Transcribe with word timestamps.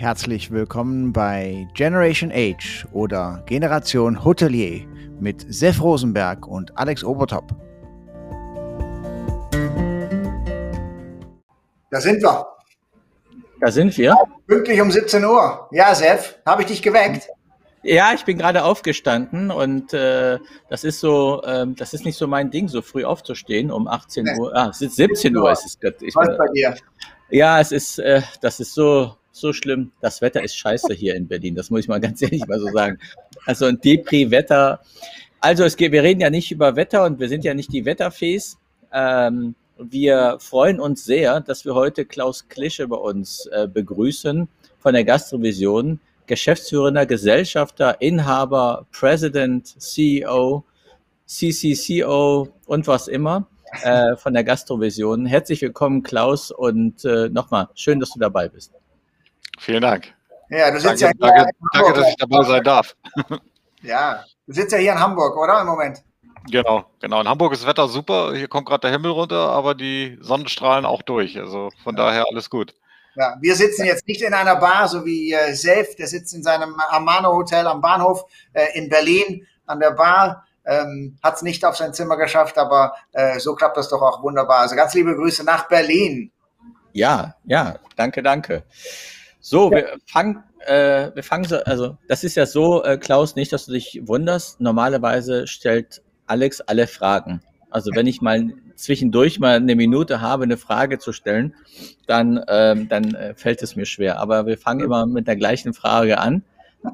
Herzlich 0.00 0.50
willkommen 0.50 1.12
bei 1.12 1.68
Generation 1.74 2.32
Age 2.32 2.86
oder 2.94 3.42
Generation 3.44 4.24
Hotelier 4.24 4.86
mit 5.20 5.44
Sef 5.52 5.82
Rosenberg 5.82 6.48
und 6.48 6.74
Alex 6.78 7.04
Obertop. 7.04 7.54
Da 11.90 12.00
sind 12.00 12.22
wir. 12.22 12.46
Da 13.60 13.70
sind 13.70 13.98
wir. 13.98 14.16
Pünktlich 14.46 14.80
um 14.80 14.90
17 14.90 15.22
Uhr. 15.22 15.68
Ja, 15.70 15.94
Sef, 15.94 16.38
habe 16.46 16.62
ich 16.62 16.68
dich 16.68 16.80
geweckt? 16.80 17.28
Ja, 17.82 18.14
ich 18.14 18.24
bin 18.24 18.38
gerade 18.38 18.64
aufgestanden 18.64 19.50
und 19.50 19.92
äh, 19.92 20.38
das 20.70 20.82
ist 20.84 21.00
so, 21.00 21.42
äh, 21.42 21.66
das 21.76 21.92
ist 21.92 22.06
nicht 22.06 22.16
so 22.16 22.26
mein 22.26 22.50
Ding, 22.50 22.68
so 22.68 22.80
früh 22.80 23.04
aufzustehen 23.04 23.70
um 23.70 23.86
18 23.86 24.24
nee. 24.24 24.38
Uhr. 24.38 24.56
Ah, 24.56 24.70
es 24.70 24.80
ist 24.80 24.96
17 24.96 25.36
Uhr. 25.36 25.52
Ist 25.52 25.66
es, 25.66 25.92
ich, 26.00 26.16
Was 26.16 26.38
bei 26.38 26.46
dir? 26.54 26.74
Ja, 27.28 27.60
es 27.60 27.70
ist, 27.70 27.98
äh, 27.98 28.22
das 28.40 28.60
ist 28.60 28.72
so, 28.72 29.14
so 29.32 29.52
schlimm. 29.52 29.92
Das 30.00 30.20
Wetter 30.20 30.42
ist 30.42 30.56
scheiße 30.56 30.92
hier 30.92 31.14
in 31.14 31.28
Berlin. 31.28 31.54
Das 31.54 31.70
muss 31.70 31.80
ich 31.80 31.88
mal 31.88 32.00
ganz 32.00 32.20
ehrlich 32.22 32.46
mal 32.46 32.58
so 32.58 32.68
sagen. 32.68 32.98
Also 33.46 33.66
ein 33.66 33.80
Depri-Wetter. 33.80 34.80
Also 35.40 35.64
es 35.64 35.76
geht, 35.76 35.92
wir 35.92 36.02
reden 36.02 36.20
ja 36.20 36.30
nicht 36.30 36.50
über 36.50 36.76
Wetter 36.76 37.04
und 37.04 37.18
wir 37.18 37.28
sind 37.28 37.44
ja 37.44 37.54
nicht 37.54 37.72
die 37.72 37.84
Wetterfees. 37.84 38.58
Ähm, 38.92 39.54
wir 39.78 40.36
freuen 40.40 40.80
uns 40.80 41.04
sehr, 41.04 41.40
dass 41.40 41.64
wir 41.64 41.74
heute 41.74 42.04
Klaus 42.04 42.48
Klische 42.48 42.86
bei 42.88 42.96
uns 42.96 43.46
äh, 43.46 43.66
begrüßen 43.66 44.48
von 44.78 44.92
der 44.92 45.04
Gastrovision, 45.04 46.00
geschäftsführender 46.26 47.06
Gesellschafter, 47.06 48.00
Inhaber, 48.00 48.86
President, 48.92 49.66
CEO, 49.80 50.64
CCCO 51.26 52.48
und 52.66 52.86
was 52.86 53.08
immer 53.08 53.46
äh, 53.82 54.16
von 54.16 54.34
der 54.34 54.44
Gastrovision. 54.44 55.26
Herzlich 55.26 55.62
willkommen, 55.62 56.02
Klaus, 56.02 56.50
und 56.50 57.04
äh, 57.04 57.28
nochmal 57.28 57.68
schön, 57.74 58.00
dass 58.00 58.10
du 58.10 58.18
dabei 58.18 58.48
bist. 58.48 58.72
Vielen 59.60 59.82
Dank. 59.82 60.14
Ja, 60.48 60.70
du 60.70 60.80
sitzt 60.80 61.02
danke, 61.02 61.18
ja 61.20 61.32
danke, 61.32 61.52
danke, 61.72 61.92
dass 61.92 62.08
ich 62.08 62.16
dabei 62.16 62.42
sein 62.44 62.64
darf. 62.64 62.96
Ja, 63.82 64.24
du 64.46 64.52
sitzt 64.54 64.72
ja 64.72 64.78
hier 64.78 64.92
in 64.92 65.00
Hamburg, 65.00 65.36
oder 65.36 65.60
im 65.60 65.66
Moment? 65.66 66.02
Genau, 66.50 66.84
genau. 67.00 67.20
In 67.20 67.28
Hamburg 67.28 67.52
ist 67.52 67.62
das 67.62 67.68
Wetter 67.68 67.88
super. 67.88 68.34
Hier 68.34 68.48
kommt 68.48 68.66
gerade 68.66 68.80
der 68.80 68.90
Himmel 68.90 69.10
runter, 69.10 69.50
aber 69.50 69.74
die 69.74 70.18
Sonnenstrahlen 70.20 70.84
auch 70.84 71.02
durch. 71.02 71.38
Also 71.38 71.70
von 71.84 71.96
ja. 71.96 72.04
daher 72.04 72.24
alles 72.30 72.48
gut. 72.48 72.74
Ja, 73.16 73.36
wir 73.40 73.54
sitzen 73.54 73.84
jetzt 73.84 74.06
nicht 74.08 74.22
in 74.22 74.32
einer 74.32 74.56
Bar, 74.56 74.88
so 74.88 75.04
wie 75.04 75.32
äh, 75.32 75.54
Self, 75.54 75.96
der 75.96 76.06
sitzt 76.06 76.34
in 76.34 76.42
seinem 76.42 76.74
Amano 76.90 77.32
Hotel 77.32 77.66
am 77.66 77.80
Bahnhof 77.80 78.24
äh, 78.54 78.66
in 78.74 78.88
Berlin 78.88 79.46
an 79.66 79.80
der 79.80 79.90
Bar. 79.90 80.46
Ähm, 80.64 81.18
Hat 81.22 81.36
es 81.36 81.42
nicht 81.42 81.64
auf 81.64 81.76
sein 81.76 81.92
Zimmer 81.92 82.16
geschafft, 82.16 82.56
aber 82.56 82.94
äh, 83.12 83.38
so 83.38 83.54
klappt 83.54 83.76
das 83.76 83.88
doch 83.88 84.00
auch 84.00 84.22
wunderbar. 84.22 84.60
Also 84.60 84.76
ganz 84.76 84.94
liebe 84.94 85.14
Grüße 85.14 85.44
nach 85.44 85.68
Berlin. 85.68 86.32
Ja, 86.92 87.34
ja, 87.44 87.76
danke, 87.96 88.22
danke. 88.22 88.64
So, 89.40 89.70
ja. 89.70 89.78
wir 89.78 89.98
fangen, 90.06 90.42
äh, 90.66 91.10
wir 91.14 91.22
fangen 91.22 91.44
so, 91.44 91.56
also 91.56 91.96
das 92.08 92.24
ist 92.24 92.36
ja 92.36 92.46
so, 92.46 92.84
äh, 92.84 92.98
Klaus, 92.98 93.36
nicht, 93.36 93.52
dass 93.52 93.66
du 93.66 93.72
dich 93.72 94.00
wunderst. 94.04 94.60
Normalerweise 94.60 95.46
stellt 95.46 96.02
Alex 96.26 96.60
alle 96.60 96.86
Fragen. 96.86 97.42
Also 97.70 97.90
wenn 97.94 98.06
ich 98.06 98.20
mal 98.20 98.52
zwischendurch 98.74 99.38
mal 99.38 99.56
eine 99.56 99.76
Minute 99.76 100.20
habe, 100.20 100.44
eine 100.44 100.56
Frage 100.56 100.98
zu 100.98 101.12
stellen, 101.12 101.54
dann, 102.06 102.42
ähm, 102.48 102.88
dann 102.88 103.14
äh, 103.14 103.34
fällt 103.34 103.62
es 103.62 103.76
mir 103.76 103.86
schwer. 103.86 104.18
Aber 104.18 104.46
wir 104.46 104.58
fangen 104.58 104.80
immer 104.80 105.06
mit 105.06 105.26
der 105.28 105.36
gleichen 105.36 105.72
Frage 105.72 106.18
an. 106.18 106.44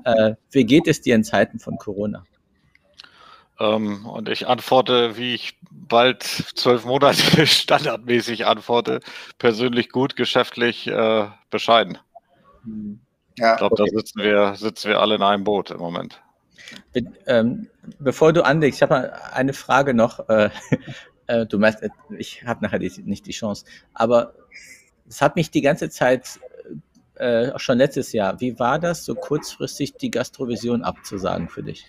Äh, 0.04 0.34
wie 0.50 0.64
geht 0.64 0.86
es 0.86 1.00
dir 1.00 1.14
in 1.14 1.24
Zeiten 1.24 1.58
von 1.58 1.78
Corona? 1.78 2.24
Ähm, 3.58 4.04
und 4.04 4.28
ich 4.28 4.46
antworte, 4.46 5.16
wie 5.16 5.34
ich 5.34 5.58
bald 5.70 6.22
zwölf 6.22 6.84
Monate 6.84 7.46
standardmäßig 7.46 8.46
antworte, 8.46 9.00
persönlich 9.38 9.88
gut, 9.90 10.16
geschäftlich 10.16 10.86
äh, 10.88 11.28
bescheiden. 11.50 11.98
Ja, 13.38 13.52
ich 13.52 13.58
glaube, 13.58 13.74
okay. 13.74 13.90
da 13.90 13.98
sitzen 13.98 14.22
wir, 14.22 14.54
sitzen 14.54 14.88
wir 14.88 15.00
alle 15.00 15.16
in 15.16 15.22
einem 15.22 15.44
Boot 15.44 15.70
im 15.70 15.78
Moment. 15.78 16.22
Be 16.92 17.04
ähm, 17.26 17.68
bevor 17.98 18.32
du 18.32 18.44
anlegst, 18.44 18.78
ich 18.78 18.82
habe 18.82 18.94
mal 18.94 19.20
eine 19.32 19.52
Frage 19.52 19.94
noch. 19.94 20.20
Äh, 20.28 20.50
äh, 21.28 21.46
du 21.46 21.58
meinst, 21.58 21.82
äh, 21.82 21.88
ich 22.16 22.44
habe 22.44 22.64
nachher 22.64 22.78
die, 22.78 22.90
nicht 23.02 23.26
die 23.26 23.32
Chance, 23.32 23.64
aber 23.94 24.34
es 25.08 25.20
hat 25.20 25.36
mich 25.36 25.50
die 25.50 25.60
ganze 25.60 25.90
Zeit, 25.90 26.40
äh, 27.16 27.50
auch 27.50 27.60
schon 27.60 27.78
letztes 27.78 28.12
Jahr, 28.12 28.40
wie 28.40 28.58
war 28.58 28.78
das, 28.78 29.04
so 29.04 29.14
kurzfristig 29.14 29.94
die 29.94 30.10
Gastrovision 30.10 30.82
abzusagen 30.82 31.48
für 31.48 31.62
dich? 31.62 31.84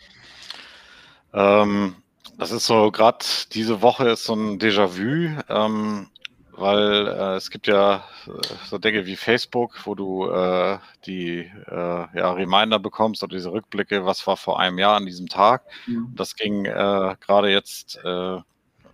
Ähm, 1.33 1.95
das 2.37 2.51
ist 2.51 2.65
so, 2.65 2.91
gerade 2.91 3.25
diese 3.53 3.81
Woche 3.81 4.09
ist 4.09 4.23
so 4.23 4.33
ein 4.33 4.59
Déjà-vu. 4.59 5.41
Ähm, 5.49 6.09
weil 6.57 7.07
äh, 7.07 7.35
es 7.35 7.51
gibt 7.51 7.67
ja 7.67 8.03
äh, 8.25 8.31
so 8.67 8.77
Dinge 8.79 9.05
wie 9.05 9.15
Facebook, 9.15 9.85
wo 9.85 9.93
du 9.95 10.29
äh, 10.29 10.79
die 11.05 11.39
äh, 11.39 11.71
ja, 11.71 12.31
Reminder 12.33 12.79
bekommst 12.79 13.23
oder 13.23 13.35
diese 13.35 13.51
Rückblicke, 13.51 14.05
was 14.05 14.25
war 14.25 14.37
vor 14.37 14.59
einem 14.59 14.79
Jahr 14.79 14.95
an 14.95 15.05
diesem 15.05 15.27
Tag. 15.27 15.63
Mhm. 15.85 16.13
Das 16.15 16.35
ging 16.35 16.65
äh, 16.65 17.15
gerade 17.19 17.51
jetzt 17.51 17.99
äh, 18.03 18.39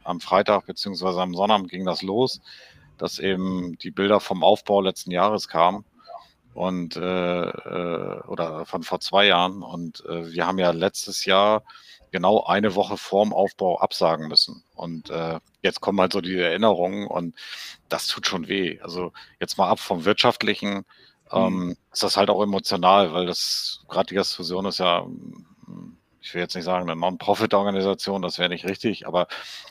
am 0.04 0.20
Freitag 0.20 0.66
beziehungsweise 0.66 1.22
am 1.22 1.34
Sonnabend 1.34 1.70
ging 1.72 1.86
das 1.86 2.02
los, 2.02 2.42
dass 2.98 3.20
eben 3.20 3.78
die 3.78 3.92
Bilder 3.92 4.20
vom 4.20 4.44
Aufbau 4.44 4.82
letzten 4.82 5.12
Jahres 5.12 5.48
kamen 5.48 5.86
und 6.54 6.98
oder 6.98 8.66
von 8.66 8.84
vor 8.84 9.00
zwei 9.00 9.26
Jahren 9.26 9.64
und 9.64 10.04
wir 10.06 10.46
haben 10.46 10.60
ja 10.60 10.70
letztes 10.70 11.26
Jahr 11.26 11.64
genau 12.14 12.44
eine 12.44 12.76
Woche 12.76 12.96
vorm 12.96 13.34
Aufbau 13.34 13.80
absagen 13.80 14.28
müssen. 14.28 14.64
Und 14.76 15.10
äh, 15.10 15.40
jetzt 15.64 15.82
kommen 15.82 16.00
halt 16.00 16.14
so 16.14 16.22
die 16.22 16.38
Erinnerungen 16.38 17.08
und 17.08 17.36
das 17.90 18.08
tut 18.08 18.28
schon 18.28 18.48
weh. 18.48 18.80
Also 18.82 19.12
jetzt 19.40 19.58
mal 19.58 19.68
ab 19.68 19.80
vom 19.80 20.06
Wirtschaftlichen 20.06 20.86
ähm, 21.32 21.54
mhm. 21.54 21.78
ist 21.92 22.04
das 22.04 22.16
halt 22.16 22.30
auch 22.30 22.42
emotional, 22.44 23.14
weil 23.14 23.26
das 23.26 23.84
gerade 23.90 24.06
die 24.06 24.16
Gastfusion 24.16 24.68
ist 24.68 24.78
ja, 24.78 25.08
ich 26.22 26.34
will 26.36 26.42
jetzt 26.42 26.56
nicht 26.56 26.66
sagen, 26.66 26.88
eine 26.88 27.00
Non-Profit-Organisation, 27.00 28.22
das 28.22 28.38
wäre 28.38 28.50
nicht 28.50 28.66
richtig, 28.66 29.08
aber 29.08 29.28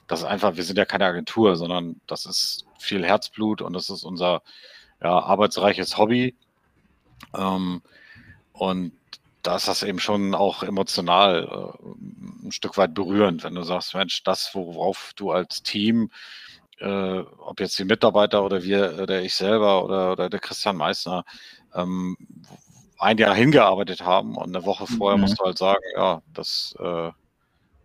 das 0.08 0.20
ist 0.20 0.26
einfach, 0.26 0.56
wir 0.56 0.64
sind 0.64 0.76
ja 0.78 0.84
keine 0.84 1.06
Agentur, 1.06 1.54
sondern 1.54 2.00
das 2.08 2.26
ist 2.26 2.66
viel 2.76 3.06
Herzblut 3.06 3.62
und 3.62 3.72
das 3.72 3.88
ist 3.88 4.02
unser 4.02 4.42
ja, 5.00 5.16
arbeitsreiches 5.16 5.96
Hobby. 5.96 6.34
Ähm, 7.36 7.82
und 8.52 8.92
da 9.42 9.56
ist 9.56 9.68
das 9.68 9.82
eben 9.82 9.98
schon 9.98 10.34
auch 10.34 10.62
emotional 10.62 11.74
äh, 11.82 12.46
ein 12.46 12.52
Stück 12.52 12.76
weit 12.76 12.94
berührend, 12.94 13.44
wenn 13.44 13.54
du 13.54 13.62
sagst, 13.62 13.94
Mensch, 13.94 14.22
das, 14.22 14.54
worauf 14.54 15.12
du 15.16 15.32
als 15.32 15.62
Team, 15.62 16.10
äh, 16.78 17.18
ob 17.20 17.60
jetzt 17.60 17.78
die 17.78 17.84
Mitarbeiter 17.84 18.44
oder 18.44 18.62
wir 18.62 18.98
oder 19.02 19.22
ich 19.22 19.34
selber 19.34 19.84
oder, 19.84 20.12
oder 20.12 20.30
der 20.30 20.40
Christian 20.40 20.76
Meissner, 20.76 21.24
ähm, 21.74 22.16
ein 22.98 23.18
Jahr 23.18 23.34
hingearbeitet 23.34 24.02
haben 24.02 24.36
und 24.36 24.54
eine 24.54 24.64
Woche 24.64 24.86
vorher 24.86 25.16
mhm. 25.16 25.22
musst 25.22 25.40
du 25.40 25.44
halt 25.44 25.58
sagen, 25.58 25.82
ja, 25.96 26.22
das, 26.32 26.74
äh, 26.78 27.10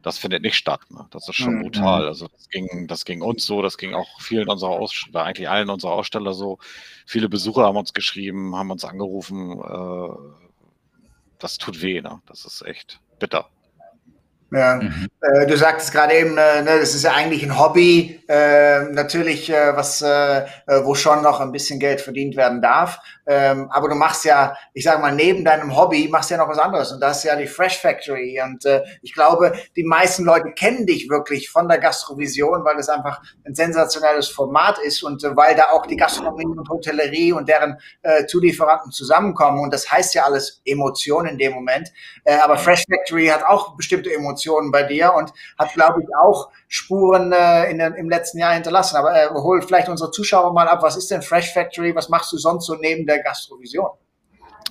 das 0.03 0.19
findet 0.19 0.43
nicht 0.43 0.55
statt. 0.55 0.81
Ne? 0.89 1.07
Das 1.09 1.27
ist 1.27 1.35
schon 1.35 1.55
mhm. 1.55 1.63
brutal. 1.63 2.05
Also 2.07 2.27
das 2.27 2.49
ging, 2.49 2.87
das 2.87 3.03
ging 3.03 3.21
uns 3.23 3.45
so, 3.45 3.63
das 3.63 3.77
ging 3.77 3.95
auch 3.95 4.21
vielen 4.21 4.47
unserer 4.47 4.71
Aussteller, 4.71 5.23
eigentlich 5.23 5.49
allen 5.49 5.69
unserer 5.69 5.93
Aussteller 5.93 6.33
so. 6.33 6.59
Viele 7.07 7.29
Besucher 7.29 7.63
haben 7.63 7.77
uns 7.77 7.93
geschrieben, 7.93 8.55
haben 8.55 8.69
uns 8.69 8.85
angerufen, 8.85 9.59
äh, 9.59 10.46
das 11.39 11.57
tut 11.57 11.81
weh, 11.81 12.01
ne? 12.01 12.21
Das 12.25 12.45
ist 12.45 12.61
echt 12.63 12.99
bitter. 13.19 13.49
Ja, 14.51 14.75
mhm. 14.75 15.07
äh, 15.19 15.45
du 15.45 15.57
sagtest 15.57 15.91
gerade 15.91 16.13
eben, 16.13 16.37
äh, 16.37 16.61
ne, 16.61 16.79
das 16.79 16.95
ist 16.95 17.03
ja 17.03 17.13
eigentlich 17.13 17.43
ein 17.43 17.59
Hobby, 17.59 18.23
äh, 18.29 18.83
natürlich, 18.91 19.49
äh, 19.49 19.75
was, 19.75 20.01
äh, 20.01 20.39
äh, 20.67 20.83
wo 20.83 20.95
schon 20.95 21.21
noch 21.21 21.41
ein 21.41 21.51
bisschen 21.51 21.79
Geld 21.79 21.99
verdient 21.99 22.37
werden 22.37 22.61
darf. 22.61 22.97
Ähm, 23.25 23.69
aber 23.71 23.89
du 23.89 23.95
machst 23.95 24.23
ja, 24.23 24.55
ich 24.73 24.85
sage 24.85 25.01
mal, 25.01 25.13
neben 25.13 25.43
deinem 25.43 25.75
Hobby 25.75 26.07
machst 26.09 26.29
du 26.29 26.35
ja 26.35 26.37
noch 26.39 26.47
was 26.47 26.59
anderes 26.59 26.93
und 26.93 27.01
das 27.01 27.17
ist 27.17 27.23
ja 27.25 27.35
die 27.35 27.47
Fresh 27.47 27.77
Factory. 27.79 28.39
Und 28.41 28.65
äh, 28.65 28.83
ich 29.01 29.13
glaube, 29.13 29.53
die 29.75 29.83
meisten 29.83 30.23
Leute 30.23 30.51
kennen 30.51 30.85
dich 30.85 31.09
wirklich 31.09 31.49
von 31.49 31.67
der 31.67 31.79
Gastrovision, 31.79 32.63
weil 32.63 32.77
es 32.77 32.87
einfach 32.87 33.21
ein 33.45 33.53
sensationelles 33.53 34.29
Format 34.29 34.77
ist 34.79 35.03
und 35.03 35.25
äh, 35.25 35.35
weil 35.35 35.55
da 35.55 35.71
auch 35.73 35.85
die 35.85 35.97
Gastronomie 35.97 36.45
und 36.45 36.69
Hotellerie 36.69 37.33
und 37.33 37.49
deren 37.49 37.77
äh, 38.01 38.25
Zulieferanten 38.27 38.93
zusammenkommen. 38.93 39.59
Und 39.59 39.73
das 39.73 39.91
heißt 39.91 40.15
ja 40.15 40.23
alles 40.23 40.61
Emotionen 40.63 41.31
in 41.31 41.37
dem 41.37 41.51
Moment. 41.51 41.91
Äh, 42.23 42.37
aber 42.37 42.57
Fresh 42.57 42.85
Factory 42.89 43.27
hat 43.27 43.43
auch 43.43 43.75
bestimmte 43.75 44.13
Emotionen 44.13 44.36
bei 44.71 44.83
dir 44.83 45.13
und 45.13 45.31
hat, 45.57 45.73
glaube 45.73 46.01
ich, 46.01 46.07
auch 46.15 46.49
Spuren 46.67 47.31
äh, 47.31 47.71
in, 47.71 47.79
im 47.79 48.09
letzten 48.09 48.39
Jahr 48.39 48.53
hinterlassen. 48.53 48.95
Aber 48.97 49.15
äh, 49.15 49.29
hol 49.29 49.61
vielleicht 49.61 49.89
unsere 49.89 50.11
Zuschauer 50.11 50.53
mal 50.53 50.67
ab, 50.67 50.83
was 50.83 50.97
ist 50.97 51.09
denn 51.11 51.21
Fresh 51.21 51.53
Factory? 51.53 51.95
Was 51.95 52.09
machst 52.09 52.31
du 52.31 52.37
sonst 52.37 52.65
so 52.65 52.75
neben 52.75 53.05
der 53.05 53.23
Gastrovision? 53.23 53.89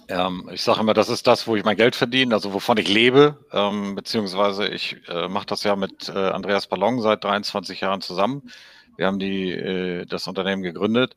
Ähm, 0.09 0.49
ich 0.53 0.63
sage 0.63 0.81
immer, 0.81 0.95
das 0.95 1.09
ist 1.09 1.27
das, 1.27 1.47
wo 1.47 1.57
ich 1.57 1.65
mein 1.65 1.77
Geld 1.77 1.97
verdiene, 1.97 2.35
also 2.35 2.53
wovon 2.53 2.77
ich 2.77 2.89
lebe, 2.89 3.39
ähm, 3.53 3.97
beziehungsweise 3.97 4.69
ich 4.69 4.97
äh, 5.09 5.27
mache 5.29 5.47
das 5.47 5.65
ja 5.65 5.75
mit 5.75 6.09
äh, 6.09 6.13
Andreas 6.13 6.69
Ballon 6.69 7.01
seit 7.01 7.25
23 7.25 7.81
Jahren 7.81 8.01
zusammen. 8.01 8.51
Wir 8.97 9.07
haben 9.07 9.19
die, 9.19 9.51
äh, 9.51 10.07
das 10.07 10.29
Unternehmen 10.29 10.63
gegründet 10.63 11.17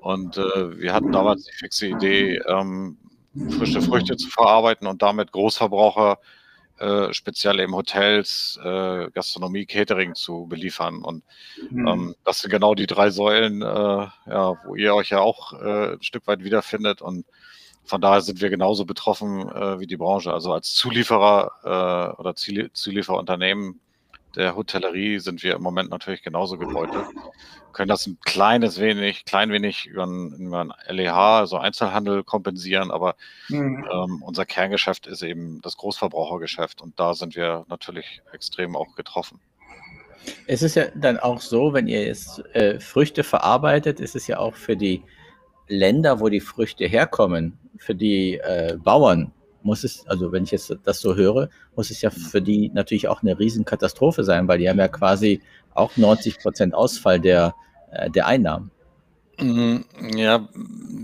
und 0.00 0.36
äh, 0.36 0.78
wir 0.78 0.92
hatten 0.92 1.12
damals 1.12 1.44
die 1.44 1.52
fixe 1.52 1.86
Idee, 1.86 2.40
ähm, 2.48 2.98
frische 3.50 3.80
Früchte 3.80 4.16
zu 4.16 4.28
verarbeiten 4.28 4.86
und 4.86 5.02
damit 5.02 5.30
Großverbraucher 5.32 6.18
äh, 6.78 7.12
speziell 7.12 7.60
eben 7.60 7.74
Hotels, 7.74 8.58
äh, 8.62 9.10
Gastronomie, 9.12 9.66
Catering 9.66 10.14
zu 10.14 10.46
beliefern. 10.46 11.02
Und 11.02 11.22
mhm. 11.70 11.86
ähm, 11.86 12.14
das 12.24 12.40
sind 12.40 12.50
genau 12.50 12.74
die 12.74 12.86
drei 12.86 13.10
Säulen, 13.10 13.62
äh, 13.62 13.64
ja, 13.64 14.54
wo 14.64 14.74
ihr 14.74 14.94
euch 14.94 15.10
ja 15.10 15.20
auch 15.20 15.52
äh, 15.52 15.92
ein 15.94 16.02
Stück 16.02 16.26
weit 16.26 16.42
wiederfindet. 16.42 17.02
Und 17.02 17.26
von 17.84 18.00
daher 18.00 18.22
sind 18.22 18.40
wir 18.40 18.50
genauso 18.50 18.84
betroffen 18.84 19.48
äh, 19.48 19.78
wie 19.78 19.86
die 19.86 19.96
Branche. 19.96 20.32
Also 20.32 20.52
als 20.52 20.74
Zulieferer 20.74 22.14
äh, 22.16 22.20
oder 22.20 22.34
Zulieferunternehmen 22.34 23.80
der 24.36 24.56
Hotellerie 24.56 25.18
sind 25.18 25.42
wir 25.42 25.54
im 25.54 25.62
Moment 25.62 25.90
natürlich 25.90 26.22
genauso 26.22 26.58
gebeutelt. 26.58 27.06
Können 27.72 27.88
das 27.88 28.06
ein 28.06 28.18
kleines 28.24 28.80
wenig, 28.80 29.24
klein 29.24 29.50
wenig 29.50 29.86
über 29.86 30.04
ein, 30.04 30.32
über 30.38 30.60
ein 30.60 30.72
LEH, 30.88 31.12
also 31.12 31.58
Einzelhandel 31.58 32.22
kompensieren, 32.24 32.90
aber 32.90 33.16
mhm. 33.48 33.84
ähm, 33.92 34.22
unser 34.22 34.44
Kerngeschäft 34.44 35.06
ist 35.06 35.22
eben 35.22 35.60
das 35.62 35.76
Großverbrauchergeschäft 35.76 36.82
und 36.82 36.98
da 36.98 37.14
sind 37.14 37.34
wir 37.36 37.64
natürlich 37.68 38.22
extrem 38.32 38.76
auch 38.76 38.94
getroffen. 38.94 39.40
Es 40.46 40.62
ist 40.62 40.76
ja 40.76 40.86
dann 40.94 41.18
auch 41.18 41.40
so, 41.40 41.72
wenn 41.72 41.86
ihr 41.86 42.04
jetzt 42.04 42.44
äh, 42.54 42.80
Früchte 42.80 43.24
verarbeitet, 43.24 44.00
ist 44.00 44.16
es 44.16 44.26
ja 44.26 44.38
auch 44.38 44.54
für 44.54 44.76
die 44.76 45.02
Länder, 45.68 46.20
wo 46.20 46.28
die 46.28 46.40
Früchte 46.40 46.86
herkommen, 46.86 47.58
für 47.78 47.94
die 47.94 48.34
äh, 48.38 48.76
Bauern 48.82 49.32
muss 49.64 49.82
es, 49.82 50.06
also 50.06 50.30
wenn 50.30 50.44
ich 50.44 50.50
jetzt 50.50 50.74
das 50.84 51.00
so 51.00 51.14
höre, 51.14 51.48
muss 51.74 51.90
es 51.90 52.02
ja 52.02 52.10
für 52.10 52.42
die 52.42 52.70
natürlich 52.72 53.08
auch 53.08 53.22
eine 53.22 53.38
Riesenkatastrophe 53.38 54.22
sein, 54.22 54.46
weil 54.46 54.58
die 54.58 54.68
haben 54.68 54.78
ja 54.78 54.88
quasi 54.88 55.40
auch 55.74 55.96
90 55.96 56.38
Prozent 56.38 56.74
Ausfall 56.74 57.18
der, 57.18 57.54
äh, 57.90 58.10
der 58.10 58.26
Einnahmen. 58.26 58.70
Mhm, 59.38 59.84
ja, 60.14 60.48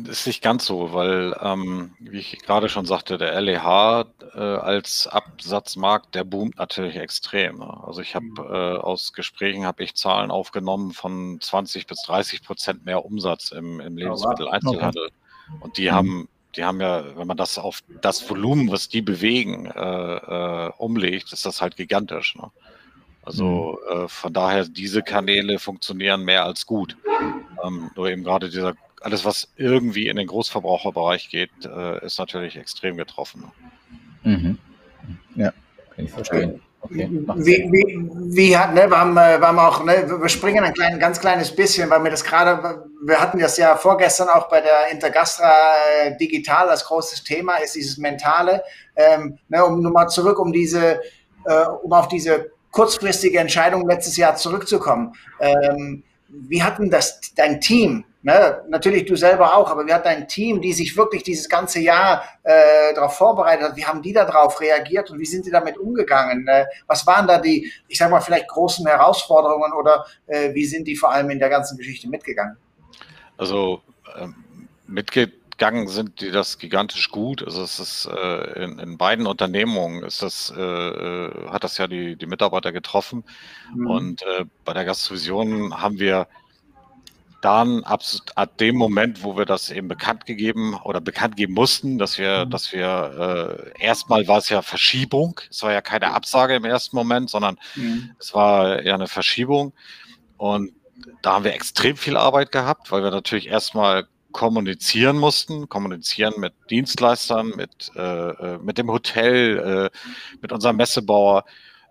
ist 0.08 0.26
nicht 0.26 0.40
ganz 0.40 0.64
so, 0.64 0.92
weil, 0.92 1.34
ähm, 1.40 1.94
wie 1.98 2.18
ich 2.18 2.38
gerade 2.38 2.68
schon 2.68 2.86
sagte, 2.86 3.18
der 3.18 3.40
LEH 3.40 4.06
äh, 4.34 4.38
als 4.38 5.08
Absatzmarkt, 5.08 6.14
der 6.14 6.22
boomt 6.22 6.58
natürlich 6.58 6.96
extrem. 6.96 7.60
Also 7.62 8.02
ich 8.02 8.14
habe 8.14 8.26
mhm. 8.26 8.38
äh, 8.38 8.76
aus 8.78 9.12
Gesprächen 9.14 9.66
habe 9.66 9.82
ich 9.82 9.96
Zahlen 9.96 10.30
aufgenommen 10.30 10.92
von 10.92 11.40
20 11.40 11.88
bis 11.88 12.02
30 12.02 12.44
Prozent 12.44 12.84
mehr 12.84 13.04
Umsatz 13.04 13.50
im, 13.50 13.80
im 13.80 13.96
Lebensmitteleinzelhandel. 13.96 15.08
Und 15.58 15.76
die 15.76 15.90
mhm. 15.90 15.94
haben 15.94 16.28
die 16.56 16.64
haben 16.64 16.81
ja, 16.81 17.17
wenn 17.17 17.26
man 17.26 17.37
das 17.37 17.58
auf 17.58 17.81
das 18.00 18.29
Volumen, 18.29 18.70
was 18.70 18.88
die 18.88 19.02
bewegen, 19.02 19.67
äh, 19.67 20.17
äh, 20.67 20.70
umlegt, 20.79 21.32
ist 21.32 21.47
das 21.47 21.61
halt 21.61 21.76
gigantisch. 21.76 22.37
Ne? 22.37 22.50
Also 23.23 23.79
mhm. 23.88 24.05
äh, 24.05 24.08
von 24.08 24.32
daher, 24.32 24.64
diese 24.64 25.02
Kanäle 25.02 25.58
funktionieren 25.58 26.25
mehr 26.25 26.44
als 26.44 26.67
gut. 26.67 26.97
Ähm, 27.64 27.91
nur 27.94 28.08
eben 28.08 28.25
gerade 28.25 28.49
dieser, 28.49 28.75
alles, 29.00 29.25
was 29.25 29.52
irgendwie 29.56 30.08
in 30.08 30.17
den 30.17 30.26
Großverbraucherbereich 30.26 31.29
geht, 31.29 31.50
äh, 31.64 32.05
ist 32.05 32.19
natürlich 32.19 32.56
extrem 32.56 32.97
getroffen. 32.97 33.50
Ne? 34.23 34.37
Mhm. 34.37 34.58
Ja, 35.37 35.52
kann 35.94 36.05
ich 36.05 36.11
verstehen. 36.11 36.61
Okay, 36.82 37.08
wie, 37.10 37.68
wie, 37.70 38.36
wie 38.36 38.56
hat, 38.56 38.72
ne, 38.74 38.88
wir 38.88 38.98
haben, 38.98 39.16
äh, 39.16 39.38
wir 39.38 39.46
haben 39.46 39.58
auch, 39.58 39.84
ne, 39.84 40.06
wir 40.08 40.28
springen 40.30 40.64
ein 40.64 40.72
klein, 40.72 40.98
ganz 40.98 41.20
kleines 41.20 41.54
bisschen, 41.54 41.90
weil 41.90 42.02
wir 42.02 42.10
das 42.10 42.24
gerade, 42.24 42.84
wir 43.02 43.20
hatten 43.20 43.38
das 43.38 43.58
ja 43.58 43.76
vorgestern 43.76 44.28
auch 44.28 44.48
bei 44.48 44.62
der 44.62 44.90
Intergastra 44.90 45.52
äh, 46.02 46.16
Digital 46.16 46.70
als 46.70 46.86
großes 46.86 47.22
Thema, 47.22 47.56
ist 47.56 47.74
dieses 47.74 47.98
Mentale, 47.98 48.62
ähm, 48.96 49.38
ne, 49.48 49.64
um 49.64 49.82
nur 49.82 49.92
mal 49.92 50.08
zurück, 50.08 50.38
um 50.38 50.52
diese, 50.52 51.00
äh, 51.44 51.64
um 51.82 51.92
auf 51.92 52.08
diese 52.08 52.50
kurzfristige 52.70 53.38
Entscheidung 53.38 53.86
letztes 53.86 54.16
Jahr 54.16 54.36
zurückzukommen. 54.36 55.12
Ähm, 55.38 56.02
wie 56.28 56.62
hatten 56.62 56.88
das 56.90 57.20
dein 57.36 57.60
Team 57.60 58.04
Ne, 58.22 58.62
natürlich 58.69 59.06
du 59.06 59.17
selber 59.17 59.56
auch, 59.56 59.70
aber 59.70 59.87
wir 59.87 59.94
hatten 59.94 60.08
ein 60.08 60.28
Team, 60.28 60.61
die 60.61 60.75
sich 60.75 60.94
wirklich 60.94 61.22
dieses 61.22 61.49
ganze 61.49 61.81
Jahr 61.81 62.22
äh, 62.43 62.93
darauf 62.94 63.17
vorbereitet 63.17 63.69
hat. 63.69 63.76
Wie 63.76 63.87
haben 63.87 64.02
die 64.02 64.12
darauf 64.12 64.61
reagiert 64.61 65.11
und 65.11 65.19
wie 65.19 65.25
sind 65.25 65.46
die 65.46 65.50
damit 65.50 65.78
umgegangen? 65.78 66.46
Äh, 66.46 66.67
was 66.87 67.06
waren 67.06 67.26
da 67.26 67.38
die, 67.38 67.72
ich 67.88 67.96
sag 67.96 68.11
mal, 68.11 68.20
vielleicht 68.20 68.49
großen 68.49 68.87
Herausforderungen 68.87 69.72
oder 69.72 70.05
äh, 70.26 70.52
wie 70.52 70.67
sind 70.67 70.87
die 70.87 70.96
vor 70.96 71.11
allem 71.12 71.31
in 71.31 71.38
der 71.38 71.49
ganzen 71.49 71.78
Geschichte 71.78 72.11
mitgegangen? 72.11 72.58
Also 73.38 73.81
ähm, 74.19 74.34
mitgegangen 74.87 75.88
sind 75.88 76.20
die 76.20 76.31
das 76.31 76.58
gigantisch 76.58 77.11
gut. 77.11 77.43
Also 77.43 77.62
es 77.62 77.81
ist 77.81 78.05
äh, 78.06 78.64
in, 78.64 78.78
in, 78.81 78.99
beiden 78.99 79.26
Unternehmungen 79.26 80.02
ist 80.02 80.23
das, 80.23 80.52
äh, 80.55 80.61
äh, 80.61 81.49
hat 81.49 81.64
das 81.64 81.78
ja 81.78 81.87
die, 81.87 82.16
die 82.16 82.26
Mitarbeiter 82.26 82.70
getroffen. 82.70 83.25
Mhm. 83.75 83.87
Und 83.87 84.25
bei 84.66 84.75
der 84.75 84.84
Gastvision 84.84 85.81
haben 85.81 85.99
wir 85.99 86.26
dann 87.40 87.84
ab, 87.84 88.02
ab 88.34 88.58
dem 88.58 88.76
Moment, 88.76 89.22
wo 89.22 89.37
wir 89.37 89.46
das 89.46 89.70
eben 89.70 89.88
bekannt 89.88 90.26
gegeben 90.26 90.78
oder 90.84 91.00
bekannt 91.00 91.37
geben 91.37 91.54
mussten, 91.54 91.98
dass 91.98 92.19
wir, 92.19 92.44
mhm. 92.46 92.50
dass 92.50 92.72
wir 92.72 93.72
äh, 93.76 93.82
erstmal 93.82 94.26
war 94.28 94.38
es 94.38 94.48
ja 94.48 94.62
Verschiebung, 94.62 95.40
es 95.50 95.62
war 95.62 95.72
ja 95.72 95.81
keine 95.81 96.12
Absage 96.12 96.54
im 96.54 96.64
ersten 96.64 96.96
Moment, 96.96 97.31
sondern 97.31 97.58
mhm. 97.76 98.10
es 98.19 98.34
war 98.34 98.82
ja 98.82 98.94
eine 98.94 99.08
Verschiebung. 99.08 99.72
Und 100.37 100.72
da 101.22 101.34
haben 101.34 101.44
wir 101.44 101.54
extrem 101.54 101.96
viel 101.96 102.16
Arbeit 102.16 102.52
gehabt, 102.52 102.90
weil 102.92 103.02
wir 103.02 103.10
natürlich 103.10 103.48
erstmal 103.48 104.06
kommunizieren 104.32 105.19
mussten, 105.19 105.69
kommunizieren 105.69 106.34
mit 106.38 106.52
Dienstleistern, 106.70 107.48
mit, 107.56 107.90
äh, 107.96 108.00
äh 108.00 108.58
mit 108.58 108.78
dem 108.78 108.90
Hotel, 108.90 109.90
äh, 109.92 109.98
mit 110.40 110.52
unserem 110.52 110.76
Messebauer. 110.76 111.44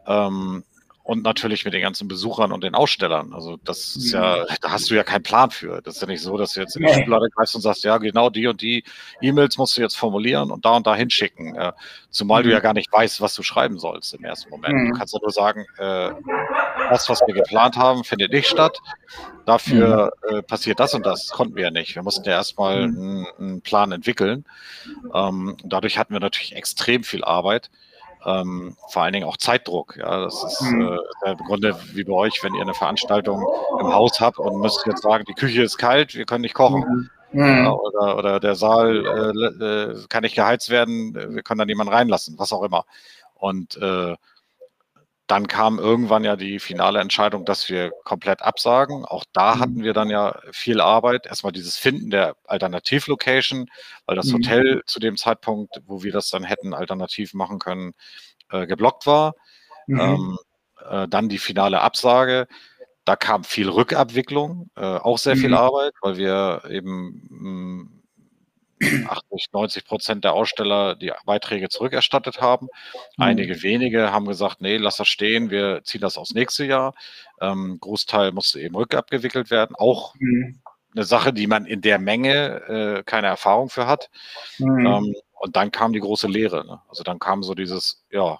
Ähm, 0.07 0.63
und 1.10 1.24
natürlich 1.24 1.66
mit 1.66 1.74
den 1.74 1.82
ganzen 1.82 2.08
Besuchern 2.08 2.52
und 2.52 2.64
den 2.64 2.76
Ausstellern. 2.76 3.34
Also 3.34 3.58
das 3.64 3.96
ist 3.96 4.12
ja, 4.12 4.46
da 4.62 4.70
hast 4.70 4.92
du 4.92 4.94
ja 4.94 5.04
keinen 5.04 5.24
Plan 5.24 5.50
für. 5.50 5.82
Das 5.82 5.96
ist 5.96 6.02
ja 6.02 6.08
nicht 6.08 6.22
so, 6.22 6.38
dass 6.38 6.54
du 6.54 6.60
jetzt 6.60 6.76
in 6.76 6.86
die 6.86 6.94
Schublade 6.94 7.30
greifst 7.32 7.56
und 7.56 7.62
sagst, 7.62 7.84
ja, 7.84 7.98
genau 7.98 8.30
die 8.30 8.46
und 8.46 8.62
die 8.62 8.84
E-Mails 9.20 9.58
musst 9.58 9.76
du 9.76 9.82
jetzt 9.82 9.98
formulieren 9.98 10.52
und 10.52 10.66
da 10.66 10.76
und 10.76 10.86
da 10.86 10.94
hinschicken. 10.94 11.56
Äh, 11.56 11.72
zumal 12.12 12.44
du 12.44 12.52
ja 12.52 12.60
mhm. 12.60 12.62
gar 12.62 12.74
nicht 12.76 12.94
weißt, 12.94 13.22
was 13.22 13.34
du 13.34 13.42
schreiben 13.42 13.80
sollst 13.80 14.14
im 14.14 14.24
ersten 14.24 14.52
Moment. 14.52 14.74
Du 14.74 14.94
mhm. 14.94 14.94
kannst 14.94 15.16
ja 15.16 15.20
nur 15.20 15.32
sagen, 15.32 15.66
äh, 15.80 16.12
das, 16.92 17.10
was 17.10 17.22
wir 17.26 17.34
geplant 17.34 17.76
haben, 17.76 18.04
findet 18.04 18.32
nicht 18.32 18.48
statt. 18.48 18.78
Dafür 19.48 20.14
mhm. 20.30 20.36
äh, 20.38 20.42
passiert 20.44 20.80
das 20.80 20.94
und 20.94 21.08
das. 21.08 21.30
Konnten 21.30 21.56
wir 21.56 21.64
ja 21.64 21.72
nicht. 21.72 21.96
Wir 21.96 22.04
mussten 22.04 22.24
ja 22.26 22.34
erstmal 22.34 22.84
einen, 22.84 23.26
einen 23.40 23.62
Plan 23.62 23.92
entwickeln. 23.92 24.46
Ähm, 25.12 25.58
dadurch 25.64 25.98
hatten 25.98 26.14
wir 26.14 26.20
natürlich 26.20 26.56
extrem 26.56 27.04
viel 27.04 27.24
Arbeit 27.24 27.72
ähm, 28.25 28.75
vor 28.89 29.04
allen 29.04 29.13
Dingen 29.13 29.27
auch 29.27 29.38
Zeitdruck. 29.38 29.95
Ja, 29.98 30.24
das 30.24 30.44
ist 30.44 30.62
mhm. 30.62 31.00
äh, 31.25 31.31
im 31.31 31.38
Grunde 31.38 31.80
wie 31.94 32.04
bei 32.04 32.13
euch, 32.13 32.44
wenn 32.44 32.56
ihr 32.56 32.62
eine 32.62 32.74
Veranstaltung 32.74 33.45
im 33.80 33.94
Haus 33.94 34.19
habt 34.19 34.39
und 34.39 34.60
müsst 34.60 34.86
jetzt 34.86 35.04
sagen, 35.04 35.24
die 35.27 35.33
Küche 35.33 35.63
ist 35.63 35.77
kalt, 35.77 36.16
wir 36.16 36.25
können 36.25 36.42
nicht 36.42 36.56
kochen. 36.56 37.10
Mhm. 37.31 37.42
Ja, 37.42 37.71
oder, 37.71 38.18
oder 38.18 38.39
der 38.39 38.56
Saal 38.56 39.06
äh, 39.06 39.63
äh, 39.63 40.06
kann 40.10 40.24
nicht 40.24 40.36
geheizt 40.36 40.69
werden, 40.69 41.13
wir 41.13 41.44
können 41.44 41.60
da 41.60 41.66
niemanden 41.66 41.94
reinlassen, 41.94 42.39
was 42.39 42.51
auch 42.51 42.63
immer. 42.63 42.86
Und 43.36 43.77
äh, 43.77 44.16
dann 45.30 45.48
kam 45.48 45.78
irgendwann 45.78 46.24
ja 46.24 46.36
die 46.36 46.58
finale 46.58 47.00
Entscheidung, 47.00 47.46
dass 47.46 47.70
wir 47.70 47.92
komplett 48.04 48.42
absagen. 48.42 49.06
Auch 49.06 49.24
da 49.31 49.56
mhm. 49.56 49.60
hatten 49.60 49.84
wir 49.84 49.94
dann 49.94 50.10
ja 50.10 50.40
viel 50.52 50.81
Arbeit. 50.81 51.28
Erstmal 51.28 51.52
dieses 51.52 51.78
Finden 51.78 52.10
der 52.10 52.36
Alternativlocation, 52.46 53.70
weil 54.08 54.15
das 54.15 54.30
mhm. 54.30 54.38
Hotel 54.38 54.82
zu 54.88 55.00
dem 55.00 55.18
Zeitpunkt, 55.18 55.84
wo 55.86 56.01
wir 56.01 56.12
das 56.12 56.32
dann 56.32 56.44
hätten 56.44 56.74
alternativ 56.74 57.36
machen 57.36 57.60
können, 57.60 57.94
äh, 58.50 58.65
geblockt 58.65 59.06
war. 59.06 59.36
Mhm. 59.86 60.00
Ähm, 60.00 60.38
äh, 60.89 61.08
dann 61.08 61.30
die 61.30 61.38
finale 61.38 61.82
Absage. 61.82 62.48
Da 63.06 63.15
kam 63.15 63.44
viel 63.44 63.70
Rückabwicklung, 63.70 64.72
äh, 64.75 64.82
auch 64.82 65.20
sehr 65.20 65.38
viel 65.38 65.50
mhm. 65.50 65.58
Arbeit, 65.58 65.94
weil 66.01 66.18
wir 66.18 66.63
eben 66.68 67.27
mh, 67.30 67.50
mm, 67.50 67.99
80, 68.81 69.48
90 69.51 69.86
Prozent 69.86 70.24
der 70.24 70.33
Aussteller 70.33 70.95
die 70.95 71.12
Beiträge 71.25 71.69
zurückerstattet 71.69 72.41
haben. 72.41 72.67
Mhm. 73.17 73.24
Einige 73.24 73.62
wenige 73.62 74.12
haben 74.12 74.25
gesagt, 74.25 74.62
nee, 74.62 74.77
lass 74.77 74.98
das 74.98 75.07
stehen, 75.07 75.50
wir 75.50 75.83
ziehen 75.83 76.01
das 76.01 76.17
aufs 76.17 76.33
nächste 76.33 76.65
Jahr. 76.65 76.93
Ähm, 77.41 77.77
Großteil 77.79 78.31
musste 78.31 78.59
eben 78.59 78.75
rückabgewickelt 78.75 79.51
werden. 79.51 79.75
Auch 79.75 80.15
mhm. 80.19 80.62
eine 80.95 81.03
Sache, 81.03 81.33
die 81.33 81.48
man 81.48 81.65
in 81.65 81.81
der 81.81 82.00
Menge 82.00 83.00
äh, 83.00 83.03
keine 83.03 83.27
Erfahrung 83.27 83.69
für 83.69 83.88
hat. 83.88 84.09
Mhm. 84.57 84.86
Ähm, 84.86 85.15
und 85.33 85.55
dann 85.55 85.71
kam 85.71 85.93
die 85.93 86.01
große 86.01 86.27
Lehre. 86.27 86.65
Ne? 86.65 86.81
Also 86.89 87.03
dann 87.03 87.19
kam 87.19 87.43
so 87.43 87.55
dieses, 87.55 88.03
ja, 88.12 88.39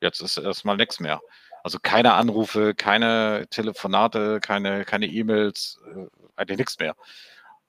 jetzt 0.00 0.20
ist 0.20 0.36
erstmal 0.36 0.76
nichts 0.76 1.00
mehr. 1.00 1.20
Also 1.62 1.78
keine 1.80 2.12
Anrufe, 2.14 2.74
keine 2.76 3.46
Telefonate, 3.50 4.38
keine 4.40 4.84
keine 4.84 5.06
E-Mails, 5.06 5.80
äh, 5.84 6.06
eigentlich 6.36 6.58
nichts 6.58 6.78
mehr. 6.78 6.94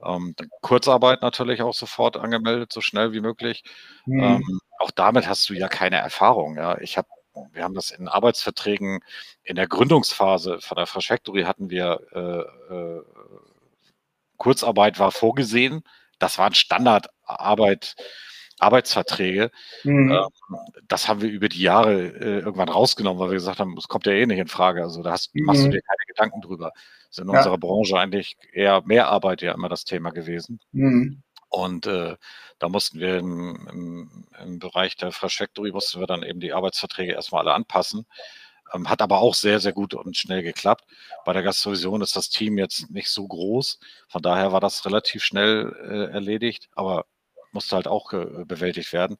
Ähm, 0.03 0.35
Kurzarbeit 0.61 1.21
natürlich 1.21 1.61
auch 1.61 1.73
sofort 1.73 2.17
angemeldet, 2.17 2.71
so 2.71 2.81
schnell 2.81 3.13
wie 3.13 3.21
möglich. 3.21 3.63
Mhm. 4.05 4.23
Ähm, 4.23 4.59
auch 4.79 4.91
damit 4.91 5.27
hast 5.27 5.49
du 5.49 5.53
ja 5.53 5.67
keine 5.67 5.97
Erfahrung. 5.97 6.57
Ja. 6.57 6.77
Ich 6.79 6.97
habe, 6.97 7.07
wir 7.51 7.63
haben 7.63 7.73
das 7.73 7.91
in 7.91 8.07
Arbeitsverträgen 8.07 8.99
in 9.43 9.55
der 9.55 9.67
Gründungsphase 9.67 10.59
von 10.61 10.75
der 10.75 10.87
Fresh 10.87 11.07
Factory 11.07 11.43
hatten 11.43 11.69
wir 11.69 11.99
äh, 12.13 12.73
äh, 12.73 13.01
Kurzarbeit 14.37 14.99
war 14.99 15.11
vorgesehen. 15.11 15.83
Das 16.19 16.37
waren 16.37 16.53
Standardarbeit. 16.53 17.95
Arbeitsverträge. 18.59 19.51
Mhm. 19.83 20.11
Ähm, 20.11 20.57
das 20.87 21.07
haben 21.07 21.21
wir 21.21 21.29
über 21.29 21.49
die 21.49 21.61
Jahre 21.61 21.93
äh, 21.93 22.39
irgendwann 22.39 22.69
rausgenommen, 22.69 23.19
weil 23.19 23.29
wir 23.29 23.35
gesagt 23.35 23.59
haben, 23.59 23.75
es 23.77 23.87
kommt 23.87 24.05
ja 24.05 24.13
eh 24.13 24.25
nicht 24.25 24.39
in 24.39 24.47
Frage. 24.47 24.81
Also 24.83 25.03
da 25.03 25.11
hast, 25.11 25.33
mhm. 25.35 25.45
machst 25.45 25.61
du 25.61 25.67
mhm. 25.67 25.71
dir 25.71 25.81
keine 25.81 26.05
Gedanken 26.07 26.41
drüber 26.41 26.71
ist 27.09 27.19
in 27.19 27.29
ja. 27.29 27.37
unserer 27.37 27.57
Branche 27.57 27.97
eigentlich 27.97 28.37
eher 28.53 28.81
mehr 28.85 29.07
Arbeit 29.07 29.41
ja 29.41 29.53
immer 29.53 29.69
das 29.69 29.85
Thema 29.85 30.11
gewesen. 30.11 30.59
Mhm. 30.71 31.23
Und 31.49 31.87
äh, 31.87 32.17
da 32.59 32.69
mussten 32.69 32.99
wir 32.99 33.17
im, 33.17 33.67
im, 33.71 34.27
im, 34.43 34.59
Bereich 34.59 34.97
der 34.97 35.11
Fresh 35.11 35.37
Factory 35.37 35.71
mussten 35.71 35.99
wir 35.99 36.07
dann 36.07 36.23
eben 36.23 36.39
die 36.39 36.51
Arbeitsverträge 36.51 37.13
erstmal 37.13 37.41
alle 37.41 37.53
anpassen. 37.53 38.05
Ähm, 38.73 38.89
hat 38.89 39.01
aber 39.01 39.19
auch 39.19 39.33
sehr, 39.33 39.61
sehr 39.61 39.71
gut 39.71 39.93
und 39.93 40.17
schnell 40.17 40.43
geklappt. 40.43 40.85
Bei 41.25 41.31
der 41.31 41.43
Gastrovision 41.43 42.01
ist 42.01 42.17
das 42.17 42.29
Team 42.29 42.57
jetzt 42.57 42.91
nicht 42.91 43.09
so 43.09 43.25
groß. 43.25 43.79
Von 44.09 44.21
daher 44.21 44.51
war 44.51 44.59
das 44.59 44.85
relativ 44.85 45.23
schnell 45.23 45.73
äh, 45.89 46.13
erledigt. 46.13 46.67
Aber 46.75 47.05
musste 47.51 47.75
halt 47.75 47.87
auch 47.87 48.13
äh, 48.13 48.45
bewältigt 48.45 48.93
werden. 48.93 49.17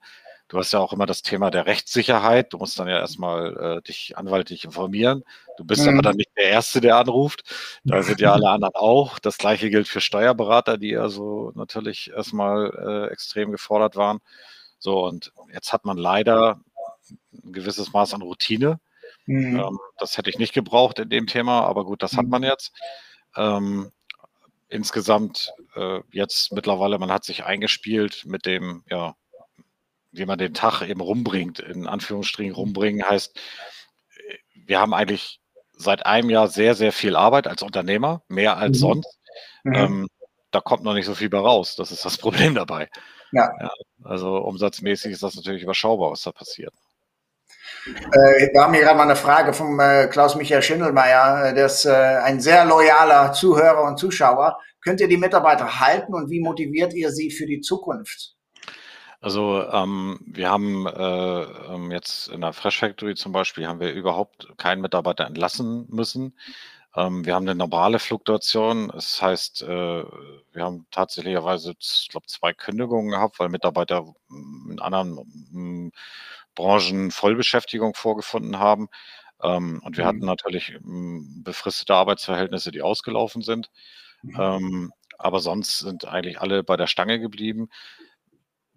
Du 0.48 0.57
hast 0.57 0.72
ja 0.72 0.79
auch 0.79 0.93
immer 0.93 1.05
das 1.05 1.24
Thema 1.24 1.51
der 1.51 1.65
Rechtssicherheit. 1.65 2.53
Du 2.53 2.57
musst 2.57 2.79
dann 2.79 2.88
ja 2.88 3.00
erstmal 3.00 3.79
äh, 3.79 3.81
dich 3.81 4.17
anwaltlich 4.17 4.63
informieren. 4.63 5.24
Du 5.57 5.65
bist 5.65 5.84
mhm. 5.84 5.89
aber 5.89 6.01
dann 6.01 6.15
nicht 6.15 6.29
der 6.38 6.46
Erste, 6.46 6.79
der 6.79 6.96
anruft. 6.96 7.43
Da 7.84 8.01
sind 8.01 8.22
ja 8.22 8.31
alle 8.31 8.50
anderen 8.50 8.75
auch. 8.75 9.19
Das 9.19 9.38
gleiche 9.38 9.69
gilt 9.69 9.89
für 9.89 10.00
Steuerberater, 10.00 10.77
die 10.77 10.96
also 10.96 11.51
natürlich 11.55 12.12
erstmal 12.12 12.72
äh, 13.10 13.12
extrem 13.12 13.51
gefordert 13.51 13.98
waren. 13.98 14.19
So, 14.79 15.05
und 15.05 15.34
jetzt 15.53 15.74
hat 15.74 15.84
man 15.84 15.98
leider 15.98 16.62
ein 17.34 17.51
gewisses 17.51 17.91
Maß 17.91 18.13
an 18.13 18.22
Routine. 18.22 18.79
Mhm. 19.25 19.60
Ähm, 19.60 19.79
das 19.98 20.17
hätte 20.17 20.29
ich 20.29 20.39
nicht 20.39 20.53
gebraucht 20.53 21.00
in 21.00 21.10
dem 21.10 21.27
Thema, 21.27 21.63
aber 21.63 21.84
gut, 21.84 22.01
das 22.03 22.13
mhm. 22.13 22.17
hat 22.17 22.27
man 22.27 22.43
jetzt. 22.43 22.72
Ähm, 23.36 23.91
insgesamt 24.69 25.53
äh, 25.75 26.00
jetzt 26.12 26.51
mittlerweile, 26.51 27.00
man 27.00 27.12
hat 27.12 27.24
sich 27.24 27.43
eingespielt 27.43 28.24
mit 28.25 28.45
dem, 28.45 28.83
ja, 28.89 29.15
wie 30.12 30.25
man 30.25 30.38
den 30.38 30.53
Tag 30.53 30.81
eben 30.81 31.01
rumbringt, 31.01 31.59
in 31.59 31.88
Anführungsstrichen 31.88 32.55
rumbringen, 32.55 33.07
heißt, 33.07 33.39
wir 34.67 34.79
haben 34.79 34.93
eigentlich 34.93 35.39
seit 35.74 36.05
einem 36.05 36.29
Jahr 36.29 36.47
sehr, 36.47 36.75
sehr 36.75 36.91
viel 36.91 37.15
Arbeit 37.15 37.47
als 37.47 37.62
Unternehmer, 37.62 38.24
mehr 38.27 38.57
als 38.57 38.77
mhm. 38.77 38.81
sonst. 38.81 39.19
Mhm. 39.63 39.74
Ähm, 39.74 40.07
da 40.51 40.59
kommt 40.59 40.83
noch 40.83 40.93
nicht 40.93 41.05
so 41.05 41.15
viel 41.15 41.29
bei 41.29 41.39
raus. 41.39 41.75
Das 41.75 41.91
ist 41.91 42.05
das 42.05 42.17
Problem 42.17 42.55
dabei. 42.55 42.89
Ja. 43.31 43.50
ja. 43.59 43.71
Also 44.03 44.38
umsatzmäßig 44.38 45.12
ist 45.12 45.24
das 45.24 45.36
natürlich 45.36 45.63
überschaubar, 45.63 46.12
was 46.12 46.21
da 46.21 46.31
passiert. 46.31 46.74
Äh, 48.12 48.53
wir 48.53 48.62
haben 48.62 48.74
hier 48.74 48.84
gerade 48.84 48.98
mal 48.98 49.03
eine 49.03 49.15
Frage 49.15 49.53
vom 49.53 49.79
äh, 49.79 50.08
Klaus-Michael 50.08 50.62
Schindelmeier. 50.62 51.53
Der 51.53 51.65
ist 51.65 51.86
äh, 51.86 51.91
ein 51.91 52.39
sehr 52.39 52.65
loyaler 52.65 53.34
Zuhörer 53.34 53.84
und 53.84 53.98
Zuschauer. 53.98 54.60
Könnt 54.82 55.01
ihr 55.01 55.08
die 55.08 55.17
Mitarbeiter 55.17 55.79
halten 55.79 56.13
und 56.13 56.29
wie 56.29 56.39
motiviert 56.39 56.94
ihr 56.94 57.12
sie 57.12 57.32
für 57.32 57.46
die 57.46 57.62
Zukunft? 57.62 58.36
Also 59.20 59.63
ähm, 59.72 60.20
wir 60.25 60.50
haben 60.50 60.86
äh, 60.86 61.41
ähm, 61.74 61.91
jetzt 61.91 62.27
in 62.27 62.41
der 62.41 62.53
Fresh 62.53 62.79
Factory 62.79 63.15
zum 63.15 63.32
Beispiel 63.32 63.67
haben 63.67 63.79
wir 63.79 63.91
überhaupt 63.91 64.48
keinen 64.58 64.82
Mitarbeiter 64.82 65.25
entlassen 65.25 65.88
müssen. 65.89 66.34
Ähm, 66.96 67.25
wir 67.25 67.36
haben 67.36 67.48
eine 67.48 67.56
normale 67.56 68.00
Fluktuation. 68.00 68.89
Das 68.89 69.22
heißt, 69.22 69.63
äh, 69.63 70.03
wir 70.53 70.63
haben 70.63 70.88
tatsächlicherweise, 70.91 71.75
ich 71.79 72.08
glaube, 72.10 72.27
zwei 72.27 72.53
Kündigungen 72.53 73.12
gehabt, 73.12 73.39
weil 73.39 73.50
Mitarbeiter 73.50 74.06
in 74.29 74.79
anderen 74.79 75.15
mm, 75.51 75.91
Branchen 76.57 77.11
Vollbeschäftigung 77.11 77.93
vorgefunden 77.95 78.59
haben. 78.59 78.89
Ähm, 79.41 79.81
und 79.85 79.95
wir 79.95 80.03
mhm. 80.03 80.07
hatten 80.07 80.25
natürlich 80.25 80.77
mm, 80.81 81.43
befristete 81.43 81.95
Arbeitsverhältnisse, 81.95 82.71
die 82.71 82.81
ausgelaufen 82.81 83.41
sind. 83.41 83.69
Mhm. 84.23 84.37
Ähm, 84.37 84.93
aber 85.17 85.39
sonst 85.39 85.79
sind 85.79 86.05
eigentlich 86.05 86.41
alle 86.41 86.63
bei 86.63 86.75
der 86.75 86.87
Stange 86.87 87.19
geblieben 87.19 87.69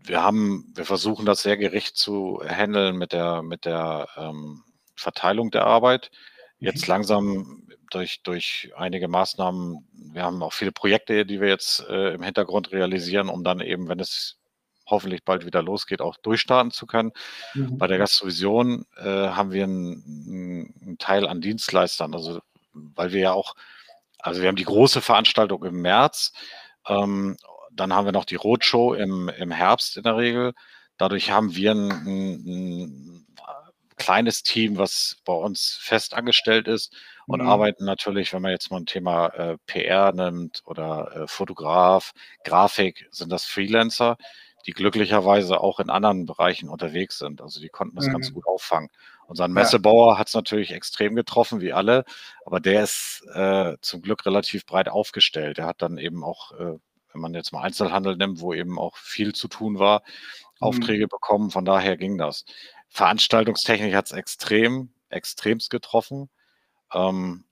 wir 0.02 0.22
haben, 0.22 0.72
wir 0.74 0.84
versuchen 0.84 1.26
das 1.26 1.42
sehr 1.42 1.56
gerecht 1.56 1.96
zu 1.96 2.40
handeln 2.46 2.96
mit 2.96 3.12
der, 3.12 3.42
mit 3.42 3.64
der 3.64 4.08
ähm, 4.16 4.64
Verteilung 4.96 5.50
der 5.50 5.66
Arbeit. 5.66 6.10
Jetzt 6.58 6.82
mhm. 6.82 6.92
langsam 6.92 7.68
durch, 7.90 8.22
durch 8.22 8.70
einige 8.76 9.08
Maßnahmen, 9.08 9.86
wir 9.92 10.22
haben 10.22 10.42
auch 10.42 10.52
viele 10.52 10.72
Projekte, 10.72 11.26
die 11.26 11.40
wir 11.40 11.48
jetzt 11.48 11.84
äh, 11.88 12.14
im 12.14 12.22
Hintergrund 12.22 12.72
realisieren, 12.72 13.28
um 13.28 13.44
dann 13.44 13.60
eben, 13.60 13.88
wenn 13.88 14.00
es 14.00 14.38
hoffentlich 14.90 15.24
bald 15.24 15.46
wieder 15.46 15.62
losgeht, 15.62 16.00
auch 16.00 16.16
durchstarten 16.16 16.70
zu 16.70 16.86
können. 16.86 17.12
Mhm. 17.54 17.78
Bei 17.78 17.86
der 17.86 17.98
Gastrovision 17.98 18.86
äh, 18.96 19.04
haben 19.04 19.52
wir 19.52 19.64
einen, 19.64 20.74
einen 20.82 20.98
Teil 20.98 21.26
an 21.26 21.40
Dienstleistern, 21.40 22.14
also 22.14 22.40
weil 22.72 23.12
wir 23.12 23.20
ja 23.20 23.32
auch, 23.32 23.54
also 24.18 24.42
wir 24.42 24.48
haben 24.48 24.56
die 24.56 24.64
große 24.64 25.00
Veranstaltung 25.00 25.64
im 25.64 25.80
März 25.80 26.32
ähm, 26.88 27.36
dann 27.72 27.94
haben 27.94 28.04
wir 28.04 28.12
noch 28.12 28.24
die 28.24 28.36
Roadshow 28.36 28.94
im, 28.94 29.28
im 29.28 29.50
Herbst 29.50 29.96
in 29.96 30.02
der 30.02 30.16
Regel. 30.16 30.52
Dadurch 30.96 31.30
haben 31.30 31.54
wir 31.54 31.72
ein, 31.72 31.90
ein, 31.90 32.44
ein 32.46 33.26
kleines 33.96 34.42
Team, 34.42 34.76
was 34.76 35.16
bei 35.24 35.32
uns 35.32 35.78
fest 35.80 36.14
angestellt 36.14 36.68
ist 36.68 36.94
und 37.26 37.42
mhm. 37.42 37.48
arbeiten 37.48 37.84
natürlich, 37.84 38.32
wenn 38.32 38.42
man 38.42 38.50
jetzt 38.52 38.70
mal 38.70 38.78
ein 38.78 38.86
Thema 38.86 39.28
äh, 39.28 39.56
PR 39.66 40.12
nimmt 40.12 40.62
oder 40.64 41.10
äh, 41.14 41.26
Fotograf, 41.26 42.12
Grafik, 42.44 43.06
sind 43.10 43.30
das 43.30 43.44
Freelancer, 43.44 44.16
die 44.66 44.72
glücklicherweise 44.72 45.60
auch 45.60 45.80
in 45.80 45.90
anderen 45.90 46.26
Bereichen 46.26 46.68
unterwegs 46.68 47.18
sind. 47.18 47.40
Also 47.40 47.60
die 47.60 47.68
konnten 47.68 47.96
das 47.96 48.06
mhm. 48.06 48.12
ganz 48.12 48.32
gut 48.32 48.46
auffangen. 48.46 48.90
Unseren 49.26 49.52
Messebauer 49.52 50.14
ja. 50.14 50.18
hat 50.18 50.28
es 50.28 50.34
natürlich 50.34 50.72
extrem 50.72 51.14
getroffen, 51.14 51.60
wie 51.60 51.72
alle, 51.72 52.04
aber 52.44 52.60
der 52.60 52.82
ist 52.82 53.22
äh, 53.32 53.76
zum 53.80 54.02
Glück 54.02 54.26
relativ 54.26 54.66
breit 54.66 54.88
aufgestellt. 54.88 55.58
Er 55.58 55.66
hat 55.66 55.82
dann 55.82 55.98
eben 55.98 56.24
auch 56.24 56.52
äh, 56.52 56.78
wenn 57.12 57.20
man 57.20 57.34
jetzt 57.34 57.52
mal 57.52 57.62
Einzelhandel 57.62 58.16
nimmt, 58.16 58.40
wo 58.40 58.54
eben 58.54 58.78
auch 58.78 58.96
viel 58.96 59.34
zu 59.34 59.48
tun 59.48 59.78
war, 59.78 60.02
mhm. 60.60 60.66
Aufträge 60.66 61.08
bekommen. 61.08 61.50
Von 61.50 61.64
daher 61.64 61.96
ging 61.96 62.18
das. 62.18 62.44
Veranstaltungstechnik 62.88 63.94
hat 63.94 64.06
es 64.06 64.12
extrem, 64.12 64.90
extremst 65.08 65.70
getroffen. 65.70 66.28
Ähm, 66.92 67.44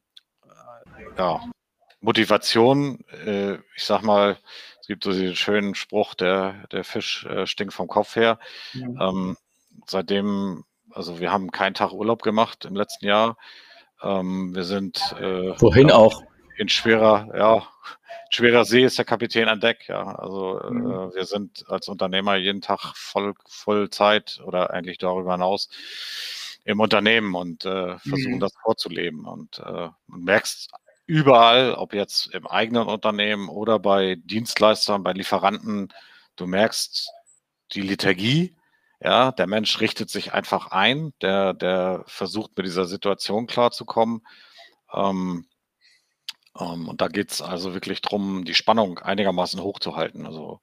ja, 1.16 1.40
Motivation, 2.00 3.04
äh, 3.24 3.54
ich 3.76 3.84
sag 3.84 4.02
mal, 4.02 4.38
gibt 4.88 5.04
so 5.04 5.12
diesen 5.12 5.36
schönen 5.36 5.74
Spruch, 5.76 6.14
der, 6.14 6.66
der 6.72 6.82
Fisch 6.82 7.24
äh, 7.26 7.46
stinkt 7.46 7.74
vom 7.74 7.86
Kopf 7.86 8.16
her. 8.16 8.40
Mhm. 8.72 8.98
Ähm, 9.00 9.36
seitdem, 9.86 10.64
also 10.90 11.20
wir 11.20 11.30
haben 11.30 11.52
keinen 11.52 11.74
Tag 11.74 11.92
Urlaub 11.92 12.22
gemacht 12.22 12.64
im 12.64 12.74
letzten 12.74 13.06
Jahr. 13.06 13.36
Ähm, 14.02 14.54
wir 14.54 14.64
sind 14.64 15.14
äh, 15.20 15.60
wohin 15.60 15.90
auch 15.90 16.22
in 16.56 16.68
schwerer, 16.68 17.28
ja, 17.36 17.68
schwerer 18.30 18.64
See 18.64 18.82
ist 18.82 18.98
der 18.98 19.04
Kapitän 19.04 19.48
an 19.48 19.60
Deck, 19.60 19.88
ja. 19.88 20.02
Also 20.16 20.60
mhm. 20.68 20.86
äh, 20.86 21.14
wir 21.14 21.24
sind 21.26 21.64
als 21.68 21.88
Unternehmer 21.88 22.36
jeden 22.36 22.62
Tag 22.62 22.96
voll, 22.96 23.34
voll 23.46 23.90
Zeit 23.90 24.40
oder 24.44 24.70
eigentlich 24.70 24.98
darüber 24.98 25.32
hinaus 25.32 25.68
im 26.64 26.80
Unternehmen 26.80 27.34
und 27.34 27.64
äh, 27.64 27.98
versuchen 27.98 28.34
mhm. 28.34 28.40
das 28.40 28.52
vorzuleben. 28.62 29.26
Und 29.26 29.58
äh, 29.58 29.88
man 30.06 30.20
merkst 30.20 30.70
überall, 31.08 31.74
ob 31.74 31.94
jetzt 31.94 32.28
im 32.34 32.46
eigenen 32.46 32.86
Unternehmen 32.86 33.48
oder 33.48 33.78
bei 33.78 34.16
Dienstleistern, 34.16 35.02
bei 35.02 35.12
Lieferanten, 35.12 35.88
du 36.36 36.46
merkst 36.46 37.10
die 37.72 37.80
Liturgie, 37.80 38.54
ja, 39.02 39.32
der 39.32 39.46
Mensch 39.46 39.80
richtet 39.80 40.10
sich 40.10 40.34
einfach 40.34 40.68
ein, 40.68 41.14
der, 41.22 41.54
der 41.54 42.04
versucht 42.06 42.56
mit 42.56 42.66
dieser 42.66 42.84
Situation 42.84 43.46
klarzukommen. 43.46 44.22
Ähm, 44.92 45.46
ähm, 46.58 46.88
und 46.88 47.00
da 47.00 47.08
geht 47.08 47.30
es 47.32 47.42
also 47.42 47.74
wirklich 47.74 48.02
darum, 48.02 48.44
die 48.44 48.54
Spannung 48.54 48.98
einigermaßen 48.98 49.62
hochzuhalten. 49.62 50.26
Also 50.26 50.60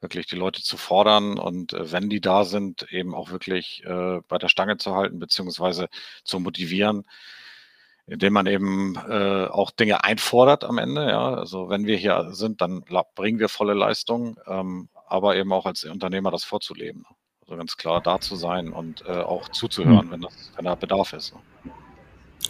wirklich 0.00 0.26
die 0.26 0.36
Leute 0.36 0.62
zu 0.62 0.76
fordern 0.76 1.38
und 1.38 1.72
äh, 1.72 1.90
wenn 1.92 2.08
die 2.08 2.20
da 2.20 2.44
sind, 2.44 2.92
eben 2.92 3.14
auch 3.14 3.30
wirklich 3.30 3.82
äh, 3.84 4.20
bei 4.28 4.38
der 4.38 4.48
Stange 4.48 4.76
zu 4.76 4.94
halten, 4.94 5.18
beziehungsweise 5.18 5.88
zu 6.24 6.38
motivieren, 6.40 7.04
indem 8.08 8.32
man 8.32 8.46
eben 8.46 8.96
äh, 9.08 9.46
auch 9.46 9.70
Dinge 9.70 10.02
einfordert 10.02 10.64
am 10.64 10.78
Ende. 10.78 11.08
Ja, 11.08 11.34
also 11.34 11.68
wenn 11.68 11.86
wir 11.86 11.96
hier 11.96 12.30
sind, 12.32 12.60
dann 12.60 12.84
bringen 13.14 13.38
wir 13.38 13.48
volle 13.48 13.74
Leistung, 13.74 14.38
ähm, 14.46 14.88
aber 15.06 15.36
eben 15.36 15.52
auch 15.52 15.66
als 15.66 15.84
Unternehmer 15.84 16.30
das 16.30 16.44
vorzuleben. 16.44 17.04
Also 17.42 17.56
ganz 17.56 17.76
klar 17.76 18.00
da 18.00 18.20
zu 18.20 18.36
sein 18.36 18.72
und 18.72 19.04
äh, 19.06 19.12
auch 19.12 19.48
zuzuhören, 19.48 20.02
hm. 20.02 20.10
wenn, 20.10 20.20
das, 20.22 20.52
wenn 20.56 20.64
da 20.64 20.74
Bedarf 20.74 21.12
ist. 21.12 21.34
Ne? 21.34 21.40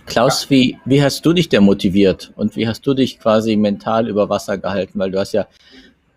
Klaus, 0.06 0.48
wie, 0.48 0.78
wie 0.84 1.02
hast 1.02 1.24
du 1.24 1.32
dich 1.32 1.48
denn 1.48 1.64
motiviert 1.64 2.32
und 2.36 2.56
wie 2.56 2.66
hast 2.66 2.86
du 2.86 2.94
dich 2.94 3.18
quasi 3.18 3.56
mental 3.56 4.08
über 4.08 4.28
Wasser 4.28 4.58
gehalten? 4.58 4.98
Weil 4.98 5.10
du 5.10 5.18
hast 5.18 5.32
ja, 5.32 5.46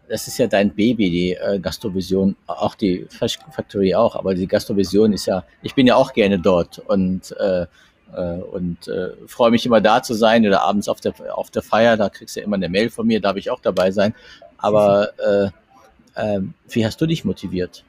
das 0.08 0.28
ist 0.28 0.38
ja 0.38 0.48
dein 0.48 0.74
Baby, 0.74 1.10
die 1.10 1.34
äh, 1.34 1.60
Gastrovision, 1.60 2.36
auch 2.48 2.76
die 2.76 3.06
Fresh 3.10 3.40
Factory 3.52 3.96
auch, 3.96 4.16
aber 4.16 4.36
die 4.36 4.48
Gastrovision 4.48 5.14
ist 5.14 5.26
ja, 5.26 5.44
ich 5.62 5.74
bin 5.74 5.88
ja 5.88 5.96
auch 5.96 6.14
gerne 6.14 6.40
dort 6.40 6.80
und, 6.80 7.32
äh, 7.40 7.66
und 8.20 8.88
äh, 8.88 9.16
freue 9.28 9.52
mich 9.52 9.66
immer 9.66 9.82
da 9.82 10.04
zu 10.04 10.14
sein 10.14 10.46
oder 10.46 10.62
abends 10.62 10.88
auf 10.88 11.02
der, 11.02 11.14
auf 11.38 11.52
der 11.52 11.62
Feier, 11.62 11.98
da 11.98 12.10
kriegst 12.10 12.36
du 12.36 12.40
ja 12.40 12.46
immer 12.46 12.56
eine 12.58 12.70
Mail 12.70 12.90
von 12.90 13.08
mir, 13.08 13.22
darf 13.22 13.38
ich 13.38 13.50
auch 13.50 13.62
dabei 13.62 13.92
sein. 13.92 14.14
Aber 14.58 15.12
äh, 15.20 15.50
äh, 16.16 16.42
wie 16.70 16.86
hast 16.86 17.00
du 17.02 17.06
dich 17.06 17.26
motiviert? 17.26 17.84